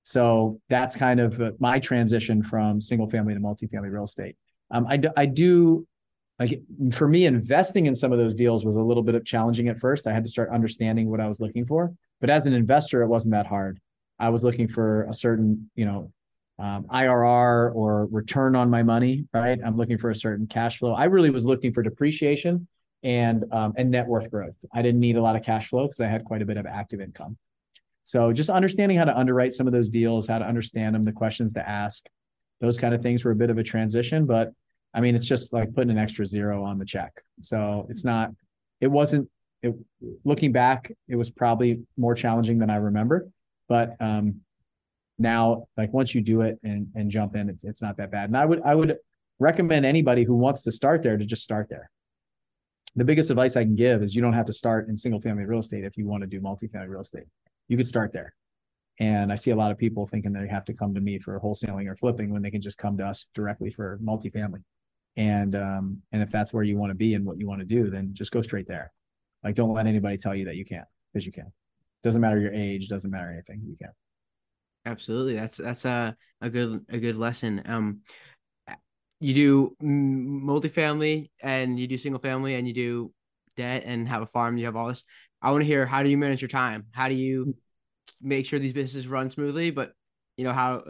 So 0.09 0.59
that's 0.71 0.97
kind 0.97 1.21
of 1.21 1.39
uh, 1.39 1.51
my 1.59 1.79
transition 1.79 2.43
from 2.43 2.81
single 2.81 3.07
family 3.11 3.35
to 3.35 3.41
multifamily 3.41 3.93
real 3.93 4.05
estate. 4.05 4.37
Um, 4.71 4.87
I 4.89 4.97
do, 4.97 5.11
I 5.19 5.27
do 5.27 5.87
like 6.39 6.63
for 6.93 7.07
me 7.07 7.27
investing 7.27 7.85
in 7.85 7.95
some 7.95 8.11
of 8.11 8.17
those 8.17 8.33
deals 8.33 8.65
was 8.65 8.77
a 8.77 8.81
little 8.81 9.03
bit 9.03 9.17
of 9.17 9.27
challenging 9.27 9.69
at 9.69 9.79
first. 9.79 10.07
I 10.07 10.15
had 10.15 10.25
to 10.25 10.31
start 10.31 10.49
understanding 10.49 11.11
what 11.11 11.21
I 11.21 11.29
was 11.29 11.41
looking 11.41 11.67
for, 11.67 11.93
but 12.23 12.31
as 12.31 12.47
an 12.47 12.55
investor, 12.55 13.03
it 13.03 13.09
wasn't 13.09 13.33
that 13.33 13.47
hard. 13.47 13.81
I 14.19 14.31
was 14.31 14.43
looking 14.43 14.67
for 14.67 15.03
a 15.11 15.13
certain, 15.13 15.71
you 15.75 15.85
know, 15.85 16.11
um, 16.59 16.85
IRR 16.85 17.75
or 17.75 18.07
return 18.07 18.57
on 18.57 18.71
my 18.71 18.83
money, 18.83 19.27
right? 19.35 19.59
I'm 19.63 19.75
looking 19.75 19.99
for 19.99 20.09
a 20.09 20.17
certain 20.17 20.47
cash 20.47 20.79
flow. 20.79 20.95
I 20.95 21.05
really 21.05 21.29
was 21.29 21.45
looking 21.45 21.75
for 21.75 21.83
depreciation 21.83 22.67
and 23.03 23.45
um, 23.53 23.75
and 23.77 23.91
net 23.91 24.07
worth 24.07 24.31
growth. 24.31 24.57
I 24.73 24.81
didn't 24.81 25.01
need 25.01 25.17
a 25.17 25.23
lot 25.23 25.37
of 25.37 25.43
cash 25.43 25.69
flow 25.69 25.83
because 25.83 26.01
I 26.01 26.07
had 26.07 26.25
quite 26.25 26.41
a 26.41 26.47
bit 26.47 26.57
of 26.57 26.65
active 26.65 27.03
income. 27.03 27.37
So 28.09 28.33
just 28.33 28.51
understanding 28.51 28.97
how 28.97 29.05
to 29.05 29.17
underwrite 29.17 29.55
some 29.55 29.67
of 29.67 29.73
those 29.73 29.89
deals, 29.89 30.27
how 30.27 30.39
to 30.39 30.47
understand 30.47 30.95
them, 30.95 31.03
the 31.03 31.13
questions 31.13 31.53
to 31.55 31.69
ask, 31.69 32.09
those 32.61 32.79
kind 32.79 32.95
of 32.95 33.03
things 33.03 33.25
were 33.25 33.33
a 33.33 33.37
bit 33.37 33.51
of 33.51 33.59
a 33.59 33.63
transition. 33.63 34.27
But 34.27 34.53
I 34.95 35.01
mean, 35.01 35.15
it's 35.15 35.27
just 35.27 35.53
like 35.53 35.75
putting 35.75 35.91
an 35.91 35.99
extra 35.99 36.27
zero 36.27 36.65
on 36.65 36.79
the 36.79 36.85
check. 36.85 37.13
So 37.41 37.87
it's 37.91 38.05
not, 38.05 38.31
it 38.81 38.89
wasn't. 38.89 39.29
It, 39.61 39.75
looking 40.25 40.53
back, 40.53 40.93
it 41.09 41.17
was 41.17 41.31
probably 41.31 41.81
more 41.97 42.15
challenging 42.15 42.59
than 42.59 42.71
I 42.71 42.77
remember 42.77 43.29
but 43.69 43.95
um, 44.01 44.41
now, 45.19 45.67
like 45.77 45.93
once 45.93 46.15
you 46.15 46.23
do 46.23 46.41
it 46.41 46.59
and 46.65 46.89
and 46.95 47.11
jump 47.11 47.37
in, 47.37 47.49
it's 47.49 47.65
it's 47.65 47.83
not 47.83 47.97
that 47.99 48.11
bad. 48.11 48.31
And 48.31 48.37
I 48.37 48.45
would 48.45 48.63
I 48.63 48.75
would 48.75 48.97
recommend 49.39 49.87
anybody 49.87 50.25
who 50.25 50.35
wants 50.35 50.63
to 50.63 50.73
start 50.73 51.03
there 51.03 51.17
to 51.17 51.25
just 51.25 51.45
start 51.45 51.69
there. 51.69 51.91
The 52.97 53.05
biggest 53.05 53.31
advice 53.31 53.57
I 53.57 53.63
can 53.63 53.77
give 53.77 54.03
is 54.03 54.17
you 54.17 54.23
don't 54.23 54.33
have 54.33 54.47
to 54.47 54.53
start 54.53 54.89
in 54.89 54.97
single 54.97 55.21
family 55.21 55.45
real 55.45 55.61
estate 55.61 55.85
if 55.85 55.97
you 55.97 56.09
want 56.09 56.23
to 56.23 56.27
do 56.27 56.41
multifamily 56.41 56.89
real 56.89 57.03
estate. 57.03 57.27
You 57.69 57.77
could 57.77 57.87
start 57.87 58.13
there. 58.13 58.35
And 59.01 59.31
I 59.31 59.37
see 59.37 59.53
a 59.53 59.57
lot 59.57 59.71
of 59.71 59.79
people 59.79 60.07
thinking 60.07 60.33
they 60.33 60.49
have 60.49 60.65
to 60.65 60.75
come 60.75 60.95
to 60.95 61.01
me 61.01 61.19
for 61.19 61.39
wholesaling 61.41 61.89
or 61.89 61.95
flipping 61.95 62.33
when 62.33 62.43
they 62.43 62.51
can 62.51 62.61
just 62.61 62.79
come 62.79 62.97
to 62.99 63.07
us 63.07 63.27
directly 63.35 63.71
for 63.71 63.99
multifamily. 64.03 64.63
And 65.17 65.55
um, 65.55 66.03
and 66.13 66.23
if 66.23 66.31
that's 66.31 66.53
where 66.53 66.65
you 66.65 66.77
want 66.77 66.91
to 66.91 66.97
be 66.97 67.15
and 67.15 67.25
what 67.25 67.39
you 67.39 67.47
want 67.47 67.61
to 67.61 67.67
do, 67.67 67.91
then 67.91 68.11
just 68.13 68.33
go 68.33 68.43
straight 68.43 68.67
there. 68.67 68.93
Like 69.45 69.55
don't 69.55 69.73
let 69.73 69.87
anybody 69.87 70.17
tell 70.17 70.35
you 70.35 70.47
that 70.47 70.57
you 70.57 70.65
can't 70.65 70.87
because 71.13 71.27
you 71.27 71.33
can. 71.33 71.53
Doesn't 72.03 72.21
matter 72.21 72.39
your 72.39 72.53
age, 72.53 72.89
doesn't 72.89 73.11
matter 73.11 73.31
anything. 73.31 73.63
You 73.65 73.77
can. 73.77 73.91
Absolutely. 74.85 75.35
That's 75.35 75.59
that's 75.59 75.85
a 75.85 76.17
a 76.41 76.51
good 76.51 76.85
a 76.89 76.99
good 76.99 77.17
lesson. 77.17 77.63
Um 77.67 78.01
you 79.21 79.35
do 79.35 79.77
multifamily 79.83 81.31
and 81.43 81.79
you 81.79 81.89
do 81.89 81.99
single 81.99 82.21
family 82.21 82.55
and 82.55 82.67
you 82.67 82.75
do 82.75 83.13
debt 83.57 83.83
and 83.85 84.09
have 84.09 84.23
a 84.23 84.27
farm, 84.27 84.57
you 84.57 84.67
have 84.67 84.77
all 84.77 84.87
this. 84.87 85.03
I 85.41 85.51
want 85.53 85.63
to 85.63 85.67
hear 85.67 85.87
how 85.87 86.03
do 86.03 86.11
you 86.11 86.19
manage 86.19 86.41
your 86.41 86.49
time? 86.49 86.87
How 86.93 87.09
do 87.09 87.15
you 87.15 87.57
make 88.21 88.47
sure 88.47 88.59
these 88.59 88.73
businesses 88.73 89.07
run 89.07 89.31
smoothly, 89.31 89.71
but 89.71 89.93
you 90.37 90.45
know 90.45 90.53
how 90.53 90.83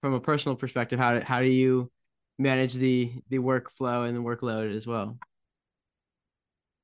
from 0.00 0.14
a 0.14 0.20
personal 0.20 0.56
perspective, 0.56 0.98
how 0.98 1.20
how 1.20 1.40
do 1.40 1.46
you 1.46 1.90
manage 2.38 2.74
the 2.74 3.12
the 3.28 3.38
workflow 3.38 4.08
and 4.08 4.16
the 4.16 4.22
workload 4.22 4.74
as 4.74 4.86
well? 4.86 5.18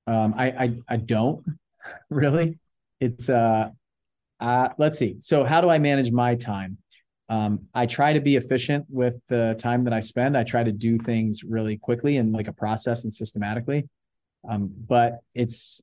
Um, 0.06 0.34
I, 0.36 0.46
I 0.50 0.78
I 0.88 0.96
don't 0.96 1.44
really 2.10 2.58
it's 3.00 3.28
uh, 3.28 3.70
uh 4.40 4.68
let's 4.78 4.98
see. 4.98 5.16
So 5.20 5.44
how 5.44 5.60
do 5.60 5.68
I 5.68 5.78
manage 5.78 6.12
my 6.12 6.34
time? 6.34 6.78
Um, 7.28 7.66
I 7.74 7.86
try 7.86 8.12
to 8.12 8.20
be 8.20 8.36
efficient 8.36 8.86
with 8.88 9.16
the 9.26 9.56
time 9.58 9.82
that 9.84 9.92
I 9.92 10.00
spend. 10.00 10.36
I 10.36 10.44
try 10.44 10.62
to 10.62 10.70
do 10.70 10.96
things 10.96 11.42
really 11.42 11.76
quickly 11.76 12.18
and 12.18 12.32
like 12.32 12.46
a 12.46 12.52
process 12.52 13.02
and 13.02 13.12
systematically. 13.12 13.88
Um, 14.48 14.70
but 14.86 15.18
it's 15.34 15.80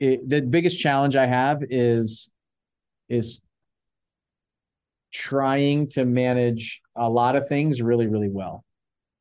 it, 0.00 0.28
the 0.28 0.42
biggest 0.42 0.78
challenge 0.78 1.16
I 1.16 1.26
have 1.26 1.62
is 1.68 2.30
is 3.08 3.40
trying 5.12 5.88
to 5.88 6.04
manage 6.04 6.82
a 6.96 7.08
lot 7.08 7.36
of 7.36 7.48
things 7.48 7.80
really, 7.80 8.06
really 8.06 8.28
well. 8.28 8.64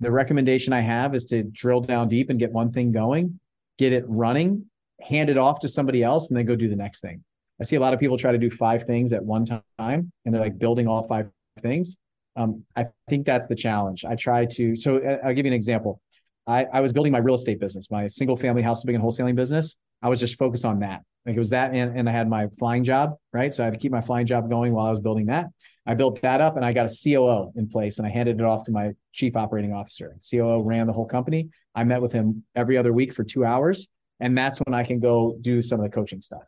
The 0.02 0.12
recommendation 0.12 0.74
I 0.74 0.82
have 0.82 1.16
is 1.16 1.26
to 1.26 1.44
drill 1.44 1.82
down 1.82 2.10
deep 2.10 2.30
and 2.30 2.38
get 2.38 2.52
one 2.52 2.72
thing 2.72 2.92
going, 2.92 3.40
get 3.78 3.94
it 3.94 4.04
running, 4.08 4.66
hand 5.02 5.30
it 5.30 5.38
off 5.38 5.60
to 5.62 5.70
somebody 5.70 6.04
else 6.04 6.30
and 6.30 6.38
then 6.38 6.46
go 6.46 6.56
do 6.56 6.68
the 6.68 6.76
next 6.76 7.00
thing. 7.00 7.24
I 7.62 7.64
see 7.64 7.78
a 7.78 7.80
lot 7.80 7.94
of 7.94 8.00
people 8.00 8.18
try 8.18 8.34
to 8.34 8.38
do 8.38 8.50
five 8.50 8.84
things 8.84 9.14
at 9.14 9.24
one 9.24 9.46
time 9.46 10.12
and 10.26 10.34
they're 10.34 10.42
like 10.42 10.60
building 10.60 10.88
all 10.88 11.08
five 11.08 11.30
things. 11.62 11.98
Um, 12.36 12.66
I 12.76 12.86
think 13.08 13.26
that's 13.26 13.48
the 13.48 13.56
challenge. 13.56 14.04
I 14.04 14.16
try 14.16 14.46
to, 14.46 14.76
so 14.76 14.98
uh, 14.98 15.26
I'll 15.26 15.34
give 15.34 15.46
you 15.46 15.52
an 15.52 15.56
example. 15.56 16.02
I, 16.46 16.66
I 16.66 16.82
was 16.82 16.92
building 16.92 17.14
my 17.14 17.20
real 17.20 17.36
estate 17.36 17.62
business, 17.62 17.90
my 17.90 18.08
single 18.08 18.36
family 18.36 18.62
house 18.62 18.82
flipping 18.82 18.96
and 18.96 19.04
wholesaling 19.04 19.36
business. 19.36 19.78
I 20.02 20.10
was 20.10 20.20
just 20.20 20.38
focused 20.38 20.66
on 20.66 20.80
that. 20.80 21.04
Like 21.26 21.36
it 21.36 21.40
was 21.40 21.50
that, 21.50 21.74
and, 21.74 21.98
and 21.98 22.08
I 22.08 22.12
had 22.12 22.30
my 22.30 22.48
flying 22.60 22.84
job, 22.84 23.16
right? 23.34 23.54
So 23.54 23.64
I 23.64 23.66
had 23.66 23.74
to 23.74 23.80
keep 23.80 23.92
my 23.92 24.02
flying 24.02 24.28
job 24.28 24.50
going 24.50 24.74
while 24.74 24.86
I 24.86 24.92
was 24.92 25.00
building 25.00 25.26
that. 25.28 25.48
I 25.88 25.94
built 25.94 26.22
that 26.22 26.42
up 26.42 26.56
and 26.56 26.66
I 26.66 26.74
got 26.74 26.86
a 26.86 26.96
COO 27.04 27.52
in 27.56 27.68
place 27.68 27.98
and 27.98 28.08
I 28.08 28.12
handed 28.12 28.40
it 28.40 28.46
off 28.46 28.64
to 28.66 28.72
my 28.72 28.92
chief 29.12 29.36
operating 29.36 29.74
officer. 29.74 30.16
COO 30.30 30.62
ran 30.62 30.88
the 30.88 30.94
whole 30.94 31.06
company. 31.06 31.50
I 31.74 31.84
met 31.84 32.02
with 32.02 32.12
him 32.12 32.44
every 32.56 32.78
other 32.78 32.94
week 32.94 33.14
for 33.14 33.24
two 33.24 33.46
hours 33.46 33.88
And 34.20 34.38
that's 34.38 34.60
when 34.60 34.74
I 34.74 34.84
can 34.84 35.00
go 35.00 35.38
do 35.42 35.62
some 35.62 35.80
of 35.80 35.84
the 35.84 35.90
coaching 35.90 36.22
stuff. 36.22 36.44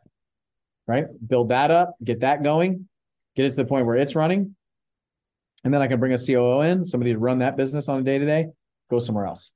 Right. 0.86 1.04
Build 1.26 1.50
that 1.50 1.70
up, 1.70 1.96
get 2.02 2.20
that 2.20 2.42
going, 2.42 2.88
get 3.36 3.44
it 3.44 3.50
to 3.50 3.56
the 3.56 3.66
point 3.66 3.86
where 3.86 3.96
it's 3.96 4.16
running. 4.16 4.56
And 5.64 5.74
then 5.74 5.82
I 5.82 5.86
can 5.86 6.00
bring 6.00 6.14
a 6.14 6.18
COO 6.18 6.62
in, 6.62 6.84
somebody 6.84 7.12
to 7.12 7.18
run 7.18 7.40
that 7.40 7.56
business 7.56 7.88
on 7.88 8.00
a 8.00 8.02
day 8.02 8.18
to 8.18 8.24
day, 8.24 8.46
go 8.90 8.98
somewhere 8.98 9.26
else. 9.26 9.52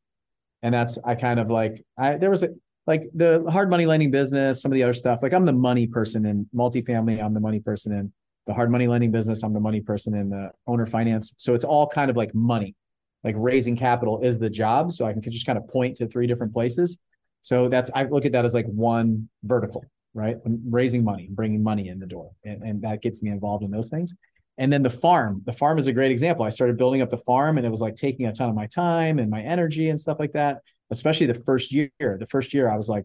And 0.62 0.74
that's, 0.74 0.98
I 0.98 1.14
kind 1.14 1.40
of 1.40 1.48
like, 1.48 1.84
I, 1.96 2.18
there 2.18 2.28
was 2.28 2.42
a, 2.42 2.50
like 2.86 3.04
the 3.14 3.44
hard 3.50 3.70
money 3.70 3.86
lending 3.86 4.10
business, 4.10 4.60
some 4.60 4.72
of 4.72 4.74
the 4.74 4.82
other 4.82 4.94
stuff. 4.94 5.20
Like 5.22 5.32
I'm 5.32 5.44
the 5.44 5.52
money 5.52 5.86
person 5.86 6.26
in 6.26 6.48
multifamily. 6.54 7.22
I'm 7.22 7.34
the 7.34 7.40
money 7.40 7.60
person 7.60 7.92
in 7.92 8.12
the 8.46 8.54
hard 8.54 8.70
money 8.70 8.88
lending 8.88 9.12
business. 9.12 9.42
I'm 9.44 9.52
the 9.52 9.60
money 9.60 9.80
person 9.80 10.14
in 10.14 10.30
the 10.30 10.50
owner 10.66 10.86
finance. 10.86 11.32
So 11.36 11.54
it's 11.54 11.64
all 11.64 11.86
kind 11.86 12.10
of 12.10 12.16
like 12.16 12.34
money, 12.34 12.74
like 13.22 13.36
raising 13.38 13.76
capital 13.76 14.20
is 14.20 14.38
the 14.38 14.50
job. 14.50 14.90
So 14.90 15.06
I 15.06 15.12
can 15.12 15.22
just 15.22 15.46
kind 15.46 15.58
of 15.58 15.68
point 15.68 15.96
to 15.98 16.08
three 16.08 16.26
different 16.26 16.52
places. 16.52 16.98
So 17.40 17.68
that's, 17.68 17.90
I 17.94 18.04
look 18.04 18.24
at 18.24 18.32
that 18.32 18.44
as 18.44 18.54
like 18.54 18.66
one 18.66 19.28
vertical, 19.44 19.84
right? 20.14 20.36
I'm 20.44 20.60
raising 20.68 21.04
money, 21.04 21.28
bringing 21.30 21.62
money 21.62 21.88
in 21.88 22.00
the 22.00 22.06
door. 22.06 22.32
And, 22.44 22.62
and 22.62 22.82
that 22.82 23.00
gets 23.00 23.22
me 23.22 23.30
involved 23.30 23.62
in 23.64 23.70
those 23.70 23.90
things. 23.90 24.14
And 24.58 24.72
then 24.72 24.82
the 24.82 24.90
farm, 24.90 25.42
the 25.46 25.52
farm 25.52 25.78
is 25.78 25.86
a 25.86 25.92
great 25.92 26.10
example. 26.10 26.44
I 26.44 26.50
started 26.50 26.76
building 26.76 27.00
up 27.00 27.10
the 27.10 27.18
farm 27.18 27.58
and 27.58 27.66
it 27.66 27.70
was 27.70 27.80
like 27.80 27.96
taking 27.96 28.26
a 28.26 28.32
ton 28.32 28.48
of 28.48 28.54
my 28.54 28.66
time 28.66 29.18
and 29.18 29.30
my 29.30 29.40
energy 29.40 29.88
and 29.88 29.98
stuff 29.98 30.18
like 30.18 30.32
that 30.32 30.58
especially 30.92 31.26
the 31.26 31.34
first 31.34 31.72
year. 31.72 31.90
The 31.98 32.26
first 32.28 32.54
year 32.54 32.70
I 32.70 32.76
was 32.76 32.88
like 32.88 33.04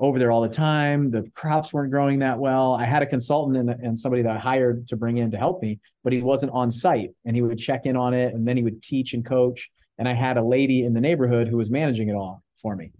over 0.00 0.18
there 0.18 0.30
all 0.30 0.42
the 0.42 0.48
time. 0.48 1.08
The 1.08 1.28
crops 1.34 1.72
weren't 1.72 1.90
growing 1.90 2.18
that 2.18 2.38
well. 2.38 2.74
I 2.74 2.84
had 2.84 3.02
a 3.02 3.06
consultant 3.06 3.56
and, 3.56 3.70
and 3.70 3.98
somebody 3.98 4.22
that 4.22 4.36
I 4.36 4.38
hired 4.38 4.86
to 4.88 4.96
bring 4.96 5.18
in 5.18 5.30
to 5.30 5.38
help 5.38 5.62
me, 5.62 5.80
but 6.04 6.12
he 6.12 6.20
wasn't 6.20 6.52
on 6.52 6.70
site 6.70 7.10
and 7.24 7.34
he 7.34 7.42
would 7.42 7.58
check 7.58 7.86
in 7.86 7.96
on 7.96 8.12
it 8.12 8.34
and 8.34 8.46
then 8.46 8.56
he 8.56 8.62
would 8.62 8.82
teach 8.82 9.14
and 9.14 9.24
coach. 9.24 9.70
And 9.98 10.08
I 10.08 10.12
had 10.12 10.36
a 10.36 10.42
lady 10.42 10.84
in 10.84 10.92
the 10.92 11.00
neighborhood 11.00 11.48
who 11.48 11.56
was 11.56 11.70
managing 11.70 12.08
it 12.08 12.14
all 12.14 12.42
for 12.60 12.76
me. 12.76 12.92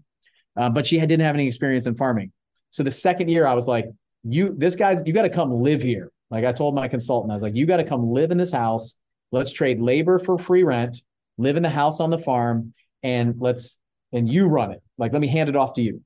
Uh, 0.57 0.69
but 0.69 0.87
she 0.87 0.97
had, 0.97 1.07
didn't 1.07 1.25
have 1.25 1.35
any 1.35 1.47
experience 1.47 1.85
in 1.85 1.95
farming. 1.95 2.31
So 2.71 2.83
the 2.83 2.91
second 2.91 3.29
year 3.29 3.45
I 3.45 3.53
was 3.53 3.67
like, 3.67 3.85
you, 4.23 4.53
this 4.57 4.75
guy's, 4.75 5.01
you 5.05 5.13
got 5.13 5.21
to 5.21 5.29
come 5.29 5.51
live 5.61 5.81
here. 5.81 6.11
Like 6.29 6.45
I 6.45 6.51
told 6.51 6.75
my 6.75 6.87
consultant, 6.87 7.31
I 7.31 7.35
was 7.35 7.41
like, 7.41 7.55
you 7.55 7.65
got 7.65 7.77
to 7.77 7.83
come 7.83 8.11
live 8.11 8.31
in 8.31 8.37
this 8.37 8.51
house. 8.51 8.97
Let's 9.31 9.51
trade 9.51 9.79
labor 9.79 10.19
for 10.19 10.37
free 10.37 10.63
rent, 10.63 11.01
live 11.37 11.55
in 11.55 11.63
the 11.63 11.69
house 11.69 11.99
on 11.99 12.09
the 12.09 12.17
farm, 12.17 12.73
and 13.03 13.35
let's 13.37 13.79
and 14.11 14.31
you 14.31 14.47
run 14.47 14.71
it. 14.71 14.81
Like, 14.97 15.13
let 15.13 15.21
me 15.21 15.27
hand 15.27 15.49
it 15.49 15.55
off 15.55 15.73
to 15.73 15.81
you. 15.81 16.01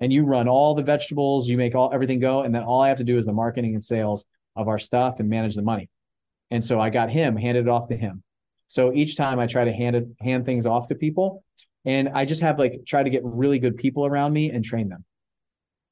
And 0.00 0.12
you 0.12 0.24
run 0.24 0.48
all 0.48 0.74
the 0.74 0.82
vegetables, 0.82 1.48
you 1.48 1.56
make 1.56 1.74
all 1.74 1.90
everything 1.92 2.18
go. 2.18 2.42
And 2.42 2.54
then 2.54 2.62
all 2.62 2.80
I 2.80 2.88
have 2.88 2.98
to 2.98 3.04
do 3.04 3.16
is 3.16 3.26
the 3.26 3.32
marketing 3.32 3.74
and 3.74 3.84
sales 3.84 4.26
of 4.56 4.68
our 4.68 4.78
stuff 4.78 5.20
and 5.20 5.28
manage 5.28 5.54
the 5.54 5.62
money. 5.62 5.88
And 6.50 6.64
so 6.64 6.80
I 6.80 6.90
got 6.90 7.10
him, 7.10 7.36
handed 7.36 7.66
it 7.66 7.70
off 7.70 7.88
to 7.88 7.96
him. 7.96 8.22
So 8.66 8.92
each 8.92 9.16
time 9.16 9.38
I 9.38 9.46
try 9.46 9.64
to 9.64 9.72
hand 9.72 9.96
it, 9.96 10.06
hand 10.20 10.44
things 10.44 10.66
off 10.66 10.88
to 10.88 10.94
people. 10.94 11.44
And 11.84 12.08
I 12.08 12.24
just 12.24 12.40
have 12.40 12.58
like 12.58 12.80
try 12.86 13.02
to 13.02 13.10
get 13.10 13.22
really 13.24 13.58
good 13.58 13.76
people 13.76 14.06
around 14.06 14.32
me 14.32 14.50
and 14.50 14.64
train 14.64 14.88
them 14.88 15.04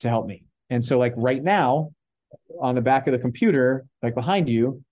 to 0.00 0.08
help 0.08 0.26
me. 0.26 0.44
And 0.70 0.84
so 0.84 0.98
like 0.98 1.14
right 1.16 1.42
now, 1.42 1.90
on 2.60 2.74
the 2.74 2.80
back 2.80 3.06
of 3.06 3.12
the 3.12 3.18
computer, 3.18 3.84
like 4.02 4.14
behind 4.14 4.48
you, 4.48 4.82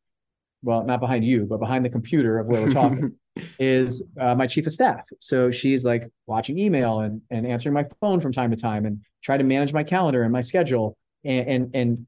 well, 0.62 0.84
not 0.84 1.00
behind 1.00 1.24
you, 1.24 1.46
but 1.46 1.58
behind 1.58 1.84
the 1.84 1.90
computer 1.90 2.38
of 2.38 2.46
where 2.46 2.62
we're 2.62 2.70
talking, 2.70 3.14
is 3.58 4.02
uh, 4.18 4.34
my 4.34 4.46
chief 4.46 4.66
of 4.66 4.72
staff. 4.72 5.04
So 5.20 5.50
she's 5.50 5.84
like 5.84 6.10
watching 6.26 6.58
email 6.58 7.00
and, 7.00 7.22
and 7.30 7.46
answering 7.46 7.74
my 7.74 7.86
phone 8.00 8.20
from 8.20 8.32
time 8.32 8.50
to 8.50 8.56
time 8.56 8.84
and 8.86 9.00
try 9.22 9.36
to 9.36 9.44
manage 9.44 9.72
my 9.72 9.84
calendar 9.84 10.22
and 10.22 10.32
my 10.32 10.40
schedule 10.40 10.96
and, 11.24 11.48
and, 11.48 11.74
and 11.74 12.06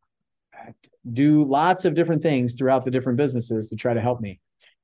do 1.10 1.44
lots 1.44 1.84
of 1.84 1.94
different 1.94 2.22
things 2.22 2.54
throughout 2.54 2.84
the 2.84 2.90
different 2.90 3.16
businesses 3.16 3.70
to 3.70 3.76
try 3.76 3.94
to 3.94 4.00
help 4.00 4.20
me. 4.20 4.40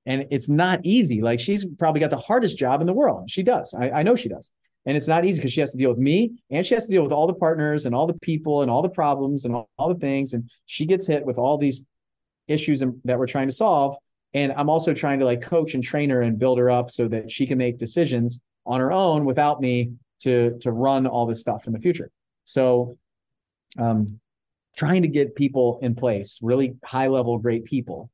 And 0.06 0.26
it's 0.30 0.48
not 0.48 0.80
easy. 0.84 1.20
Like 1.20 1.38
she's 1.38 1.64
probably 1.64 2.00
got 2.00 2.10
the 2.10 2.16
hardest 2.16 2.56
job 2.56 2.80
in 2.80 2.86
the 2.86 2.94
world. 2.94 3.30
She 3.30 3.42
does. 3.42 3.74
I, 3.74 3.90
I 3.90 4.02
know 4.02 4.16
she 4.16 4.28
does. 4.28 4.50
And 4.86 4.96
it's 4.96 5.08
not 5.08 5.26
easy 5.26 5.38
because 5.38 5.52
she 5.52 5.60
has 5.60 5.72
to 5.72 5.76
deal 5.76 5.90
with 5.90 5.98
me 5.98 6.32
and 6.50 6.64
she 6.64 6.74
has 6.74 6.86
to 6.86 6.90
deal 6.90 7.02
with 7.02 7.12
all 7.12 7.26
the 7.26 7.34
partners 7.34 7.84
and 7.84 7.94
all 7.94 8.06
the 8.06 8.18
people 8.20 8.62
and 8.62 8.70
all 8.70 8.80
the 8.80 8.88
problems 8.88 9.44
and 9.44 9.54
all, 9.54 9.68
all 9.76 9.92
the 9.92 10.00
things. 10.00 10.32
And 10.32 10.50
she 10.64 10.86
gets 10.86 11.06
hit 11.06 11.26
with 11.26 11.36
all 11.36 11.58
these 11.58 11.84
issues 12.48 12.82
that 13.04 13.18
we're 13.18 13.26
trying 13.26 13.48
to 13.48 13.54
solve. 13.54 13.96
And 14.34 14.52
i'm 14.52 14.68
also 14.68 14.92
trying 14.92 15.20
to 15.20 15.24
like 15.24 15.40
coach 15.40 15.74
and 15.74 15.82
train 15.82 16.10
her 16.10 16.22
and 16.22 16.38
build 16.38 16.58
her 16.58 16.70
up 16.70 16.90
so 16.90 17.08
that 17.08 17.30
she 17.30 17.46
can 17.46 17.56
make 17.56 17.78
decisions 17.78 18.40
on 18.66 18.80
her 18.80 18.92
own 18.92 19.24
without 19.24 19.60
me 19.60 19.92
to 20.20 20.58
to 20.60 20.72
run 20.72 21.06
all 21.06 21.26
this 21.26 21.40
stuff 21.40 21.66
in 21.66 21.72
the 21.72 21.78
future. 21.78 22.10
So 22.44 22.98
um 23.78 24.20
trying 24.76 25.02
to 25.02 25.08
get 25.08 25.34
people 25.34 25.78
in 25.82 25.94
place 25.94 26.38
really 26.42 26.76
high 26.84 27.06
level 27.06 27.38
great 27.38 27.64
people. 27.64 28.10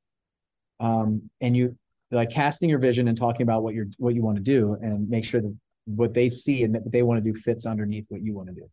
Um 0.80 1.30
and 1.40 1.56
you 1.56 1.76
like 2.10 2.30
casting 2.30 2.70
your 2.70 2.78
vision 2.78 3.08
and 3.08 3.18
talking 3.18 3.42
about 3.42 3.62
what 3.62 3.74
you're 3.74 3.88
what 3.98 4.14
you 4.14 4.22
want 4.22 4.36
to 4.36 4.42
do 4.42 4.74
and 4.80 5.08
make 5.08 5.24
sure 5.24 5.40
that 5.40 5.56
what 5.86 6.14
they 6.14 6.28
see 6.28 6.62
and 6.62 6.74
that 6.74 6.90
they 6.90 7.02
want 7.02 7.22
to 7.22 7.32
do 7.32 7.38
fits 7.38 7.66
underneath 7.66 8.06
what 8.08 8.22
you 8.22 8.34
want 8.34 8.48
to 8.48 8.54
do. 8.54 8.70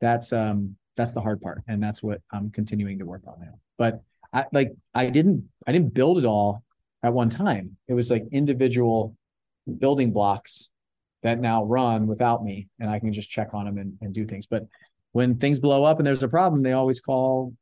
That's 0.00 0.32
um 0.32 0.76
that's 0.96 1.14
the 1.14 1.20
hard 1.20 1.40
part 1.40 1.62
and 1.66 1.82
that's 1.82 2.02
what 2.02 2.20
i'm 2.32 2.50
continuing 2.50 2.98
to 2.98 3.06
work 3.06 3.22
on 3.26 3.40
now. 3.40 3.58
But 3.78 4.02
I 4.32 4.46
like 4.52 4.72
I 4.94 5.10
didn't 5.10 5.48
I 5.66 5.72
didn't 5.72 5.94
build 5.94 6.18
it 6.18 6.24
all 6.24 6.62
at 7.02 7.12
one 7.12 7.28
time. 7.28 7.76
It 7.88 7.94
was 7.94 8.10
like 8.10 8.24
individual 8.32 9.16
building 9.78 10.12
blocks 10.12 10.70
that 11.22 11.40
now 11.40 11.64
run 11.64 12.06
without 12.06 12.42
me 12.42 12.68
and 12.80 12.90
I 12.90 12.98
can 12.98 13.12
just 13.12 13.30
check 13.30 13.54
on 13.54 13.64
them 13.64 13.78
and, 13.78 13.96
and 14.00 14.12
do 14.12 14.26
things. 14.26 14.46
But 14.46 14.66
when 15.12 15.38
things 15.38 15.60
blow 15.60 15.84
up 15.84 15.98
and 15.98 16.06
there's 16.06 16.22
a 16.22 16.28
problem, 16.28 16.62
they 16.62 16.72
always 16.72 17.00
call 17.00 17.54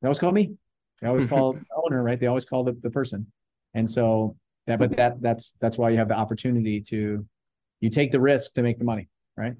they 0.00 0.06
always 0.06 0.18
call 0.18 0.32
me. 0.32 0.54
They 1.00 1.08
always 1.08 1.26
call 1.26 1.52
the 1.54 1.64
owner, 1.84 2.02
right? 2.02 2.18
They 2.18 2.26
always 2.26 2.44
call 2.44 2.64
the, 2.64 2.72
the 2.72 2.90
person. 2.90 3.26
And 3.74 3.88
so 3.88 4.36
that 4.66 4.78
but 4.78 4.96
that 4.96 5.20
that's 5.20 5.52
that's 5.52 5.78
why 5.78 5.90
you 5.90 5.98
have 5.98 6.08
the 6.08 6.16
opportunity 6.16 6.80
to 6.88 7.26
you 7.80 7.90
take 7.90 8.12
the 8.12 8.20
risk 8.20 8.54
to 8.54 8.62
make 8.62 8.78
the 8.78 8.84
money, 8.84 9.08
right? 9.36 9.54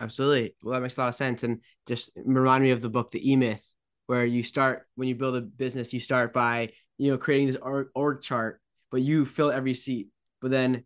Absolutely. 0.00 0.54
Well, 0.62 0.74
that 0.74 0.80
makes 0.80 0.96
a 0.96 1.00
lot 1.00 1.08
of 1.08 1.14
sense. 1.14 1.42
And 1.42 1.60
just 1.86 2.10
remind 2.16 2.62
me 2.62 2.70
of 2.70 2.80
the 2.80 2.88
book, 2.88 3.10
The 3.10 3.30
E 3.30 3.36
Myth, 3.36 3.65
where 4.06 4.24
you 4.24 4.42
start 4.42 4.86
when 4.94 5.08
you 5.08 5.14
build 5.14 5.36
a 5.36 5.40
business, 5.40 5.92
you 5.92 6.00
start 6.00 6.32
by 6.32 6.70
you 6.98 7.10
know 7.10 7.18
creating 7.18 7.48
this 7.48 7.56
org, 7.56 7.88
org 7.94 8.22
chart, 8.22 8.60
but 8.90 9.02
you 9.02 9.24
fill 9.26 9.50
every 9.50 9.74
seat. 9.74 10.08
But 10.40 10.50
then 10.50 10.84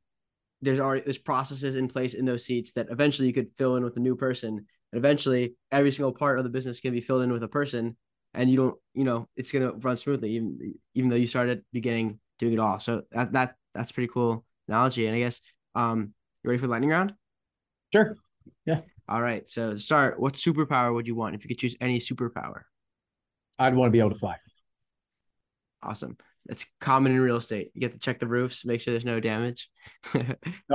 there's 0.63 0.81
already 0.81 1.03
there's 1.03 1.19
processes 1.19 1.77
in 1.77 1.89
place 1.89 2.15
in 2.15 2.25
those 2.25 2.45
seats 2.45 2.73
that 2.73 2.89
eventually 2.91 3.29
you 3.29 3.35
could 3.35 3.51
fill 3.57 3.77
in 3.77 3.85
with 3.85 3.97
a 3.97 4.01
new 4.01 4.17
person, 4.17 4.49
and 4.59 4.99
eventually 4.99 5.55
every 5.71 5.93
single 5.93 6.13
part 6.13 6.39
of 6.39 6.45
the 6.45 6.51
business 6.51 6.81
can 6.81 6.93
be 6.93 7.01
filled 7.01 7.23
in 7.23 7.33
with 7.33 7.43
a 7.43 7.49
person, 7.49 7.97
and 8.35 8.51
you 8.51 8.57
don't 8.57 8.77
you 8.95 9.05
know 9.05 9.29
it's 9.37 9.53
gonna 9.53 9.73
run 9.73 9.97
smoothly 9.97 10.31
even 10.33 10.75
even 10.95 11.11
though 11.11 11.17
you 11.17 11.27
started 11.27 11.53
at 11.53 11.59
the 11.59 11.65
beginning 11.73 12.19
doing 12.39 12.55
it 12.55 12.59
all. 12.59 12.81
So 12.81 13.03
that 13.13 13.33
that 13.33 13.55
that's 13.75 13.93
pretty 13.93 14.11
cool 14.13 14.45
analogy. 14.69 15.07
And 15.07 15.17
I 15.17 15.21
guess 15.21 15.41
um 15.75 16.15
you 16.43 16.51
ready 16.51 16.59
for 16.59 16.67
the 16.67 16.71
lightning 16.71 16.91
round? 16.91 17.15
Sure. 17.93 18.17
Yeah. 18.65 18.81
All 19.09 19.21
right. 19.21 19.49
So 19.49 19.77
start. 19.77 20.21
What 20.21 20.35
superpower 20.35 20.95
would 20.95 21.07
you 21.07 21.15
want 21.15 21.35
if 21.35 21.45
you 21.45 21.49
could 21.49 21.59
choose 21.59 21.77
any 21.81 21.99
superpower? 21.99 22.63
I'd 23.61 23.75
want 23.75 23.89
to 23.89 23.93
be 23.93 24.01
able 24.01 24.11
to 24.11 24.19
fly. 24.19 24.37
Awesome. 25.83 26.17
That's 26.47 26.67
common 26.81 27.13
in 27.13 27.21
real 27.21 27.37
estate. 27.37 27.71
You 27.75 27.81
get 27.81 27.93
to 27.93 27.99
check 27.99 28.19
the 28.19 28.27
roofs, 28.27 28.65
make 28.65 28.81
sure 28.81 28.93
there's 28.93 29.05
no 29.05 29.21
damage. 29.21 29.69
no, 30.15 30.25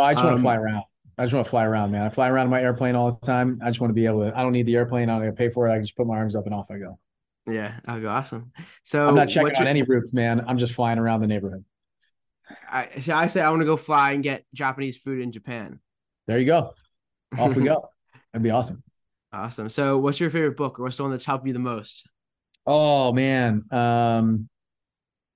I 0.01 0.13
just 0.13 0.23
um, 0.23 0.27
want 0.27 0.37
to 0.37 0.41
fly 0.41 0.55
around. 0.55 0.83
I 1.17 1.23
just 1.23 1.33
want 1.33 1.45
to 1.45 1.49
fly 1.49 1.65
around, 1.65 1.91
man. 1.91 2.03
I 2.03 2.09
fly 2.09 2.29
around 2.29 2.45
in 2.45 2.51
my 2.51 2.61
airplane 2.61 2.95
all 2.95 3.19
the 3.19 3.25
time. 3.25 3.59
I 3.63 3.67
just 3.67 3.79
want 3.79 3.89
to 3.89 3.95
be 3.95 4.05
able 4.05 4.29
to. 4.29 4.37
I 4.37 4.41
don't 4.41 4.51
need 4.51 4.65
the 4.65 4.75
airplane. 4.75 5.09
I 5.09 5.17
don't 5.17 5.25
to 5.25 5.33
pay 5.33 5.49
for 5.49 5.67
it. 5.67 5.71
I 5.71 5.75
can 5.75 5.83
just 5.83 5.97
put 5.97 6.07
my 6.07 6.15
arms 6.15 6.35
up 6.35 6.45
and 6.45 6.53
off 6.53 6.69
I 6.69 6.77
go. 6.77 6.99
Yeah, 7.47 7.75
that'd 7.85 8.01
be 8.01 8.07
awesome. 8.07 8.51
So 8.83 9.07
I'm 9.07 9.15
not 9.15 9.29
checking 9.29 9.55
on 9.55 9.67
any 9.67 9.83
roofs, 9.83 10.13
man. 10.13 10.43
I'm 10.47 10.57
just 10.57 10.73
flying 10.73 10.99
around 10.99 11.21
the 11.21 11.27
neighborhood. 11.27 11.63
I 12.69 12.89
I 13.07 13.27
say 13.27 13.41
I 13.41 13.49
want 13.49 13.61
to 13.61 13.65
go 13.65 13.77
fly 13.77 14.11
and 14.11 14.23
get 14.23 14.45
Japanese 14.53 14.97
food 14.97 15.21
in 15.21 15.31
Japan. 15.31 15.79
There 16.27 16.37
you 16.37 16.45
go. 16.45 16.73
Off 17.37 17.55
we 17.55 17.63
go. 17.63 17.89
That'd 18.33 18.43
be 18.43 18.51
awesome. 18.51 18.83
Awesome. 19.31 19.69
So, 19.69 19.97
what's 19.97 20.19
your 20.19 20.29
favorite 20.29 20.57
book, 20.57 20.79
or 20.79 20.83
what's 20.83 20.97
the 20.97 21.03
one 21.03 21.11
that's 21.11 21.25
helped 21.25 21.45
you 21.45 21.53
the 21.53 21.59
most? 21.59 22.07
Oh 22.65 23.13
man. 23.13 23.65
Um 23.71 24.49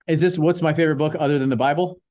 is 0.07 0.21
this 0.21 0.39
what's 0.39 0.61
my 0.61 0.73
favorite 0.73 0.95
book 0.95 1.15
other 1.19 1.37
than 1.37 1.49
the 1.49 1.55
Bible? 1.55 2.01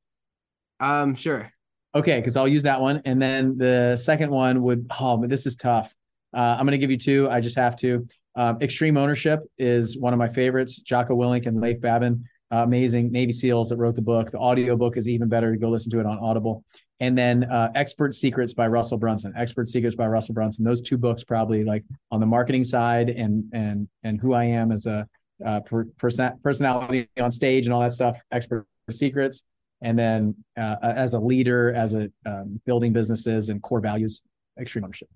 Um, 0.81 1.17
sure. 1.17 1.51
Okay, 1.95 2.19
because 2.21 2.37
I'll 2.37 2.47
use 2.47 2.63
that 2.63 2.81
one. 2.81 3.03
And 3.05 3.21
then 3.21 3.59
the 3.59 3.97
second 3.97 4.31
one 4.31 4.63
would 4.63 4.87
oh, 5.01 5.17
but 5.17 5.29
this 5.29 5.47
is 5.47 5.57
tough. 5.57 5.95
Uh, 6.33 6.57
I'm 6.59 6.65
gonna 6.65 6.79
give 6.79 6.91
you 6.91 6.99
two. 6.99 7.29
I 7.31 7.41
just 7.41 7.57
have 7.57 7.75
to. 7.77 8.07
Um, 8.37 8.59
Extreme 8.61 8.97
Ownership 8.97 9.41
is 9.59 9.99
one 9.99 10.13
of 10.13 10.19
my 10.19 10.29
favorites. 10.29 10.81
Jocko 10.81 11.17
Willink 11.17 11.47
and 11.47 11.61
Leif 11.61 11.81
Babin, 11.81 12.25
uh, 12.51 12.59
amazing 12.59 13.13
Navy 13.13 13.33
SEALs 13.33 13.69
that 13.69 13.77
wrote 13.77 13.95
the 13.95 14.03
book. 14.03 14.31
The 14.31 14.39
audio 14.39 14.77
book 14.77 14.97
is 14.97 15.09
even 15.09 15.29
better. 15.29 15.55
Go 15.57 15.69
listen 15.69 15.91
to 15.93 16.01
it 16.01 16.07
on 16.07 16.19
Audible. 16.19 16.65
And 17.01 17.17
then 17.17 17.45
uh, 17.45 17.71
Expert 17.75 18.15
Secrets 18.15 18.55
by 18.55 18.67
Russell 18.67 18.99
Brunson. 18.99 19.33
Expert 19.37 19.69
Secrets 19.69 19.95
by 19.95 20.07
Russell 20.07 20.35
Brunson. 20.35 20.65
Those 20.65 20.81
two 20.81 20.97
books 20.97 21.23
probably 21.23 21.65
like 21.65 21.85
on 22.11 22.21
the 22.21 22.27
marketing 22.27 22.65
side 22.65 23.11
and 23.11 23.45
and 23.53 23.89
and 24.03 24.21
who 24.21 24.33
I 24.33 24.45
am 24.45 24.73
as 24.73 24.87
a 24.87 25.07
uh, 25.45 25.61
per, 25.61 25.85
person, 25.99 26.33
personality 26.43 27.09
on 27.21 27.31
stage 27.31 27.67
and 27.67 27.75
all 27.75 27.81
that 27.81 27.93
stuff, 27.93 28.19
expert 28.33 28.67
secrets, 28.91 29.45
and 29.83 29.97
then 29.97 30.35
uh, 30.57 30.77
as 30.83 31.15
a 31.15 31.21
leader, 31.21 31.73
as 31.75 31.95
a 31.95 32.11
um, 32.27 32.61
building 32.67 32.93
businesses 32.93 33.49
and 33.49 33.63
core 33.63 33.81
values, 33.81 34.23
extreme 34.59 34.85
ownership. 34.85 35.09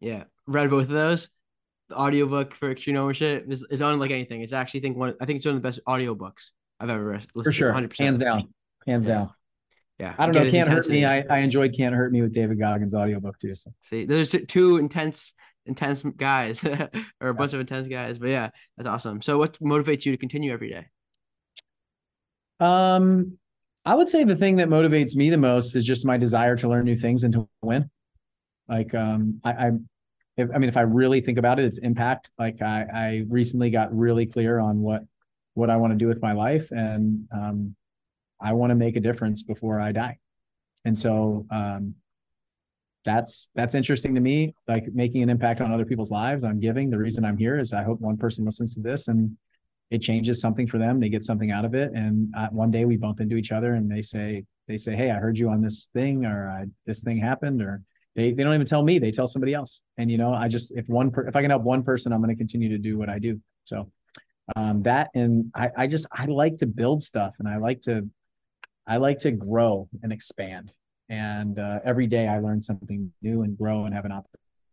Yeah, 0.00 0.24
read 0.46 0.70
both 0.70 0.84
of 0.84 0.88
those. 0.88 1.28
The 1.90 1.96
audiobook 1.96 2.54
for 2.54 2.70
extreme 2.70 2.96
ownership 2.96 3.44
is, 3.48 3.64
is 3.70 3.80
unlike 3.80 4.10
anything. 4.10 4.42
It's 4.42 4.52
actually 4.52 4.80
I 4.80 4.82
think 4.82 4.96
one. 4.96 5.14
I 5.20 5.26
think 5.26 5.36
it's 5.36 5.46
one 5.46 5.56
of 5.56 5.62
the 5.62 5.68
best 5.68 5.80
audiobooks 5.86 6.50
I've 6.80 6.90
ever 6.90 7.12
listened 7.12 7.44
for 7.44 7.52
sure. 7.52 7.72
to. 7.72 7.78
100%. 7.78 7.98
Hands 7.98 8.18
down, 8.18 8.48
hands 8.86 9.06
yeah. 9.06 9.14
down. 9.14 9.30
Yeah, 9.98 10.14
I 10.18 10.26
don't 10.26 10.34
know. 10.34 10.50
Can't 10.50 10.68
hurt 10.68 10.88
me. 10.88 11.04
I, 11.04 11.24
I 11.28 11.38
enjoyed 11.40 11.74
Can't 11.76 11.94
Hurt 11.94 12.10
Me 12.10 12.22
with 12.22 12.32
David 12.32 12.58
Goggins 12.58 12.94
audiobook 12.94 13.38
too. 13.38 13.54
So 13.54 13.70
see, 13.82 14.06
there's 14.06 14.34
two 14.48 14.78
intense 14.78 15.34
intense 15.66 16.02
guys 16.02 16.64
or 17.20 17.28
a 17.28 17.34
bunch 17.34 17.52
of 17.52 17.60
intense 17.60 17.86
guys. 17.86 18.18
But 18.18 18.30
yeah, 18.30 18.48
that's 18.76 18.88
awesome. 18.88 19.20
So 19.20 19.36
what 19.36 19.60
motivates 19.60 20.06
you 20.06 20.12
to 20.12 20.18
continue 20.18 20.52
every 20.52 20.70
day? 20.70 20.86
Um, 22.60 23.38
I 23.84 23.94
would 23.94 24.08
say 24.08 24.24
the 24.24 24.36
thing 24.36 24.56
that 24.56 24.68
motivates 24.68 25.14
me 25.14 25.30
the 25.30 25.36
most 25.36 25.74
is 25.74 25.84
just 25.84 26.04
my 26.04 26.18
desire 26.18 26.56
to 26.56 26.68
learn 26.68 26.84
new 26.84 26.96
things 26.96 27.24
and 27.24 27.32
to 27.34 27.48
win. 27.62 27.90
Like, 28.68 28.94
um, 28.94 29.40
I, 29.42 29.50
I, 29.52 29.70
if, 30.36 30.48
I 30.54 30.58
mean, 30.58 30.68
if 30.68 30.76
I 30.76 30.82
really 30.82 31.20
think 31.20 31.38
about 31.38 31.58
it, 31.58 31.64
it's 31.64 31.78
impact. 31.78 32.30
Like, 32.38 32.62
I, 32.62 32.86
I 32.92 33.24
recently 33.28 33.70
got 33.70 33.96
really 33.96 34.26
clear 34.26 34.58
on 34.58 34.80
what, 34.80 35.02
what 35.60 35.70
I 35.70 35.76
want 35.76 35.92
to 35.92 35.96
do 35.98 36.06
with 36.06 36.22
my 36.22 36.32
life, 36.32 36.70
and 36.72 37.28
um, 37.32 37.76
I 38.40 38.52
want 38.54 38.70
to 38.70 38.74
make 38.74 38.96
a 38.96 39.00
difference 39.00 39.42
before 39.42 39.80
I 39.80 39.92
die. 39.92 40.18
And 40.84 40.96
so, 40.96 41.46
um, 41.50 41.94
that's 43.04 43.50
that's 43.54 43.74
interesting 43.74 44.14
to 44.14 44.20
me. 44.20 44.54
Like 44.68 44.86
making 44.92 45.22
an 45.22 45.30
impact 45.30 45.60
on 45.60 45.72
other 45.72 45.86
people's 45.86 46.10
lives. 46.10 46.44
I'm 46.44 46.60
giving. 46.60 46.90
The 46.90 46.98
reason 46.98 47.24
I'm 47.24 47.38
here 47.38 47.58
is 47.58 47.72
I 47.72 47.82
hope 47.82 48.00
one 48.00 48.16
person 48.16 48.44
listens 48.44 48.74
to 48.74 48.80
this 48.80 49.08
and 49.08 49.36
it 49.90 50.02
changes 50.02 50.40
something 50.40 50.66
for 50.66 50.78
them. 50.78 51.00
They 51.00 51.08
get 51.08 51.24
something 51.24 51.50
out 51.50 51.64
of 51.64 51.74
it, 51.74 51.92
and 51.92 52.32
uh, 52.36 52.48
one 52.50 52.70
day 52.70 52.84
we 52.84 52.96
bump 52.96 53.20
into 53.20 53.36
each 53.36 53.52
other, 53.52 53.74
and 53.74 53.90
they 53.90 54.02
say 54.02 54.44
they 54.68 54.76
say, 54.76 54.94
"Hey, 54.94 55.10
I 55.10 55.16
heard 55.16 55.38
you 55.38 55.50
on 55.50 55.60
this 55.60 55.90
thing, 55.92 56.24
or 56.24 56.66
this 56.86 57.02
thing 57.02 57.18
happened," 57.18 57.60
or 57.60 57.82
they 58.14 58.32
they 58.32 58.44
don't 58.44 58.54
even 58.54 58.66
tell 58.66 58.84
me. 58.84 58.98
They 58.98 59.10
tell 59.10 59.26
somebody 59.26 59.52
else. 59.52 59.82
And 59.98 60.10
you 60.10 60.16
know, 60.16 60.32
I 60.32 60.48
just 60.48 60.72
if 60.76 60.88
one 60.88 61.10
per, 61.10 61.26
if 61.26 61.34
I 61.34 61.42
can 61.42 61.50
help 61.50 61.62
one 61.62 61.82
person, 61.82 62.12
I'm 62.12 62.20
going 62.20 62.34
to 62.34 62.38
continue 62.38 62.68
to 62.68 62.78
do 62.78 62.98
what 62.98 63.08
I 63.08 63.18
do. 63.18 63.40
So 63.64 63.90
um, 64.56 64.82
that 64.82 65.10
and 65.14 65.50
I 65.54 65.70
I 65.76 65.86
just 65.86 66.06
I 66.12 66.26
like 66.26 66.56
to 66.58 66.66
build 66.66 67.02
stuff, 67.02 67.36
and 67.38 67.48
I 67.48 67.56
like 67.58 67.82
to 67.82 68.08
I 68.86 68.96
like 68.96 69.18
to 69.18 69.30
grow 69.30 69.88
and 70.02 70.12
expand. 70.12 70.72
And 71.08 71.58
uh, 71.58 71.80
every 71.84 72.06
day 72.06 72.28
I 72.28 72.38
learn 72.38 72.62
something 72.62 73.12
new 73.22 73.42
and 73.42 73.56
grow 73.56 73.84
and 73.84 73.94
have 73.94 74.04
an 74.04 74.12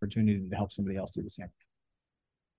opportunity 0.02 0.48
to 0.50 0.56
help 0.56 0.72
somebody 0.72 0.98
else 0.98 1.12
do 1.12 1.22
the 1.22 1.30
same. 1.30 1.50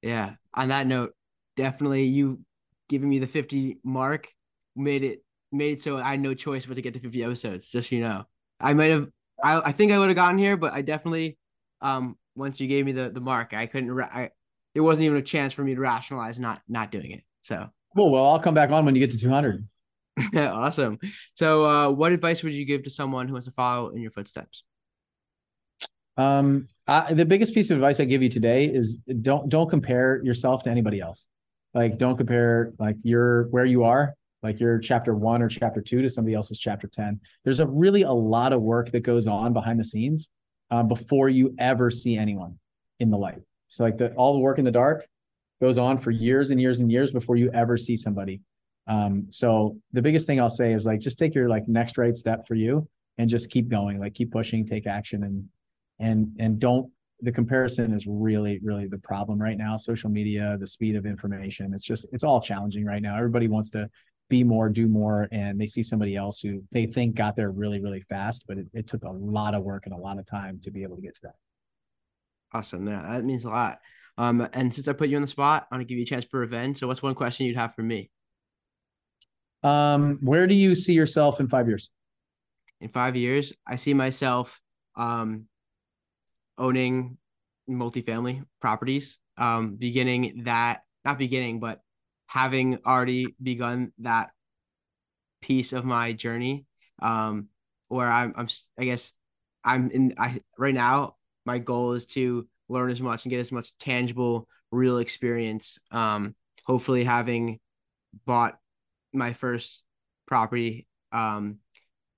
Yeah. 0.02 0.34
On 0.54 0.68
that 0.68 0.86
note, 0.86 1.14
definitely 1.56 2.04
you 2.04 2.40
giving 2.88 3.08
me 3.08 3.18
the 3.18 3.26
50 3.26 3.78
mark 3.84 4.28
made 4.74 5.02
it 5.04 5.24
made 5.50 5.78
it 5.78 5.82
so 5.82 5.96
I 5.96 6.10
had 6.10 6.20
no 6.20 6.34
choice 6.34 6.66
but 6.66 6.74
to 6.74 6.82
get 6.82 6.94
to 6.94 7.00
50 7.00 7.24
episodes, 7.24 7.68
just 7.68 7.90
so 7.90 7.96
you 7.96 8.02
know. 8.02 8.24
I 8.60 8.74
might 8.74 8.90
have 8.90 9.08
I, 9.42 9.60
I 9.66 9.72
think 9.72 9.92
I 9.92 9.98
would 9.98 10.08
have 10.08 10.16
gotten 10.16 10.38
here, 10.38 10.56
but 10.56 10.72
I 10.72 10.82
definitely 10.82 11.38
um 11.80 12.16
once 12.34 12.60
you 12.60 12.68
gave 12.68 12.84
me 12.84 12.92
the 12.92 13.10
the 13.10 13.20
mark, 13.20 13.54
I 13.54 13.66
couldn't 13.66 13.98
I 14.00 14.30
there 14.78 14.84
wasn't 14.84 15.06
even 15.06 15.18
a 15.18 15.22
chance 15.22 15.52
for 15.52 15.64
me 15.64 15.74
to 15.74 15.80
rationalize 15.80 16.38
not 16.38 16.62
not 16.68 16.92
doing 16.92 17.10
it. 17.10 17.24
So 17.40 17.68
cool. 17.96 18.12
Well, 18.12 18.24
I'll 18.26 18.38
come 18.38 18.54
back 18.54 18.70
on 18.70 18.84
when 18.84 18.94
you 18.94 19.00
get 19.00 19.10
to 19.10 19.18
200. 19.18 19.66
awesome. 20.36 21.00
So, 21.34 21.66
uh, 21.66 21.90
what 21.90 22.12
advice 22.12 22.44
would 22.44 22.52
you 22.52 22.64
give 22.64 22.84
to 22.84 22.90
someone 22.90 23.26
who 23.26 23.32
wants 23.32 23.48
to 23.48 23.52
follow 23.52 23.88
in 23.88 24.00
your 24.00 24.12
footsteps? 24.12 24.62
Um, 26.16 26.68
I, 26.86 27.12
the 27.12 27.26
biggest 27.26 27.54
piece 27.54 27.72
of 27.72 27.78
advice 27.78 27.98
I 27.98 28.04
give 28.04 28.22
you 28.22 28.28
today 28.28 28.66
is 28.66 29.00
don't 29.00 29.48
don't 29.48 29.68
compare 29.68 30.22
yourself 30.22 30.62
to 30.62 30.70
anybody 30.70 31.00
else. 31.00 31.26
Like, 31.74 31.98
don't 31.98 32.16
compare 32.16 32.72
like 32.78 32.98
your 33.02 33.48
where 33.48 33.64
you 33.64 33.82
are, 33.82 34.14
like 34.44 34.60
your 34.60 34.78
chapter 34.78 35.12
one 35.12 35.42
or 35.42 35.48
chapter 35.48 35.80
two, 35.80 36.02
to 36.02 36.08
somebody 36.08 36.36
else's 36.36 36.60
chapter 36.60 36.86
ten. 36.86 37.18
There's 37.42 37.58
a 37.58 37.66
really 37.66 38.02
a 38.02 38.12
lot 38.12 38.52
of 38.52 38.62
work 38.62 38.92
that 38.92 39.00
goes 39.00 39.26
on 39.26 39.52
behind 39.52 39.80
the 39.80 39.84
scenes 39.84 40.28
uh, 40.70 40.84
before 40.84 41.28
you 41.28 41.56
ever 41.58 41.90
see 41.90 42.16
anyone 42.16 42.60
in 43.00 43.10
the 43.10 43.18
light. 43.18 43.40
So, 43.68 43.84
like 43.84 43.98
the 43.98 44.12
all 44.14 44.32
the 44.32 44.40
work 44.40 44.58
in 44.58 44.64
the 44.64 44.72
dark 44.72 45.06
goes 45.60 45.78
on 45.78 45.98
for 45.98 46.10
years 46.10 46.50
and 46.50 46.60
years 46.60 46.80
and 46.80 46.90
years 46.90 47.12
before 47.12 47.36
you 47.36 47.50
ever 47.52 47.76
see 47.76 47.96
somebody. 47.96 48.40
Um, 48.86 49.26
so 49.30 49.76
the 49.92 50.00
biggest 50.00 50.26
thing 50.26 50.40
I'll 50.40 50.48
say 50.48 50.72
is 50.72 50.86
like 50.86 51.00
just 51.00 51.18
take 51.18 51.34
your 51.34 51.48
like 51.48 51.68
next 51.68 51.98
right 51.98 52.16
step 52.16 52.46
for 52.46 52.54
you 52.54 52.88
and 53.18 53.28
just 53.28 53.50
keep 53.50 53.68
going, 53.68 53.98
like 53.98 54.14
keep 54.14 54.32
pushing, 54.32 54.64
take 54.64 54.86
action 54.86 55.24
and 55.24 55.44
and 55.98 56.36
and 56.38 56.58
don't 56.58 56.90
the 57.20 57.32
comparison 57.32 57.92
is 57.92 58.06
really 58.06 58.60
really 58.62 58.86
the 58.86 58.98
problem 58.98 59.40
right 59.40 59.58
now. 59.58 59.76
Social 59.76 60.10
media 60.10 60.56
the 60.58 60.66
speed 60.66 60.96
of 60.96 61.06
information 61.06 61.74
it's 61.74 61.84
just 61.84 62.06
it's 62.12 62.24
all 62.24 62.40
challenging 62.40 62.84
right 62.84 63.02
now. 63.02 63.16
Everybody 63.16 63.48
wants 63.48 63.70
to 63.70 63.90
be 64.28 64.44
more 64.44 64.68
do 64.68 64.88
more 64.88 65.28
and 65.32 65.60
they 65.60 65.66
see 65.66 65.82
somebody 65.82 66.14
else 66.14 66.40
who 66.40 66.62
they 66.70 66.86
think 66.86 67.14
got 67.14 67.34
there 67.34 67.50
really 67.50 67.80
really 67.80 68.00
fast 68.02 68.44
but 68.46 68.58
it, 68.58 68.66
it 68.74 68.86
took 68.86 69.02
a 69.04 69.10
lot 69.10 69.54
of 69.54 69.62
work 69.62 69.86
and 69.86 69.94
a 69.94 69.98
lot 69.98 70.18
of 70.18 70.26
time 70.26 70.60
to 70.62 70.70
be 70.70 70.82
able 70.82 70.96
to 70.96 71.02
get 71.02 71.14
to 71.14 71.20
that 71.22 71.34
awesome 72.52 72.86
yeah 72.86 73.02
that 73.02 73.24
means 73.24 73.44
a 73.44 73.50
lot 73.50 73.78
um 74.16 74.46
and 74.52 74.72
since 74.72 74.88
i 74.88 74.92
put 74.92 75.08
you 75.08 75.16
on 75.16 75.22
the 75.22 75.28
spot 75.28 75.66
i 75.70 75.74
want 75.74 75.86
to 75.86 75.88
give 75.88 75.98
you 75.98 76.04
a 76.04 76.06
chance 76.06 76.24
for 76.24 76.40
revenge 76.40 76.78
so 76.78 76.86
what's 76.86 77.02
one 77.02 77.14
question 77.14 77.46
you'd 77.46 77.56
have 77.56 77.74
for 77.74 77.82
me 77.82 78.10
um, 79.62 80.18
where 80.20 80.46
do 80.46 80.54
you 80.54 80.74
see 80.74 80.92
yourself 80.92 81.40
in 81.40 81.48
five 81.48 81.68
years? 81.68 81.90
In 82.80 82.88
five 82.90 83.16
years, 83.16 83.52
I 83.66 83.76
see 83.76 83.94
myself 83.94 84.60
um, 84.96 85.46
owning 86.56 87.18
multifamily 87.68 88.44
properties. 88.60 89.18
Um, 89.36 89.76
beginning 89.76 90.42
that, 90.44 90.82
not 91.04 91.18
beginning, 91.18 91.60
but 91.60 91.80
having 92.26 92.78
already 92.86 93.34
begun 93.42 93.92
that 93.98 94.30
piece 95.40 95.72
of 95.72 95.84
my 95.84 96.12
journey. 96.12 96.66
Um, 97.00 97.48
where 97.88 98.08
I'm, 98.08 98.34
I'm, 98.36 98.48
I 98.78 98.84
guess, 98.84 99.12
I'm 99.64 99.90
in. 99.90 100.14
I 100.18 100.40
right 100.56 100.74
now, 100.74 101.16
my 101.48 101.58
goal 101.58 101.94
is 101.94 102.04
to 102.04 102.46
learn 102.68 102.90
as 102.90 103.00
much 103.00 103.24
and 103.24 103.30
get 103.30 103.40
as 103.40 103.50
much 103.50 103.72
tangible, 103.80 104.46
real 104.70 104.98
experience. 104.98 105.78
Um, 105.90 106.34
hopefully, 106.66 107.04
having 107.04 107.58
bought 108.26 108.58
my 109.14 109.32
first 109.32 109.82
property, 110.26 110.86
um, 111.10 111.56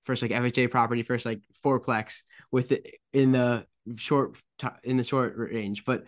first 0.03 0.21
like 0.21 0.33
FHA 0.33 0.69
property, 0.69 1.05
first 1.05 1.25
like 1.25 1.43
fourplex 1.65 2.23
with 2.51 2.73
it 2.73 2.97
in 3.13 3.31
the 3.31 3.67
short 3.97 4.37
in 4.83 4.97
the 4.97 5.05
short 5.05 5.37
range. 5.37 5.85
But 5.85 6.07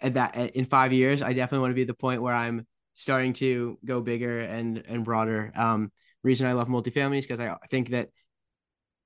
at 0.00 0.14
that 0.14 0.54
in 0.54 0.64
five 0.64 0.92
years, 0.92 1.22
I 1.22 1.32
definitely 1.32 1.62
want 1.62 1.72
to 1.72 1.74
be 1.74 1.82
at 1.82 1.88
the 1.88 1.94
point 1.94 2.22
where 2.22 2.34
I'm 2.34 2.68
starting 2.94 3.32
to 3.34 3.78
go 3.84 4.00
bigger 4.00 4.42
and 4.42 4.84
and 4.86 5.04
broader. 5.04 5.50
Um, 5.56 5.90
reason 6.22 6.46
I 6.46 6.52
love 6.52 6.68
multifamilies 6.68 7.22
because 7.22 7.40
I 7.40 7.56
think 7.68 7.88
that 7.88 8.10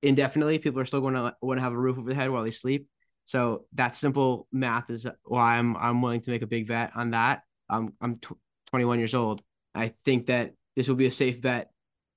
indefinitely 0.03 0.59
people 0.59 0.79
are 0.79 0.85
still 0.85 1.01
going 1.01 1.15
to 1.15 1.33
want 1.41 1.57
to 1.57 1.63
have 1.63 1.73
a 1.73 1.79
roof 1.79 1.97
over 1.97 2.09
their 2.09 2.21
head 2.21 2.29
while 2.29 2.43
they 2.43 2.51
sleep. 2.51 2.87
So 3.25 3.65
that 3.73 3.95
simple 3.95 4.47
math 4.51 4.89
is 4.89 5.07
why 5.23 5.57
I'm 5.57 5.75
I'm 5.77 6.01
willing 6.01 6.21
to 6.21 6.31
make 6.31 6.43
a 6.43 6.47
big 6.47 6.67
bet 6.67 6.91
on 6.95 7.11
that. 7.11 7.41
Um, 7.69 7.93
I'm 7.99 8.15
t- 8.15 8.35
21 8.67 8.99
years 8.99 9.13
old. 9.13 9.41
I 9.73 9.93
think 10.05 10.27
that 10.27 10.53
this 10.75 10.87
will 10.87 10.95
be 10.95 11.07
a 11.07 11.11
safe 11.11 11.41
bet 11.41 11.71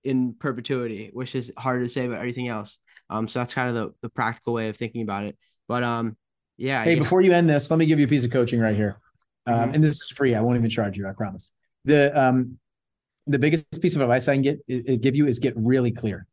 in 0.04 0.34
perpetuity, 0.34 1.10
which 1.12 1.34
is 1.34 1.52
hard 1.56 1.82
to 1.82 1.88
say 1.88 2.06
about 2.06 2.18
everything 2.18 2.48
else. 2.48 2.78
Um, 3.10 3.26
so 3.26 3.38
that's 3.38 3.54
kind 3.54 3.68
of 3.70 3.74
the, 3.74 3.94
the 4.02 4.08
practical 4.08 4.52
way 4.52 4.68
of 4.68 4.76
thinking 4.76 5.02
about 5.02 5.24
it. 5.24 5.36
But 5.66 5.82
um, 5.82 6.16
yeah. 6.56 6.84
hey, 6.84 6.94
before 6.94 7.20
you 7.20 7.32
end 7.32 7.48
this, 7.48 7.70
let 7.70 7.78
me 7.78 7.86
give 7.86 7.98
you 7.98 8.06
a 8.06 8.08
piece 8.08 8.24
of 8.24 8.30
coaching 8.30 8.60
right 8.60 8.76
here. 8.76 9.00
Um, 9.46 9.54
mm-hmm. 9.54 9.74
and 9.74 9.84
this 9.84 9.94
is 9.94 10.10
free. 10.10 10.34
I 10.34 10.40
won't 10.40 10.58
even 10.58 10.70
charge 10.70 10.98
you. 10.98 11.08
I 11.08 11.12
promise. 11.12 11.52
The 11.84 12.18
um, 12.20 12.58
the 13.26 13.38
biggest 13.38 13.80
piece 13.80 13.96
of 13.96 14.02
advice 14.02 14.28
I 14.28 14.34
can 14.34 14.42
get 14.42 14.58
it, 14.68 15.00
give 15.00 15.16
you 15.16 15.26
is 15.26 15.38
get 15.38 15.54
really 15.56 15.90
clear. 15.90 16.26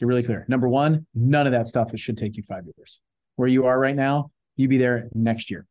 Get 0.00 0.06
really 0.06 0.22
clear. 0.22 0.44
Number 0.48 0.68
one, 0.68 1.06
none 1.14 1.46
of 1.46 1.52
that 1.52 1.66
stuff 1.66 1.90
should 1.96 2.16
take 2.16 2.36
you 2.36 2.42
five 2.42 2.64
years. 2.64 3.00
Where 3.36 3.48
you 3.48 3.66
are 3.66 3.78
right 3.78 3.96
now, 3.96 4.30
you'd 4.56 4.70
be 4.70 4.78
there 4.78 5.08
next 5.14 5.50
year, 5.50 5.66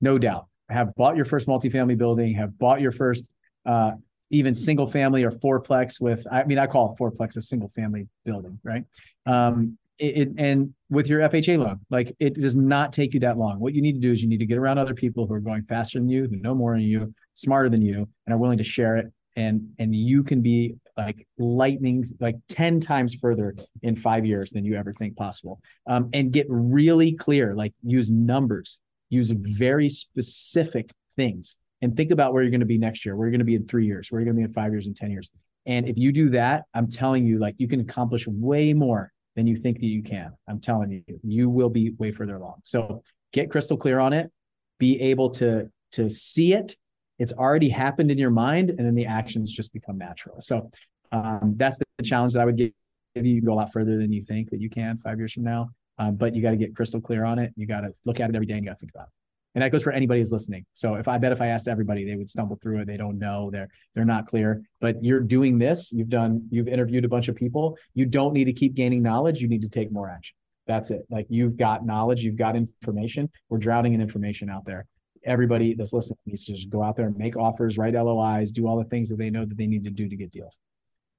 no 0.00 0.18
doubt. 0.18 0.46
Have 0.68 0.94
bought 0.94 1.16
your 1.16 1.24
first 1.24 1.46
multifamily 1.46 1.98
building. 1.98 2.34
Have 2.34 2.58
bought 2.58 2.80
your 2.80 2.92
first 2.92 3.30
uh, 3.66 3.92
even 4.32 4.54
single 4.54 4.86
family 4.86 5.22
or 5.22 5.30
fourplex 5.30 6.00
with 6.00 6.26
i 6.32 6.42
mean 6.44 6.58
i 6.58 6.66
call 6.66 6.92
it 6.92 7.00
fourplex 7.00 7.36
a 7.36 7.40
single 7.40 7.68
family 7.68 8.08
building 8.24 8.58
right 8.64 8.84
um 9.26 9.78
it, 9.98 10.16
it, 10.16 10.28
and 10.38 10.74
with 10.90 11.06
your 11.06 11.20
fha 11.20 11.58
loan 11.58 11.78
like 11.90 12.16
it 12.18 12.34
does 12.34 12.56
not 12.56 12.92
take 12.92 13.14
you 13.14 13.20
that 13.20 13.38
long 13.38 13.60
what 13.60 13.74
you 13.74 13.82
need 13.82 13.92
to 13.92 14.00
do 14.00 14.10
is 14.10 14.22
you 14.22 14.28
need 14.28 14.38
to 14.38 14.46
get 14.46 14.58
around 14.58 14.78
other 14.78 14.94
people 14.94 15.26
who 15.26 15.34
are 15.34 15.40
going 15.40 15.62
faster 15.62 15.98
than 15.98 16.08
you 16.08 16.26
who 16.28 16.36
know 16.36 16.54
more 16.54 16.72
than 16.72 16.82
you 16.82 17.14
smarter 17.34 17.68
than 17.68 17.82
you 17.82 18.08
and 18.26 18.34
are 18.34 18.38
willing 18.38 18.58
to 18.58 18.64
share 18.64 18.96
it 18.96 19.12
and 19.36 19.68
and 19.78 19.94
you 19.94 20.22
can 20.22 20.42
be 20.42 20.74
like 20.96 21.26
lightning 21.38 22.04
like 22.20 22.36
10 22.48 22.80
times 22.80 23.14
further 23.14 23.54
in 23.82 23.96
five 23.96 24.26
years 24.26 24.50
than 24.50 24.64
you 24.64 24.76
ever 24.76 24.92
think 24.92 25.16
possible 25.16 25.60
um, 25.86 26.10
and 26.12 26.32
get 26.32 26.46
really 26.48 27.14
clear 27.14 27.54
like 27.54 27.72
use 27.82 28.10
numbers 28.10 28.78
use 29.08 29.30
very 29.30 29.88
specific 29.88 30.90
things 31.16 31.56
and 31.82 31.96
think 31.96 32.12
about 32.12 32.32
where 32.32 32.42
you're 32.42 32.50
going 32.50 32.60
to 32.60 32.66
be 32.66 32.78
next 32.78 33.04
year, 33.04 33.16
where 33.16 33.26
you're 33.26 33.32
going 33.32 33.40
to 33.40 33.44
be 33.44 33.56
in 33.56 33.66
three 33.66 33.84
years, 33.84 34.10
where 34.10 34.20
you're 34.20 34.32
going 34.32 34.36
to 34.36 34.40
be 34.40 34.50
in 34.50 34.54
five 34.54 34.72
years 34.72 34.86
and 34.86 34.96
10 34.96 35.10
years. 35.10 35.30
And 35.66 35.86
if 35.86 35.98
you 35.98 36.12
do 36.12 36.30
that, 36.30 36.64
I'm 36.74 36.88
telling 36.88 37.26
you, 37.26 37.38
like 37.38 37.56
you 37.58 37.68
can 37.68 37.80
accomplish 37.80 38.26
way 38.26 38.72
more 38.72 39.12
than 39.36 39.46
you 39.46 39.56
think 39.56 39.80
that 39.80 39.86
you 39.86 40.02
can. 40.02 40.32
I'm 40.48 40.60
telling 40.60 40.90
you, 40.90 41.20
you 41.22 41.50
will 41.50 41.68
be 41.70 41.90
way 41.98 42.12
further 42.12 42.36
along. 42.36 42.60
So 42.64 43.02
get 43.32 43.50
crystal 43.50 43.76
clear 43.76 43.98
on 43.98 44.12
it, 44.12 44.30
be 44.78 45.00
able 45.00 45.30
to 45.30 45.70
to 45.92 46.08
see 46.08 46.54
it. 46.54 46.76
It's 47.18 47.32
already 47.32 47.68
happened 47.68 48.10
in 48.10 48.18
your 48.18 48.30
mind, 48.30 48.70
and 48.70 48.78
then 48.78 48.94
the 48.94 49.06
actions 49.06 49.52
just 49.52 49.72
become 49.72 49.98
natural. 49.98 50.40
So 50.40 50.70
um, 51.12 51.54
that's 51.56 51.78
the 51.78 52.04
challenge 52.04 52.32
that 52.34 52.40
I 52.40 52.44
would 52.44 52.56
give 52.56 52.72
you. 53.14 53.22
You 53.22 53.40
can 53.40 53.46
go 53.46 53.52
a 53.52 53.56
lot 53.56 53.72
further 53.72 53.98
than 53.98 54.12
you 54.12 54.22
think 54.22 54.50
that 54.50 54.60
you 54.60 54.70
can 54.70 54.96
five 54.98 55.18
years 55.18 55.32
from 55.32 55.44
now. 55.44 55.68
Um, 55.98 56.16
but 56.16 56.34
you 56.34 56.40
got 56.40 56.52
to 56.52 56.56
get 56.56 56.74
crystal 56.74 57.00
clear 57.00 57.24
on 57.24 57.38
it. 57.38 57.52
You 57.56 57.66
got 57.66 57.82
to 57.82 57.92
look 58.06 58.20
at 58.20 58.30
it 58.30 58.34
every 58.34 58.46
day 58.46 58.54
and 58.54 58.64
you 58.64 58.70
got 58.70 58.78
to 58.78 58.80
think 58.80 58.92
about 58.94 59.08
it 59.08 59.12
and 59.54 59.62
that 59.62 59.70
goes 59.70 59.82
for 59.82 59.92
anybody 59.92 60.20
who's 60.20 60.32
listening. 60.32 60.64
So 60.72 60.94
if 60.94 61.08
I 61.08 61.18
bet 61.18 61.32
if 61.32 61.40
I 61.40 61.48
asked 61.48 61.68
everybody, 61.68 62.04
they 62.04 62.16
would 62.16 62.28
stumble 62.28 62.56
through 62.56 62.80
it. 62.80 62.86
They 62.86 62.96
don't 62.96 63.18
know. 63.18 63.50
They're 63.50 63.68
they're 63.94 64.04
not 64.04 64.26
clear. 64.26 64.62
But 64.80 65.02
you're 65.02 65.20
doing 65.20 65.58
this. 65.58 65.92
You've 65.92 66.08
done. 66.08 66.48
You've 66.50 66.68
interviewed 66.68 67.04
a 67.04 67.08
bunch 67.08 67.28
of 67.28 67.36
people. 67.36 67.78
You 67.94 68.06
don't 68.06 68.32
need 68.32 68.44
to 68.44 68.52
keep 68.52 68.74
gaining 68.74 69.02
knowledge. 69.02 69.40
You 69.40 69.48
need 69.48 69.62
to 69.62 69.68
take 69.68 69.92
more 69.92 70.08
action. 70.08 70.36
That's 70.66 70.90
it. 70.90 71.02
Like 71.10 71.26
you've 71.28 71.56
got 71.56 71.84
knowledge. 71.84 72.22
You've 72.22 72.36
got 72.36 72.56
information. 72.56 73.30
We're 73.48 73.58
drowning 73.58 73.94
in 73.94 74.00
information 74.00 74.48
out 74.48 74.64
there. 74.64 74.86
Everybody 75.24 75.74
that's 75.74 75.92
listening 75.92 76.18
needs 76.26 76.44
to 76.46 76.54
just 76.54 76.70
go 76.70 76.82
out 76.82 76.96
there 76.96 77.06
and 77.06 77.16
make 77.16 77.36
offers, 77.36 77.78
write 77.78 77.94
LOIs, 77.94 78.50
do 78.50 78.66
all 78.66 78.78
the 78.78 78.84
things 78.84 79.08
that 79.08 79.16
they 79.16 79.30
know 79.30 79.44
that 79.44 79.56
they 79.56 79.66
need 79.66 79.84
to 79.84 79.90
do 79.90 80.08
to 80.08 80.16
get 80.16 80.30
deals. 80.30 80.58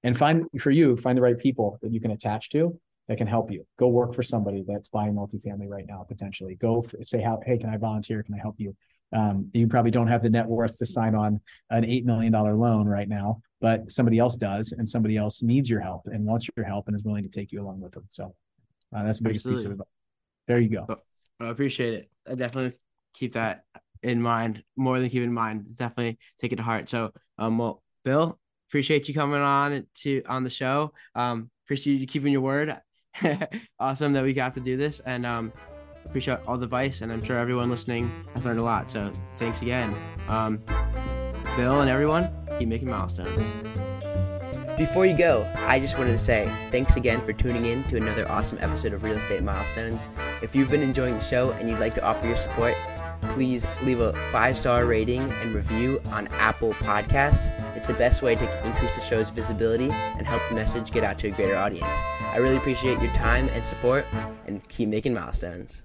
And 0.04 0.18
find 0.18 0.46
for 0.60 0.72
you, 0.72 0.98
find 0.98 1.18
the 1.18 1.22
right 1.22 1.38
people 1.38 1.80
that 1.82 1.92
you 1.92 2.02
can 2.02 2.12
attach 2.12 2.50
to 2.50 2.80
that 3.08 3.18
can 3.18 3.28
help 3.28 3.52
you. 3.52 3.66
Go 3.78 3.88
work 3.88 4.14
for 4.14 4.24
somebody 4.24 4.64
that's 4.68 4.90
buying 4.90 5.14
multifamily 5.14 5.68
right 5.68 5.86
now, 5.88 6.06
potentially. 6.08 6.56
Go 6.56 6.86
say, 7.02 7.22
how, 7.22 7.40
hey, 7.46 7.58
can 7.58 7.70
I 7.70 7.78
volunteer? 7.78 8.24
Can 8.24 8.36
I 8.36 8.40
help 8.40 8.56
you? 8.58 8.76
Um, 9.14 9.50
you 9.54 9.68
probably 9.68 9.92
don't 9.92 10.08
have 10.08 10.24
the 10.24 10.30
net 10.30 10.48
worth 10.48 10.78
to 10.78 10.86
sign 10.86 11.14
on 11.14 11.40
an 11.70 11.84
$8 11.84 12.04
million 12.06 12.34
loan 12.34 12.88
right 12.88 13.08
now, 13.08 13.42
but 13.62 13.92
somebody 13.92 14.18
else 14.18 14.36
does, 14.36 14.72
and 14.72 14.88
somebody 14.90 15.18
else 15.18 15.44
needs 15.44 15.70
your 15.70 15.82
help 15.82 16.08
and 16.08 16.26
wants 16.26 16.50
your 16.56 16.66
help 16.66 16.88
and 16.88 16.96
is 16.96 17.04
willing 17.04 17.24
to 17.24 17.30
take 17.30 17.52
you 17.52 17.62
along 17.62 17.80
with 17.80 17.92
them. 17.92 18.06
So 18.10 18.34
uh, 18.96 19.04
that's 19.04 19.20
the 19.20 19.26
biggest 19.26 19.46
Absolutely. 19.46 19.62
piece 19.62 19.66
of 19.66 19.72
advice. 19.72 19.88
There 20.48 20.60
you 20.60 20.70
go. 20.70 21.00
I 21.40 21.50
appreciate 21.50 21.94
it. 21.94 22.10
I 22.30 22.36
definitely 22.36 22.78
keep 23.14 23.34
that 23.34 23.66
in 24.04 24.22
mind 24.22 24.64
more 24.76 25.00
than 25.00 25.10
keep 25.10 25.24
in 25.24 25.34
mind. 25.34 25.76
Definitely 25.76 26.20
take 26.40 26.52
it 26.52 26.58
to 26.58 26.64
heart. 26.64 26.90
So, 26.90 27.12
um, 27.38 27.58
well, 27.58 27.82
Bill, 28.04 28.40
appreciate 28.70 29.08
you 29.08 29.14
coming 29.14 29.42
on 29.42 29.86
to 30.02 30.24
on 30.28 30.44
the 30.44 30.50
show. 30.50 30.94
Um, 31.16 31.50
appreciate 31.66 31.96
you 31.96 32.08
keeping 32.08 32.32
your 32.32 32.42
word. 32.42 32.76
awesome 33.80 34.14
that 34.14 34.24
we 34.24 34.34
got 34.34 34.56
to 34.56 34.60
do 34.60 34.76
this, 34.76 35.00
and 35.06 35.26
um, 35.26 35.54
appreciate 36.06 36.40
all 36.48 36.58
the 36.58 36.66
advice. 36.66 37.02
And 37.02 37.12
I'm 37.12 37.24
sure 37.24 37.38
everyone 37.38 37.70
listening 37.70 38.12
has 38.34 38.46
learned 38.46 38.60
a 38.60 38.64
lot. 38.64 38.90
So, 38.90 39.12
thanks 39.38 39.62
again, 39.62 39.96
um, 40.28 40.58
Bill, 41.56 41.82
and 41.82 41.90
everyone. 41.90 42.30
Keep 42.60 42.70
making 42.70 42.90
milestones. 42.90 43.46
Before 44.78 45.06
you 45.06 45.16
go, 45.16 45.48
I 45.56 45.80
just 45.80 46.00
wanted 46.00 46.14
to 46.14 46.18
say 46.18 46.52
thanks 46.72 46.96
again 46.96 47.22
for 47.22 47.32
tuning 47.32 47.66
in 47.66 47.84
to 47.86 47.98
another 47.98 48.28
awesome 48.30 48.58
episode 48.60 48.94
of 48.94 49.04
Real 49.04 49.16
Estate 49.16 49.44
Milestones. 49.44 50.10
If 50.42 50.56
you've 50.56 50.72
been 50.72 50.82
enjoying 50.82 51.14
the 51.14 51.22
show 51.22 51.52
and 51.52 51.70
you'd 51.70 51.80
like 51.80 51.94
to 51.94 52.04
offer 52.04 52.26
your 52.26 52.38
support, 52.38 52.76
please 53.32 53.66
leave 53.84 54.00
a 54.00 54.14
five 54.32 54.58
star 54.58 54.86
rating 54.86 55.22
and 55.22 55.54
review 55.54 56.02
on 56.12 56.28
Apple 56.28 56.74
Podcasts. 56.74 57.50
It's 57.76 57.88
the 57.88 57.94
best 57.94 58.22
way 58.22 58.36
to 58.36 58.66
increase 58.68 58.96
the 58.96 59.02
show's 59.02 59.30
visibility 59.30 59.90
and 59.92 60.28
help 60.28 60.42
the 60.50 60.56
message 60.56 60.92
get 60.92 61.04
out 61.04 61.20
to 61.20 61.28
a 61.28 61.32
greater 61.32 61.56
audience. 61.56 61.88
I 62.22 62.38
really 62.38 62.58
appreciate 62.58 63.02
your 63.02 63.14
time 63.14 63.50
and 63.50 63.66
support 63.66 64.06
and 64.46 64.68
keep 64.70 64.90
making 64.90 65.14
milestones. 65.14 65.84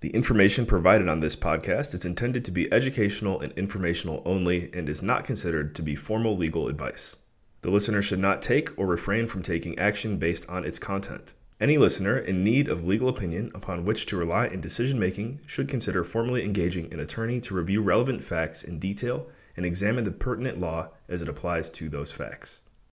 The 0.00 0.10
information 0.10 0.66
provided 0.66 1.08
on 1.08 1.20
this 1.20 1.34
podcast 1.34 1.94
is 1.94 2.04
intended 2.04 2.44
to 2.44 2.50
be 2.50 2.72
educational 2.72 3.40
and 3.40 3.52
informational 3.54 4.22
only 4.24 4.70
and 4.74 4.88
is 4.88 5.02
not 5.02 5.24
considered 5.24 5.74
to 5.74 5.82
be 5.82 5.96
formal 5.96 6.36
legal 6.36 6.68
advice. 6.68 7.16
The 7.62 7.70
listener 7.70 8.02
should 8.02 8.18
not 8.18 8.42
take 8.42 8.78
or 8.78 8.86
refrain 8.86 9.26
from 9.26 9.42
taking 9.42 9.78
action 9.78 10.18
based 10.18 10.48
on 10.48 10.64
its 10.64 10.78
content. 10.78 11.34
Any 11.58 11.78
listener 11.78 12.18
in 12.18 12.44
need 12.44 12.68
of 12.68 12.84
legal 12.84 13.08
opinion 13.08 13.50
upon 13.54 13.86
which 13.86 14.04
to 14.06 14.16
rely 14.18 14.46
in 14.46 14.60
decision 14.60 14.98
making 14.98 15.40
should 15.46 15.68
consider 15.68 16.04
formally 16.04 16.44
engaging 16.44 16.92
an 16.92 17.00
attorney 17.00 17.40
to 17.40 17.54
review 17.54 17.80
relevant 17.80 18.22
facts 18.22 18.62
in 18.62 18.78
detail 18.78 19.28
and 19.56 19.64
examine 19.64 20.04
the 20.04 20.10
pertinent 20.10 20.60
law 20.60 20.90
as 21.08 21.22
it 21.22 21.30
applies 21.30 21.70
to 21.70 21.88
those 21.88 22.12
facts. 22.12 22.60